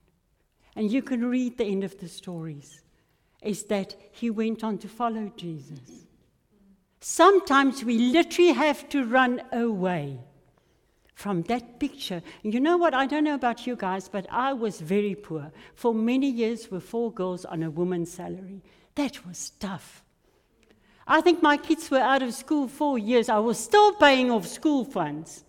And 0.80 0.90
you 0.90 1.02
can 1.02 1.26
read 1.26 1.58
the 1.58 1.64
end 1.66 1.84
of 1.84 1.98
the 1.98 2.08
stories, 2.08 2.80
is 3.42 3.64
that 3.64 3.94
he 4.12 4.30
went 4.30 4.64
on 4.64 4.78
to 4.78 4.88
follow 4.88 5.30
Jesus. 5.36 6.06
Sometimes 7.02 7.84
we 7.84 7.98
literally 7.98 8.52
have 8.52 8.88
to 8.88 9.04
run 9.04 9.42
away 9.52 10.18
from 11.14 11.42
that 11.42 11.78
picture. 11.78 12.22
You 12.42 12.60
know 12.60 12.78
what? 12.78 12.94
I 12.94 13.04
don't 13.04 13.24
know 13.24 13.34
about 13.34 13.66
you 13.66 13.76
guys, 13.76 14.08
but 14.08 14.26
I 14.30 14.54
was 14.54 14.80
very 14.80 15.14
poor 15.14 15.52
for 15.74 15.92
many 15.92 16.30
years 16.30 16.70
with 16.70 16.82
four 16.82 17.12
girls 17.12 17.44
on 17.44 17.62
a 17.62 17.70
woman's 17.70 18.10
salary. 18.10 18.62
That 18.94 19.26
was 19.26 19.50
tough. 19.60 20.02
I 21.06 21.20
think 21.20 21.42
my 21.42 21.58
kids 21.58 21.90
were 21.90 21.98
out 21.98 22.22
of 22.22 22.32
school 22.32 22.68
four 22.68 22.98
years. 22.98 23.28
I 23.28 23.40
was 23.40 23.58
still 23.58 23.92
paying 23.96 24.30
off 24.30 24.46
school 24.46 24.86
funds. 24.86 25.44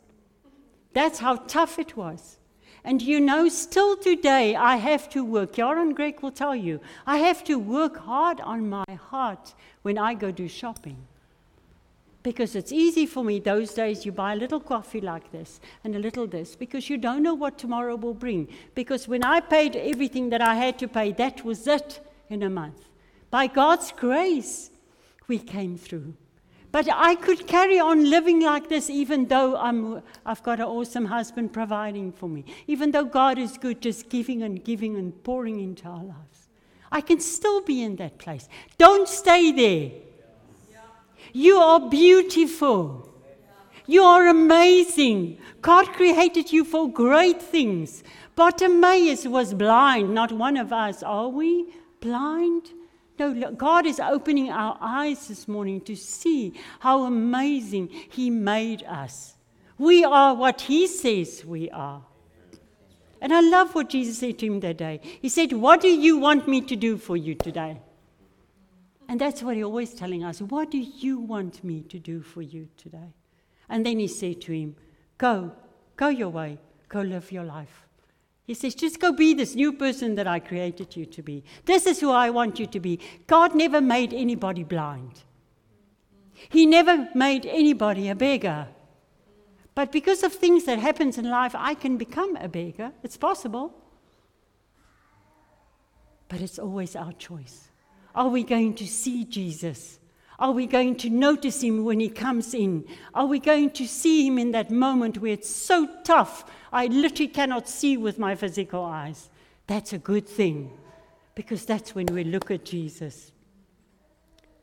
That's 0.92 1.20
how 1.20 1.38
tough 1.38 1.80
it 1.80 1.96
was. 1.96 2.38
And 2.84 3.02
you 3.02 3.20
know, 3.20 3.48
still 3.48 3.96
today, 3.96 4.56
I 4.56 4.78
have 4.78 5.08
to 5.10 5.24
work. 5.24 5.54
Yaron 5.54 5.94
Greg 5.94 6.22
will 6.22 6.32
tell 6.32 6.56
you, 6.56 6.80
I 7.06 7.18
have 7.18 7.44
to 7.44 7.60
work 7.60 7.98
hard 7.98 8.42
on 8.42 8.70
my 8.70 8.86
heart 9.10 9.54
when 9.84 9.98
I 9.98 10.16
go 10.16 10.32
do 10.32 10.48
shopping. 10.48 10.98
Because 12.24 12.56
it's 12.56 12.72
easy 12.72 13.06
for 13.06 13.24
me 13.24 13.40
those 13.40 13.74
days, 13.74 14.06
you 14.06 14.12
buy 14.12 14.34
a 14.34 14.36
little 14.36 14.60
coffee 14.60 15.02
like 15.02 15.32
this 15.32 15.60
and 15.84 15.96
a 15.96 16.00
little 16.00 16.28
this, 16.28 16.56
because 16.56 16.90
you 16.90 16.98
don't 16.98 17.24
know 17.24 17.34
what 17.34 17.58
tomorrow 17.58 17.96
will 17.96 18.14
bring. 18.14 18.48
Because 18.76 19.08
when 19.08 19.24
I 19.24 19.40
paid 19.40 19.76
everything 19.76 20.30
that 20.30 20.42
I 20.42 20.56
had 20.56 20.78
to 20.80 20.88
pay, 20.88 21.12
that 21.14 21.44
was 21.44 21.68
it 21.68 22.00
in 22.30 22.44
a 22.44 22.50
month. 22.50 22.90
By 23.32 23.48
God's 23.48 23.92
grace, 23.92 24.70
we 25.28 25.40
came 25.40 25.78
through. 25.78 26.14
But 26.72 26.88
I 26.92 27.16
could 27.16 27.48
carry 27.48 27.80
on 27.80 28.10
living 28.10 28.42
like 28.42 28.70
this 28.70 28.90
even 28.90 29.28
though 29.28 29.58
I'm, 29.58 30.02
I've 30.26 30.42
got 30.42 30.60
an 30.60 30.68
awesome 30.68 31.06
husband 31.06 31.52
providing 31.52 32.14
for 32.14 32.30
me. 32.30 32.46
Even 32.68 32.92
though 32.92 33.04
God 33.04 33.38
is 33.38 33.58
good, 33.58 33.82
just 33.82 34.10
giving 34.10 34.44
and 34.44 34.64
giving 34.64 34.96
and 34.96 35.22
pouring 35.24 35.60
into 35.60 35.88
our 35.88 36.04
lives. 36.04 36.48
I 36.92 37.02
can 37.02 37.20
still 37.20 37.62
be 37.62 37.84
in 37.84 37.98
that 37.98 38.18
place. 38.18 38.48
Don't 38.78 39.08
stay 39.08 39.52
there. 39.52 39.92
You 41.34 41.58
are 41.58 41.90
beautiful. 41.90 43.10
You 43.86 44.04
are 44.04 44.28
amazing. 44.28 45.38
God 45.62 45.88
created 45.94 46.52
you 46.52 46.64
for 46.64 46.92
great 46.92 47.42
things. 47.42 48.04
Bartimaeus 48.36 49.26
was 49.28 49.54
blind, 49.54 50.14
not 50.14 50.32
one 50.32 50.58
of 50.58 50.72
us. 50.72 51.04
Are 51.04 51.28
we 51.28 51.68
blind? 52.00 52.72
No, 53.22 53.52
God 53.52 53.86
is 53.86 54.00
opening 54.00 54.50
our 54.50 54.76
eyes 54.82 55.28
this 55.28 55.48
morning 55.48 55.80
to 55.82 55.96
see 55.96 56.60
how 56.80 57.04
amazing 57.04 57.90
He 57.90 58.32
made 58.32 58.84
us. 58.84 59.36
We 59.78 60.04
are 60.04 60.34
what 60.34 60.62
He 60.62 60.88
says 60.88 61.46
we 61.46 61.70
are. 61.70 62.02
And 63.22 63.32
I 63.32 63.42
love 63.42 63.76
what 63.76 63.90
Jesus 63.90 64.18
said 64.18 64.40
to 64.40 64.48
him 64.48 64.60
that 64.62 64.78
day. 64.78 65.00
He 65.22 65.30
said, 65.30 65.54
What 65.54 65.82
do 65.82 65.88
you 65.88 66.18
want 66.18 66.48
me 66.48 66.62
to 66.62 66.76
do 66.76 66.98
for 66.98 67.16
you 67.16 67.36
today? 67.36 67.80
And 69.08 69.22
that's 69.22 69.44
what 69.44 69.56
he's 69.56 69.66
always 69.66 69.94
telling 69.94 70.24
us. 70.24 70.42
What 70.42 70.72
do 70.72 70.80
you 70.80 71.20
want 71.20 71.64
me 71.64 71.82
to 71.82 72.00
do 72.00 72.24
for 72.24 72.42
you 72.42 72.70
today? 72.76 73.14
And 73.70 73.86
then 73.86 74.00
he 74.00 74.08
said 74.08 74.42
to 74.42 74.52
him, 74.52 74.76
Go, 75.20 75.52
go 75.96 76.08
your 76.08 76.30
way, 76.30 76.58
go 76.90 77.02
live 77.02 77.32
your 77.32 77.44
life. 77.44 77.86
He 78.52 78.56
says, 78.56 78.76
Just 78.76 79.00
go 79.00 79.14
be 79.14 79.34
this 79.34 79.56
new 79.56 79.72
person 79.72 80.16
that 80.16 80.28
I 80.28 80.42
created 80.42 80.98
you 80.98 81.06
to 81.06 81.24
be. 81.24 81.42
This 81.64 81.86
is 81.86 82.02
who 82.02 82.12
I 82.12 82.32
want 82.32 82.60
you 82.60 82.68
to 82.68 82.82
be. 82.82 83.00
God 83.26 83.56
never 83.56 83.80
made 83.80 84.14
anybody 84.14 84.66
blind, 84.66 85.24
He 86.50 86.66
never 86.66 87.08
made 87.16 87.46
anybody 87.46 88.10
a 88.10 88.16
beggar. 88.16 88.68
But 89.74 89.94
because 89.94 90.22
of 90.24 90.34
things 90.34 90.66
that 90.66 90.80
happens 90.80 91.18
in 91.18 91.30
life, 91.30 91.56
I 91.56 91.76
can 91.76 91.96
become 91.96 92.36
a 92.36 92.50
beggar. 92.50 92.92
It's 93.04 93.16
possible. 93.16 93.74
But 96.28 96.42
it's 96.42 96.60
always 96.60 96.98
our 96.98 97.14
choice. 97.14 97.70
Are 98.14 98.28
we 98.28 98.44
going 98.44 98.74
to 98.76 98.86
see 98.86 99.24
Jesus? 99.24 99.98
Are 100.38 100.52
we 100.52 100.68
going 100.68 100.98
to 100.98 101.10
notice 101.10 101.64
him 101.64 101.86
when 101.86 102.02
he 102.02 102.10
comes 102.10 102.54
in? 102.54 102.84
Are 103.14 103.28
we 103.28 103.40
going 103.40 103.70
to 103.70 103.88
see 103.88 104.28
him 104.28 104.38
in 104.38 104.52
that 104.52 104.72
moment 104.72 105.20
where 105.20 105.32
it's 105.32 105.50
so 105.50 105.88
tough? 106.04 106.44
I 106.72 106.88
literally 106.88 107.28
cannot 107.28 107.68
see 107.68 107.98
with 107.98 108.18
my 108.18 108.36
physical 108.36 108.84
eyes. 108.84 109.30
That's 109.68 109.94
a 109.94 109.98
good 109.98 110.28
thing 110.28 110.72
because 111.36 111.66
that's 111.66 111.94
when 111.94 112.08
we 112.08 112.24
look 112.24 112.52
at 112.52 112.66
Jesus. 112.66 113.32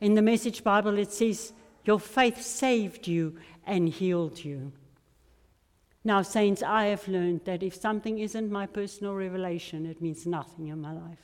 In 0.00 0.14
the 0.14 0.22
Message 0.22 0.62
Bible, 0.64 0.98
it 0.98 1.12
says, 1.12 1.52
Your 1.84 1.98
faith 1.98 2.40
saved 2.40 3.06
you 3.06 3.36
and 3.66 3.88
healed 3.88 4.44
you. 4.44 4.72
Now, 6.04 6.22
saints, 6.22 6.62
I 6.62 6.86
have 6.86 7.06
learned 7.08 7.42
that 7.44 7.62
if 7.62 7.74
something 7.74 8.18
isn't 8.18 8.50
my 8.50 8.66
personal 8.66 9.14
revelation, 9.14 9.84
it 9.84 10.00
means 10.00 10.26
nothing 10.26 10.68
in 10.68 10.80
my 10.80 10.92
life. 10.92 11.18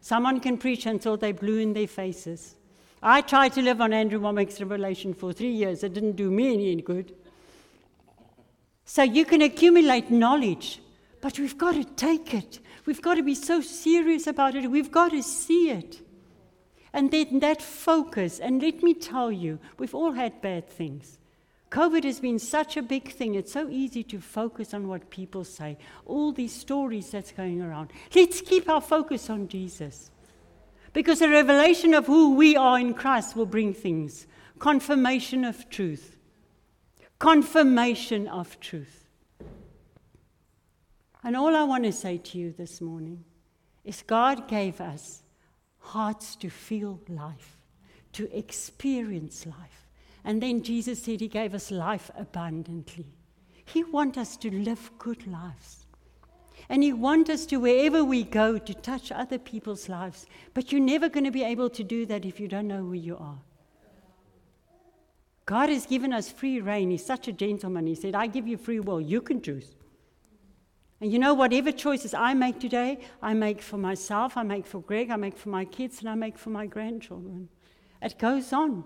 Someone 0.00 0.40
can 0.40 0.58
preach 0.58 0.86
until 0.86 1.16
they're 1.16 1.32
blue 1.32 1.58
in 1.58 1.72
their 1.72 1.86
faces. 1.86 2.56
I 3.02 3.20
tried 3.20 3.52
to 3.54 3.62
live 3.62 3.80
on 3.80 3.92
Andrew 3.92 4.20
Wommack's 4.20 4.60
revelation 4.60 5.14
for 5.14 5.32
three 5.32 5.52
years. 5.52 5.82
It 5.82 5.94
didn't 5.94 6.16
do 6.16 6.30
me 6.30 6.72
any 6.72 6.82
good. 6.82 7.14
So 8.92 9.02
you 9.02 9.24
can 9.24 9.40
accumulate 9.40 10.10
knowledge, 10.10 10.78
but 11.22 11.38
we've 11.38 11.56
got 11.56 11.72
to 11.76 11.84
take 11.84 12.34
it. 12.34 12.60
We've 12.84 13.00
got 13.00 13.14
to 13.14 13.22
be 13.22 13.34
so 13.34 13.62
serious 13.62 14.26
about 14.26 14.54
it. 14.54 14.70
We've 14.70 14.92
got 14.92 15.12
to 15.12 15.22
see 15.22 15.70
it. 15.70 16.02
And 16.92 17.10
then 17.10 17.38
that 17.38 17.62
focus, 17.62 18.38
and 18.38 18.60
let 18.60 18.82
me 18.82 18.92
tell 18.92 19.32
you, 19.32 19.58
we've 19.78 19.94
all 19.94 20.12
had 20.12 20.42
bad 20.42 20.68
things. 20.68 21.18
COVID 21.70 22.04
has 22.04 22.20
been 22.20 22.38
such 22.38 22.76
a 22.76 22.82
big 22.82 23.10
thing. 23.10 23.34
It's 23.34 23.54
so 23.54 23.66
easy 23.70 24.02
to 24.02 24.20
focus 24.20 24.74
on 24.74 24.86
what 24.88 25.08
people 25.08 25.42
say, 25.42 25.78
all 26.04 26.30
these 26.30 26.52
stories 26.54 27.10
that's 27.12 27.32
going 27.32 27.62
around. 27.62 27.92
Let's 28.14 28.42
keep 28.42 28.68
our 28.68 28.82
focus 28.82 29.30
on 29.30 29.48
Jesus. 29.48 30.10
Because 30.92 31.20
the 31.20 31.30
revelation 31.30 31.94
of 31.94 32.04
who 32.04 32.34
we 32.34 32.56
are 32.58 32.78
in 32.78 32.92
Christ 32.92 33.36
will 33.36 33.46
bring 33.46 33.72
things 33.72 34.26
confirmation 34.58 35.46
of 35.46 35.70
truth. 35.70 36.18
Confirmation 37.22 38.26
of 38.26 38.58
truth. 38.58 39.06
And 41.22 41.36
all 41.36 41.54
I 41.54 41.62
want 41.62 41.84
to 41.84 41.92
say 41.92 42.18
to 42.18 42.36
you 42.36 42.50
this 42.50 42.80
morning 42.80 43.22
is 43.84 44.02
God 44.04 44.48
gave 44.48 44.80
us 44.80 45.22
hearts 45.78 46.34
to 46.34 46.50
feel 46.50 46.98
life, 47.08 47.58
to 48.14 48.28
experience 48.36 49.46
life. 49.46 49.86
And 50.24 50.42
then 50.42 50.64
Jesus 50.64 51.00
said 51.00 51.20
he 51.20 51.28
gave 51.28 51.54
us 51.54 51.70
life 51.70 52.10
abundantly. 52.16 53.06
He 53.64 53.84
wants 53.84 54.18
us 54.18 54.36
to 54.38 54.50
live 54.50 54.90
good 54.98 55.24
lives. 55.28 55.86
And 56.68 56.82
He 56.82 56.92
wants 56.92 57.30
us 57.30 57.46
to, 57.46 57.58
wherever 57.58 58.02
we 58.02 58.24
go, 58.24 58.58
to 58.58 58.74
touch 58.74 59.12
other 59.12 59.38
people's 59.38 59.88
lives. 59.88 60.26
But 60.54 60.72
you're 60.72 60.80
never 60.80 61.08
going 61.08 61.24
to 61.24 61.30
be 61.30 61.44
able 61.44 61.70
to 61.70 61.84
do 61.84 62.04
that 62.06 62.24
if 62.24 62.40
you 62.40 62.48
don't 62.48 62.68
know 62.68 62.82
who 62.82 62.94
you 62.94 63.16
are. 63.16 63.38
God 65.44 65.68
has 65.68 65.86
given 65.86 66.12
us 66.12 66.30
free 66.30 66.60
rein. 66.60 66.90
He's 66.90 67.04
such 67.04 67.28
a 67.28 67.32
gentleman. 67.32 67.86
He 67.86 67.94
said, 67.94 68.14
I 68.14 68.26
give 68.26 68.46
you 68.46 68.56
free 68.56 68.80
will. 68.80 69.00
You 69.00 69.20
can 69.20 69.42
choose. 69.42 69.74
And 71.00 71.12
you 71.12 71.18
know, 71.18 71.34
whatever 71.34 71.72
choices 71.72 72.14
I 72.14 72.32
make 72.32 72.60
today, 72.60 73.00
I 73.20 73.34
make 73.34 73.60
for 73.60 73.76
myself, 73.76 74.36
I 74.36 74.44
make 74.44 74.64
for 74.64 74.80
Greg, 74.80 75.10
I 75.10 75.16
make 75.16 75.36
for 75.36 75.48
my 75.48 75.64
kids, 75.64 75.98
and 75.98 76.08
I 76.08 76.14
make 76.14 76.38
for 76.38 76.50
my 76.50 76.66
grandchildren. 76.66 77.48
It 78.00 78.18
goes 78.18 78.52
on. 78.52 78.84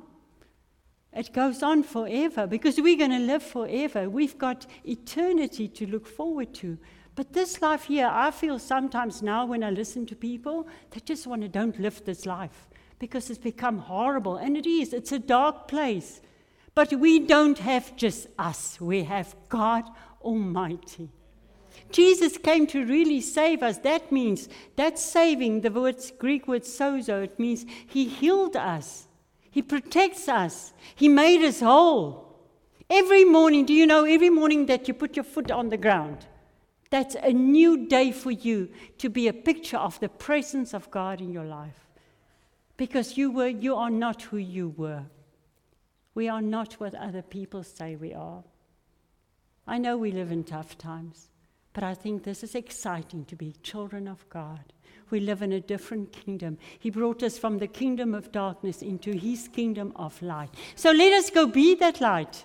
It 1.12 1.32
goes 1.32 1.62
on 1.62 1.82
forever 1.82 2.46
because 2.46 2.80
we're 2.80 2.96
going 2.96 3.10
to 3.10 3.18
live 3.18 3.42
forever. 3.42 4.08
We've 4.08 4.38
got 4.38 4.66
eternity 4.84 5.68
to 5.68 5.86
look 5.86 6.06
forward 6.06 6.54
to. 6.54 6.78
But 7.14 7.32
this 7.32 7.62
life 7.62 7.84
here, 7.84 8.08
I 8.10 8.30
feel 8.30 8.58
sometimes 8.58 9.22
now 9.22 9.46
when 9.46 9.62
I 9.62 9.70
listen 9.70 10.06
to 10.06 10.16
people, 10.16 10.68
they 10.90 11.00
just 11.00 11.26
want 11.26 11.42
to 11.42 11.48
don't 11.48 11.78
live 11.78 12.04
this 12.04 12.26
life 12.26 12.68
because 12.98 13.30
it's 13.30 13.38
become 13.38 13.78
horrible. 13.78 14.36
And 14.36 14.56
it 14.56 14.66
is, 14.66 14.92
it's 14.92 15.12
a 15.12 15.18
dark 15.18 15.68
place. 15.68 16.20
But 16.76 16.92
we 16.92 17.20
don't 17.20 17.58
have 17.58 17.96
just 17.96 18.28
us, 18.38 18.78
we 18.78 19.04
have 19.04 19.34
God 19.48 19.84
Almighty. 20.20 21.08
Jesus 21.90 22.36
came 22.36 22.66
to 22.66 22.84
really 22.84 23.22
save 23.22 23.62
us. 23.62 23.78
That 23.78 24.12
means, 24.12 24.50
that 24.76 24.98
saving, 24.98 25.62
the 25.62 25.70
Greek 26.18 26.46
word 26.46 26.64
sozo, 26.64 27.24
it 27.24 27.38
means 27.38 27.64
he 27.86 28.04
healed 28.04 28.56
us. 28.56 29.08
He 29.50 29.62
protects 29.62 30.28
us. 30.28 30.74
He 30.94 31.08
made 31.08 31.42
us 31.42 31.60
whole. 31.60 32.36
Every 32.90 33.24
morning, 33.24 33.64
do 33.64 33.72
you 33.72 33.86
know, 33.86 34.04
every 34.04 34.28
morning 34.28 34.66
that 34.66 34.86
you 34.86 34.92
put 34.92 35.16
your 35.16 35.24
foot 35.24 35.50
on 35.50 35.70
the 35.70 35.78
ground, 35.78 36.26
that's 36.90 37.16
a 37.22 37.32
new 37.32 37.86
day 37.86 38.12
for 38.12 38.30
you 38.30 38.68
to 38.98 39.08
be 39.08 39.28
a 39.28 39.32
picture 39.32 39.78
of 39.78 39.98
the 40.00 40.10
presence 40.10 40.74
of 40.74 40.90
God 40.90 41.22
in 41.22 41.32
your 41.32 41.46
life. 41.46 41.88
Because 42.76 43.16
you, 43.16 43.30
were, 43.30 43.48
you 43.48 43.76
are 43.76 43.90
not 43.90 44.20
who 44.20 44.36
you 44.36 44.74
were. 44.76 45.04
We 46.16 46.28
are 46.28 46.42
not 46.42 46.72
what 46.74 46.96
other 46.96 47.22
people 47.22 47.62
say 47.62 47.94
we 47.94 48.12
are. 48.12 48.42
I 49.68 49.78
know 49.78 49.96
we 49.96 50.10
live 50.10 50.32
in 50.32 50.42
tough 50.42 50.76
times, 50.76 51.28
but 51.72 51.84
I 51.84 51.94
think 51.94 52.24
this 52.24 52.42
is 52.42 52.56
exciting 52.56 53.24
to 53.26 53.36
be 53.36 53.54
children 53.62 54.08
of 54.08 54.28
God 54.28 54.72
we 55.10 55.20
live 55.20 55.42
in 55.42 55.52
a 55.52 55.60
different 55.60 56.12
kingdom. 56.12 56.58
He 56.78 56.90
brought 56.90 57.22
us 57.22 57.38
from 57.38 57.58
the 57.58 57.66
kingdom 57.66 58.14
of 58.14 58.32
darkness 58.32 58.82
into 58.82 59.12
his 59.12 59.48
kingdom 59.48 59.92
of 59.96 60.20
light. 60.20 60.50
So 60.74 60.90
let 60.90 61.12
us 61.12 61.30
go 61.30 61.46
be 61.46 61.74
that 61.76 62.00
light. 62.00 62.44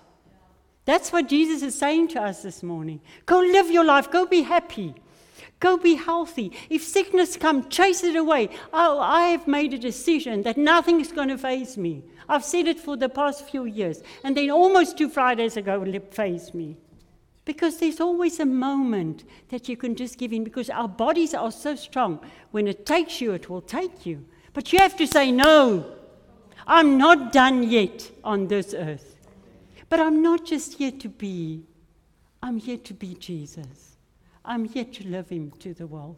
That's 0.84 1.12
what 1.12 1.28
Jesus 1.28 1.62
is 1.62 1.78
saying 1.78 2.08
to 2.08 2.22
us 2.22 2.42
this 2.42 2.62
morning. 2.62 3.00
Go 3.26 3.40
live 3.40 3.70
your 3.70 3.84
life, 3.84 4.10
go 4.10 4.26
be 4.26 4.42
happy. 4.42 4.94
Go 5.60 5.76
be 5.76 5.94
healthy. 5.94 6.52
If 6.70 6.82
sickness 6.82 7.36
come, 7.36 7.68
chase 7.68 8.02
it 8.02 8.16
away. 8.16 8.48
Oh, 8.72 8.98
I 8.98 9.26
have 9.26 9.46
made 9.46 9.72
a 9.72 9.78
decision 9.78 10.42
that 10.42 10.56
nothing 10.56 11.00
is 11.00 11.12
going 11.12 11.28
to 11.28 11.38
faze 11.38 11.76
me. 11.76 12.02
I've 12.32 12.46
said 12.46 12.66
it 12.66 12.80
for 12.80 12.96
the 12.96 13.10
past 13.10 13.46
few 13.50 13.66
years. 13.66 14.02
And 14.24 14.34
then 14.34 14.50
almost 14.50 14.96
two 14.96 15.10
Fridays 15.10 15.58
ago, 15.58 15.82
it 15.82 16.14
fazed 16.14 16.54
me. 16.54 16.78
Because 17.44 17.76
there's 17.76 18.00
always 18.00 18.40
a 18.40 18.46
moment 18.46 19.24
that 19.50 19.68
you 19.68 19.76
can 19.76 19.94
just 19.94 20.16
give 20.16 20.32
in 20.32 20.42
because 20.42 20.70
our 20.70 20.88
bodies 20.88 21.34
are 21.34 21.52
so 21.52 21.76
strong. 21.76 22.20
When 22.50 22.66
it 22.66 22.86
takes 22.86 23.20
you, 23.20 23.32
it 23.32 23.50
will 23.50 23.60
take 23.60 24.06
you. 24.06 24.24
But 24.54 24.72
you 24.72 24.78
have 24.78 24.96
to 24.96 25.06
say, 25.06 25.30
No, 25.30 25.84
I'm 26.66 26.96
not 26.96 27.34
done 27.34 27.64
yet 27.64 28.10
on 28.24 28.48
this 28.48 28.72
earth. 28.72 29.18
But 29.90 30.00
I'm 30.00 30.22
not 30.22 30.46
just 30.46 30.78
here 30.78 30.92
to 30.92 31.10
be, 31.10 31.64
I'm 32.42 32.56
here 32.56 32.78
to 32.78 32.94
be 32.94 33.12
Jesus. 33.12 33.96
I'm 34.42 34.64
here 34.64 34.86
to 34.86 35.06
love 35.06 35.28
Him 35.28 35.52
to 35.58 35.74
the 35.74 35.86
world. 35.86 36.16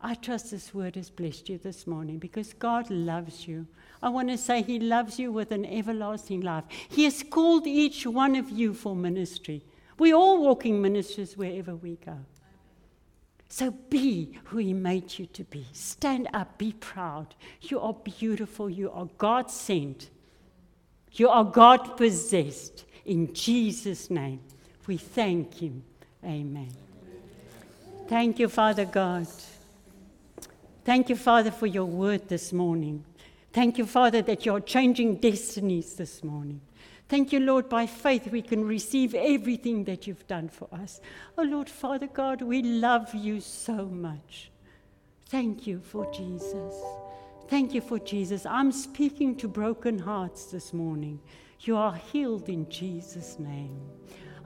I 0.00 0.14
trust 0.14 0.52
this 0.52 0.72
word 0.72 0.94
has 0.94 1.10
blessed 1.10 1.48
you 1.48 1.58
this 1.58 1.84
morning 1.84 2.18
because 2.18 2.52
God 2.52 2.90
loves 2.90 3.48
you. 3.48 3.66
I 4.04 4.10
want 4.10 4.28
to 4.28 4.36
say 4.36 4.60
He 4.60 4.78
loves 4.78 5.18
you 5.18 5.32
with 5.32 5.50
an 5.50 5.64
everlasting 5.64 6.42
love. 6.42 6.64
He 6.90 7.04
has 7.04 7.22
called 7.22 7.66
each 7.66 8.06
one 8.06 8.36
of 8.36 8.50
you 8.50 8.74
for 8.74 8.94
ministry. 8.94 9.62
We're 9.98 10.14
all 10.14 10.42
walking 10.42 10.82
ministers 10.82 11.38
wherever 11.38 11.74
we 11.74 11.96
go. 12.04 12.18
So 13.48 13.70
be 13.70 14.38
who 14.44 14.58
He 14.58 14.74
made 14.74 15.18
you 15.18 15.24
to 15.24 15.44
be. 15.44 15.64
Stand 15.72 16.28
up, 16.34 16.58
be 16.58 16.72
proud. 16.72 17.34
You 17.62 17.80
are 17.80 17.94
beautiful, 17.94 18.68
you 18.68 18.90
are 18.90 19.08
God 19.16 19.50
sent, 19.50 20.10
you 21.12 21.30
are 21.30 21.44
God 21.44 21.96
possessed. 21.96 22.84
In 23.06 23.32
Jesus' 23.32 24.10
name, 24.10 24.40
we 24.86 24.98
thank 24.98 25.54
Him. 25.54 25.82
Amen. 26.22 26.72
Thank 28.06 28.38
you, 28.38 28.50
Father 28.50 28.84
God. 28.84 29.28
Thank 30.84 31.08
you, 31.08 31.16
Father, 31.16 31.50
for 31.50 31.66
your 31.66 31.86
word 31.86 32.28
this 32.28 32.52
morning. 32.52 33.02
Thank 33.54 33.78
you, 33.78 33.86
Father, 33.86 34.20
that 34.22 34.44
you're 34.44 34.58
changing 34.58 35.18
destinies 35.18 35.94
this 35.94 36.24
morning. 36.24 36.60
Thank 37.08 37.32
you, 37.32 37.38
Lord, 37.38 37.68
by 37.68 37.86
faith 37.86 38.26
we 38.32 38.42
can 38.42 38.64
receive 38.64 39.14
everything 39.14 39.84
that 39.84 40.08
you've 40.08 40.26
done 40.26 40.48
for 40.48 40.66
us. 40.72 41.00
Oh, 41.38 41.44
Lord, 41.44 41.70
Father 41.70 42.08
God, 42.08 42.42
we 42.42 42.62
love 42.62 43.14
you 43.14 43.40
so 43.40 43.86
much. 43.86 44.50
Thank 45.26 45.68
you 45.68 45.78
for 45.78 46.10
Jesus. 46.12 46.74
Thank 47.46 47.74
you 47.74 47.80
for 47.80 48.00
Jesus. 48.00 48.44
I'm 48.44 48.72
speaking 48.72 49.36
to 49.36 49.46
broken 49.46 50.00
hearts 50.00 50.46
this 50.46 50.72
morning. 50.72 51.20
You 51.60 51.76
are 51.76 51.94
healed 51.94 52.48
in 52.48 52.68
Jesus' 52.68 53.38
name. 53.38 53.80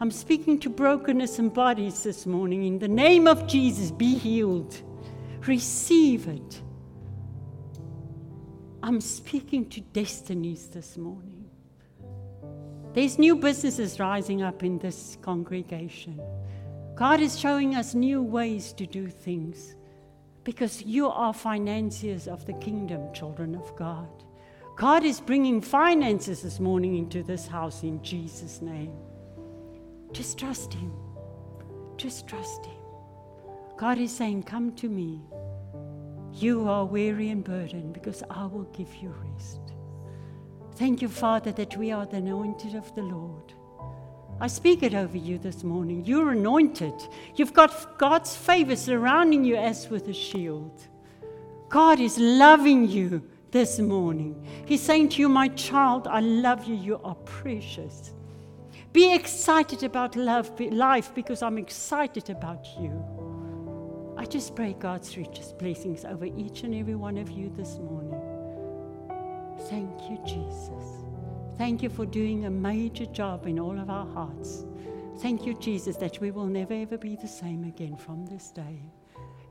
I'm 0.01 0.11
speaking 0.11 0.61
to 0.61 0.69
brokenness 0.69 1.39
and 1.39 1.51
bodies 1.51 2.03
this 2.03 2.27
morning. 2.27 2.65
In 2.65 2.79
the 2.79 2.89
name 2.89 3.27
of 3.27 3.47
Jesus, 3.47 3.91
be 3.91 4.17
healed. 4.17 4.83
Receive 5.47 6.29
it. 6.29 6.61
I'm 8.89 9.03
speaking 9.03 9.69
to 9.69 9.83
destinies 9.83 10.69
this 10.69 10.97
morning. 10.97 11.45
There's 12.95 13.19
new 13.19 13.37
businesses 13.37 14.01
rising 14.01 14.41
up 14.41 14.65
in 14.65 14.79
this 14.79 15.19
congregation. 15.21 16.19
God 16.95 17.21
is 17.21 17.39
showing 17.39 17.75
us 17.75 17.95
new 17.95 18.23
ways 18.23 18.73
to 18.73 18.87
do 18.87 19.09
things 19.09 19.77
because 20.43 20.81
you 20.85 21.07
are 21.07 21.35
financiers 21.35 22.27
of 22.27 22.47
the 22.47 22.55
kingdom, 22.55 23.13
children 23.13 23.57
of 23.57 23.77
God. 23.77 24.09
God 24.75 25.05
is 25.05 25.21
bringing 25.21 25.61
finances 25.61 26.41
this 26.41 26.59
morning 26.59 26.97
into 26.97 27.23
this 27.23 27.47
house 27.47 27.83
in 27.83 28.03
Jesus' 28.03 28.63
name. 28.63 28.95
Just 30.13 30.39
trust 30.39 30.73
Him. 30.73 30.95
Just 31.99 32.27
trust 32.27 32.65
Him. 32.65 32.81
God 33.77 33.99
is 33.99 34.17
saying, 34.17 34.45
Come 34.45 34.75
to 34.77 34.89
me. 34.89 35.21
You 36.39 36.69
are 36.69 36.85
weary 36.85 37.31
and 37.31 37.43
burdened 37.43 37.93
because 37.93 38.23
I 38.31 38.47
will 38.47 38.69
give 38.77 38.95
you 39.03 39.13
rest. 39.33 39.59
Thank 40.77 41.03
you, 41.03 41.09
Father, 41.09 41.51
that 41.53 41.77
we 41.77 41.91
are 41.91 42.07
the 42.07 42.19
anointed 42.19 42.77
of 42.77 42.95
the 42.95 43.03
Lord. 43.03 43.53
I 44.41 44.47
speak 44.47 44.85
it 44.85 44.95
over 44.95 45.17
you 45.17 45.39
this 45.39 45.65
morning. 45.65 46.05
You're 46.05 46.31
anointed. 46.31 46.95
You've 47.35 47.53
got 47.53 47.99
God's 47.99 48.37
favor 48.37 48.77
surrounding 48.77 49.43
you 49.43 49.57
as 49.57 49.89
with 49.89 50.07
a 50.07 50.13
shield. 50.13 50.81
God 51.69 51.99
is 51.99 52.19
loving 52.19 52.89
you 52.89 53.21
this 53.51 53.81
morning. 53.81 54.47
He's 54.65 54.83
saying 54.83 55.09
to 55.11 55.21
you, 55.21 55.29
My 55.29 55.49
child, 55.49 56.07
I 56.07 56.21
love 56.21 56.67
you. 56.67 56.77
You 56.77 57.01
are 57.03 57.17
precious. 57.17 58.13
Be 58.93 59.13
excited 59.13 59.83
about 59.83 60.15
love, 60.15 60.61
life 60.61 61.13
because 61.17 61.43
I'm 61.43 61.59
excited 61.59 62.31
about 62.31 62.65
you. 62.81 63.05
I 64.19 64.25
just 64.25 64.57
pray 64.57 64.73
God's 64.73 65.17
richest 65.17 65.59
blessings 65.59 66.05
over 66.05 66.25
each 66.25 66.65
and 66.65 66.75
every 66.75 66.97
one 66.97 67.19
of 67.19 67.31
you 67.31 67.53
this 67.57 67.79
morning. 67.79 68.21
Thank 69.71 70.11
you, 70.11 70.19
Jesus. 70.27 71.05
Thank 71.57 71.85
you 71.85 71.89
for 71.89 72.05
doing 72.05 72.45
a 72.45 72.51
major 72.51 73.07
job 73.07 73.47
in 73.47 73.61
all 73.61 73.79
of 73.79 73.89
our 73.89 74.07
hearts. 74.07 74.65
Thank 75.21 75.47
you, 75.47 75.55
Jesus, 75.55 75.97
that 75.99 76.21
we 76.21 76.33
will 76.33 76.47
never 76.47 76.75
ever 76.75 76.99
be 76.99 77.15
the 77.15 77.29
same 77.29 77.63
again 77.63 77.97
from 77.97 78.27
this 78.27 78.51
day. 78.51 78.83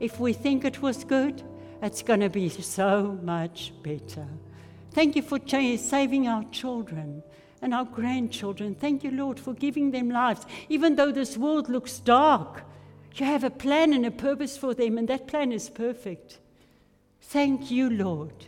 If 0.00 0.20
we 0.20 0.34
think 0.34 0.66
it 0.66 0.82
was 0.82 1.02
good, 1.02 1.42
it's 1.80 2.02
going 2.02 2.20
to 2.20 2.28
be 2.28 2.50
so 2.50 3.18
much 3.22 3.72
better. 3.82 4.26
Thank 4.90 5.16
you 5.16 5.22
for 5.22 5.40
saving 5.78 6.28
our 6.28 6.44
children 6.50 7.22
and 7.62 7.72
our 7.72 7.86
grandchildren. 7.86 8.74
Thank 8.74 9.02
you, 9.02 9.12
Lord, 9.12 9.40
for 9.40 9.54
giving 9.54 9.92
them 9.92 10.10
lives. 10.10 10.44
Even 10.68 10.96
though 10.96 11.10
this 11.10 11.38
world 11.38 11.70
looks 11.70 12.00
dark, 12.00 12.64
you 13.14 13.26
have 13.26 13.44
a 13.44 13.50
plan 13.50 13.92
and 13.92 14.06
a 14.06 14.10
purpose 14.10 14.56
for 14.56 14.74
them, 14.74 14.98
and 14.98 15.08
that 15.08 15.26
plan 15.26 15.52
is 15.52 15.70
perfect. 15.70 16.38
Thank 17.20 17.70
you, 17.70 17.90
Lord. 17.90 18.46